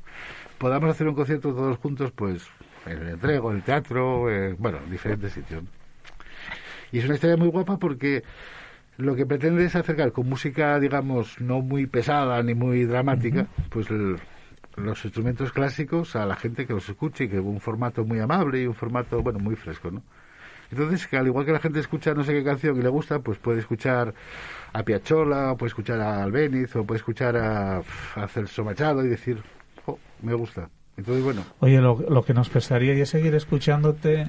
podamos 0.58 0.90
hacer 0.90 1.08
un 1.08 1.16
concierto 1.16 1.54
todos 1.54 1.78
juntos, 1.78 2.12
pues 2.16 2.48
en 2.86 2.98
el 3.00 3.10
entrego, 3.10 3.52
en 3.52 3.58
el 3.58 3.64
teatro, 3.64 4.30
eh, 4.32 4.56
bueno, 4.58 4.80
en 4.84 4.92
diferentes 4.92 5.32
sitios. 5.34 5.64
Y 6.92 7.00
es 7.00 7.06
una 7.06 7.16
historia 7.16 7.38
muy 7.38 7.50
guapa 7.50 7.78
porque 7.78 8.24
lo 8.98 9.16
que 9.16 9.26
pretende 9.26 9.64
es 9.66 9.76
acercar 9.76 10.12
con 10.12 10.28
música, 10.28 10.80
digamos, 10.80 11.40
no 11.40 11.62
muy 11.62 11.86
pesada 11.86 12.42
ni 12.44 12.56
muy 12.56 12.86
dramática, 12.86 13.48
pues 13.70 13.90
el- 13.92 14.18
los 14.76 15.04
instrumentos 15.06 15.52
clásicos 15.52 16.16
a 16.16 16.26
la 16.26 16.36
gente 16.36 16.66
que 16.66 16.74
los 16.74 16.88
escuche 16.90 17.26
y 17.26 17.30
que 17.30 17.40
un 17.40 17.60
formato 17.60 18.06
muy 18.06 18.20
amable 18.20 18.62
y 18.62 18.68
un 18.68 18.74
formato, 18.76 19.22
bueno, 19.22 19.40
muy 19.40 19.56
fresco, 19.56 19.92
¿no? 19.92 20.02
Entonces, 20.72 21.08
que 21.08 21.18
al 21.18 21.28
igual 21.28 21.46
que 21.46 21.52
la 21.52 21.60
gente 21.60 21.80
escucha 21.80 22.14
no 22.14 22.24
sé 22.24 22.34
qué 22.34 22.44
canción 22.44 22.78
y 22.78 22.82
le 22.82 22.90
gusta, 22.90 23.20
pues 23.20 23.38
puede 23.38 23.60
escuchar 23.60 24.14
a 24.74 24.84
Piazzolla, 24.84 25.52
o 25.54 25.58
puede 25.58 25.70
escuchar 25.70 26.02
a 26.02 26.24
Albeniz, 26.24 26.76
o 26.76 26.84
puede 26.84 26.98
escuchar 26.98 27.38
a, 27.38 27.78
a 27.80 28.28
Celso 28.28 28.64
Machado 28.64 29.04
y 29.04 29.08
decir, 29.08 29.42
oh, 29.86 29.98
me 30.22 30.34
gusta. 30.34 30.70
Entonces, 30.98 31.24
bueno, 31.24 31.44
Oye, 31.60 31.80
lo, 31.80 31.98
lo 32.10 32.24
que 32.24 32.34
nos 32.34 32.50
pesaría 32.50 32.94
ya 32.96 33.04
es 33.04 33.10
seguir 33.10 33.36
escuchándote 33.36 34.28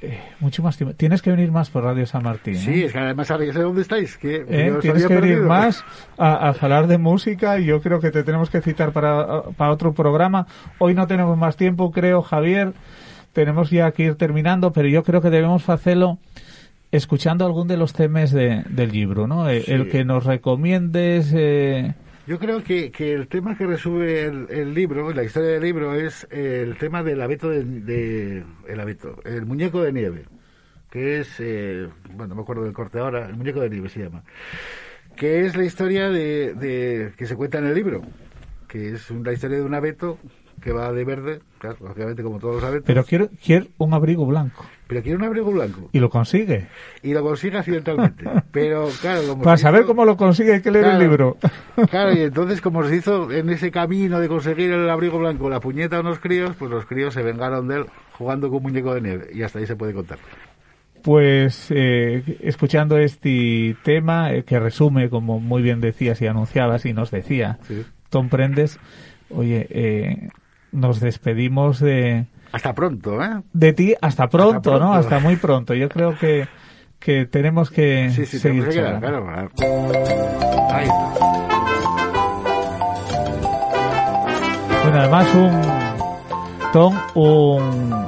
eh, 0.00 0.20
mucho 0.38 0.62
más 0.62 0.76
tiempo. 0.76 0.94
Tienes 0.94 1.20
que 1.20 1.30
venir 1.30 1.50
más 1.50 1.70
por 1.70 1.82
Radio 1.82 2.06
San 2.06 2.22
Martín. 2.22 2.54
¿eh? 2.54 2.58
sí, 2.58 2.84
es 2.84 2.92
que 2.92 2.98
además 2.98 3.30
ahora 3.32 3.44
ya 3.44 3.52
sé 3.52 3.62
dónde 3.62 3.82
estáis, 3.82 4.16
que 4.16 4.44
¿Eh? 4.48 4.72
Tienes 4.80 5.06
que 5.06 5.14
venir 5.20 5.42
más 5.42 5.84
a, 6.16 6.48
a 6.48 6.50
hablar 6.50 6.86
de 6.86 6.98
música 6.98 7.58
y 7.58 7.66
yo 7.66 7.80
creo 7.80 7.98
que 7.98 8.12
te 8.12 8.22
tenemos 8.22 8.48
que 8.50 8.60
citar 8.60 8.92
para, 8.92 9.42
para 9.56 9.72
otro 9.72 9.92
programa. 9.92 10.46
Hoy 10.78 10.94
no 10.94 11.08
tenemos 11.08 11.36
más 11.36 11.56
tiempo, 11.56 11.90
creo, 11.90 12.22
Javier. 12.22 12.72
Tenemos 13.32 13.70
ya 13.70 13.90
que 13.92 14.04
ir 14.04 14.14
terminando, 14.16 14.72
pero 14.72 14.88
yo 14.88 15.02
creo 15.02 15.20
que 15.20 15.30
debemos 15.30 15.68
hacerlo 15.68 16.18
escuchando 16.90 17.44
algún 17.44 17.68
de 17.68 17.76
los 17.76 17.92
temas 17.92 18.32
de, 18.32 18.64
del 18.68 18.90
libro, 18.92 19.26
¿no? 19.26 19.48
Eh, 19.48 19.62
Sí. 19.62 19.72
El 19.72 19.88
que 19.90 20.04
nos 20.04 20.24
recomiendes. 20.24 21.32
eh, 21.34 21.94
Yo 22.26 22.38
creo 22.38 22.62
que, 22.64 22.90
que 22.90 23.12
el 23.12 23.28
tema 23.28 23.56
que 23.56 23.66
resume 23.66 24.22
el, 24.22 24.46
el 24.50 24.74
libro, 24.74 25.12
la 25.12 25.22
historia 25.22 25.50
del 25.50 25.62
libro, 25.62 25.94
es 25.94 26.26
el 26.30 26.76
tema 26.78 27.02
del 27.02 27.20
abeto 27.20 27.50
de, 27.50 27.64
de- 27.64 28.44
el 28.68 28.80
abeto, 28.80 29.20
el 29.24 29.44
muñeco 29.46 29.82
de 29.82 29.92
nieve, 29.92 30.24
que 30.90 31.20
es, 31.20 31.36
eh, 31.38 31.86
bueno, 32.14 32.28
no 32.28 32.34
me 32.36 32.42
acuerdo 32.42 32.64
del 32.64 32.72
corte 32.72 32.98
ahora, 32.98 33.26
el 33.28 33.36
muñeco 33.36 33.60
de 33.60 33.70
nieve 33.70 33.88
se 33.90 34.00
llama, 34.04 34.24
que 35.16 35.44
es 35.46 35.56
la 35.56 35.64
historia 35.64 36.08
de, 36.10 36.54
de- 36.54 37.12
que 37.16 37.26
se 37.26 37.36
cuenta 37.36 37.58
en 37.58 37.66
el 37.66 37.74
libro, 37.74 38.02
que 38.66 38.94
es 38.94 39.10
una 39.10 39.32
historia 39.32 39.58
de 39.58 39.62
un 39.64 39.74
abeto 39.74 40.18
que 40.60 40.72
va 40.72 40.92
de 40.92 41.04
verde, 41.04 41.40
claro, 41.58 41.76
lógicamente 41.80 42.22
como 42.22 42.38
todos 42.38 42.62
los 42.62 42.82
pero 42.84 43.04
quiero, 43.04 43.28
quiero 43.44 43.66
un 43.78 43.94
abrigo 43.94 44.24
blanco. 44.26 44.64
pero 44.86 45.02
quiere 45.02 45.16
un 45.16 45.24
abrigo 45.24 45.50
blanco 45.50 45.88
Y 45.92 45.98
lo 46.00 46.10
consigue. 46.10 46.66
y 47.02 47.12
lo 47.12 47.22
consigue 47.22 47.58
accidentalmente, 47.58 48.24
pero 48.52 48.88
claro, 49.00 49.22
como 49.28 49.42
Para 49.42 49.56
saber 49.56 49.80
hizo- 49.82 49.88
cómo 49.88 50.04
lo 50.04 50.16
consigue 50.16 50.54
hay 50.54 50.60
que 50.62 50.70
leer 50.70 50.86
el 50.86 50.98
libro. 50.98 51.36
Claro, 51.90 52.12
y 52.12 52.20
entonces 52.22 52.60
como 52.60 52.82
se 52.84 52.96
hizo 52.96 53.30
en 53.32 53.50
ese 53.50 53.70
camino 53.70 54.18
de 54.20 54.28
conseguir 54.28 54.70
el 54.72 54.88
abrigo 54.90 55.18
blanco 55.18 55.48
la 55.50 55.60
puñeta 55.60 55.96
a 55.96 56.00
unos 56.00 56.18
críos, 56.18 56.54
pues 56.58 56.70
los 56.70 56.86
críos 56.86 57.14
se 57.14 57.22
vengaron 57.22 57.68
de 57.68 57.76
él 57.76 57.86
jugando 58.12 58.48
con 58.48 58.56
un 58.58 58.62
muñeco 58.64 58.94
de 58.94 59.00
nieve 59.00 59.28
y 59.32 59.42
hasta 59.42 59.58
ahí 59.60 59.66
se 59.66 59.76
puede 59.76 59.92
contar. 59.94 60.18
Pues 61.02 61.68
eh, 61.70 62.38
escuchando 62.42 62.98
este 62.98 63.76
tema 63.84 64.32
eh, 64.32 64.42
que 64.42 64.58
resume, 64.58 65.08
como 65.08 65.38
muy 65.38 65.62
bien 65.62 65.80
decías 65.80 66.20
y 66.20 66.26
anunciabas 66.26 66.84
y 66.86 66.92
nos 66.92 67.10
decía 67.12 67.58
Tom 68.10 68.28
Prendes, 68.28 68.80
oye, 69.30 69.66
eh, 69.70 70.28
nos 70.72 71.00
despedimos 71.00 71.80
de, 71.80 72.26
Hasta 72.52 72.74
pronto, 72.74 73.22
¿eh? 73.22 73.42
de 73.52 73.72
ti 73.72 73.94
hasta 74.00 74.28
pronto, 74.28 74.62
pronto. 74.62 74.78
¿no? 74.84 74.94
Hasta 74.94 75.18
muy 75.18 75.36
pronto. 75.36 75.74
Yo 75.74 75.88
creo 75.88 76.16
que, 76.18 76.46
que 76.98 77.26
tenemos 77.26 77.70
que 77.70 78.10
Sí, 78.10 78.26
sí, 78.26 78.38
seguir 78.38 78.64
que 78.64 78.70
quedar, 78.76 79.00
claro. 79.00 79.26
Ahí 80.70 80.84
está. 80.84 81.14
Bueno, 84.82 85.00
además 85.00 85.34
un 85.34 85.60
Tom, 86.72 86.94
un 87.14 88.07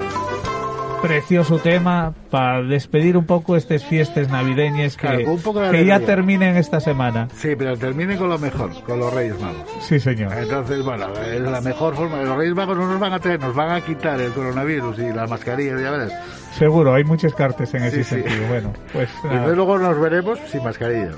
precioso 1.03 1.59
tema 1.59 2.13
para 2.31 2.63
despedir 2.63 3.17
un 3.17 3.25
poco 3.27 3.57
estas 3.57 3.85
fiestas 3.85 4.29
navideñas 4.29 4.97
que, 4.97 5.07
Claro, 5.07 5.25
con 5.25 5.33
un 5.35 5.41
poco 5.43 5.61
de 5.61 5.71
que 5.71 5.85
ya 5.85 6.01
terminen 6.01 6.57
esta 6.57 6.81
semana. 6.81 7.29
Sí, 7.35 7.55
pero 7.57 7.77
termine 7.77 8.17
con 8.17 8.29
lo 8.29 8.39
mejor, 8.39 8.71
con 8.85 8.99
los 9.01 9.13
Reyes 9.13 9.41
Magos. 9.41 9.65
Sí, 9.81 9.99
señor. 9.99 10.33
Entonces, 10.37 10.83
bueno, 10.85 11.07
es 11.15 11.41
la 11.41 11.61
mejor 11.61 11.95
forma. 11.95 12.23
Los 12.23 12.37
Reyes 12.37 12.55
Magos 12.55 12.77
no 12.77 12.87
nos 12.87 13.01
van 13.01 13.13
a 13.13 13.19
traer, 13.19 13.41
nos 13.41 13.55
van 13.55 13.71
a 13.71 13.81
quitar 13.81 14.21
el 14.21 14.31
coronavirus 14.33 14.99
y 14.99 15.13
las 15.13 15.29
mascarillas, 15.29 15.81
ya 15.81 15.91
verás. 15.91 16.13
Seguro, 16.59 16.95
hay 16.95 17.05
muchos 17.05 17.35
cartes 17.35 17.73
en 17.75 17.85
ese 17.85 18.03
Sí, 18.05 18.11
sentido. 18.17 18.47
Bueno, 18.49 18.73
pues 18.93 19.09
entonces 19.25 19.57
luego 19.57 19.79
nos 19.79 19.99
veremos 20.01 20.39
sin 20.51 20.63
mascarilla. 20.65 21.11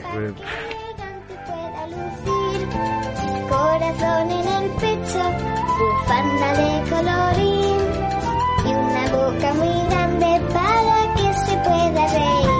Corazón 3.48 4.30
en 4.30 4.48
el 4.48 4.70
pecho, 4.80 5.22
bufanda 5.78 6.52
de 6.54 6.90
colorín 6.90 7.58
y 7.58 7.61
muy 9.54 9.88
grande 9.88 10.40
para 10.52 11.14
que 11.14 11.34
se 11.34 11.56
pueda 11.56 12.06
reír. 12.06 12.51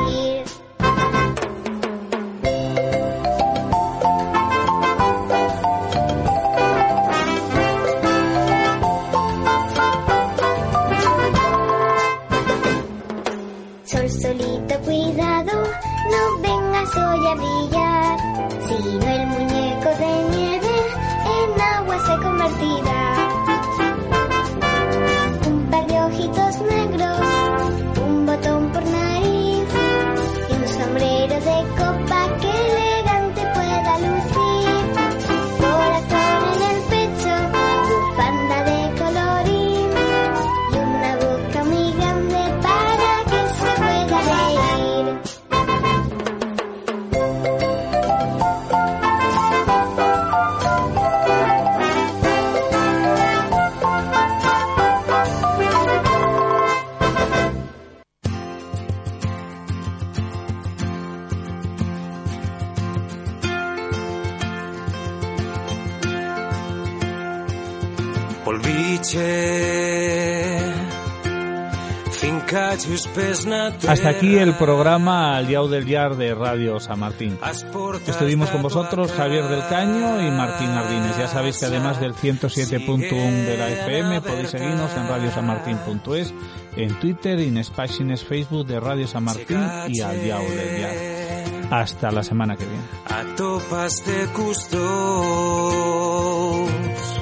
Hasta 73.88 74.10
aquí 74.10 74.36
el 74.36 74.54
programa 74.54 75.36
Al 75.36 75.48
Yao 75.48 75.66
del 75.68 75.86
Yar 75.86 76.16
de 76.16 76.34
Radio 76.34 76.80
San 76.80 76.98
Martín. 77.00 77.38
Estuvimos 78.06 78.50
con 78.50 78.62
vosotros 78.62 79.12
Javier 79.12 79.48
del 79.48 79.66
Caño 79.68 80.20
y 80.20 80.30
Martín 80.30 80.68
Ardines. 80.68 81.16
Ya 81.18 81.28
sabéis 81.28 81.58
que 81.58 81.66
además 81.66 82.00
del 82.00 82.14
107.1 82.14 83.44
de 83.44 83.56
la 83.56 83.68
FM 83.70 84.20
podéis 84.20 84.50
seguirnos 84.50 84.92
en 84.94 85.08
radiosanmartin.es, 85.08 86.34
en 86.76 87.00
Twitter 87.00 87.40
y 87.40 87.48
en 87.48 87.62
páginas 87.74 88.22
Facebook 88.24 88.66
de 88.66 88.80
Radio 88.80 89.06
San 89.06 89.24
Martín 89.24 89.62
y 89.88 90.00
Al 90.00 90.22
Yao 90.24 90.42
del 90.42 90.80
Yar. 90.80 90.92
Hasta 91.70 92.10
la 92.10 92.22
semana 92.22 92.56
que 92.56 92.66
viene. 92.66 92.82
a 93.08 93.24
de. 94.70 97.21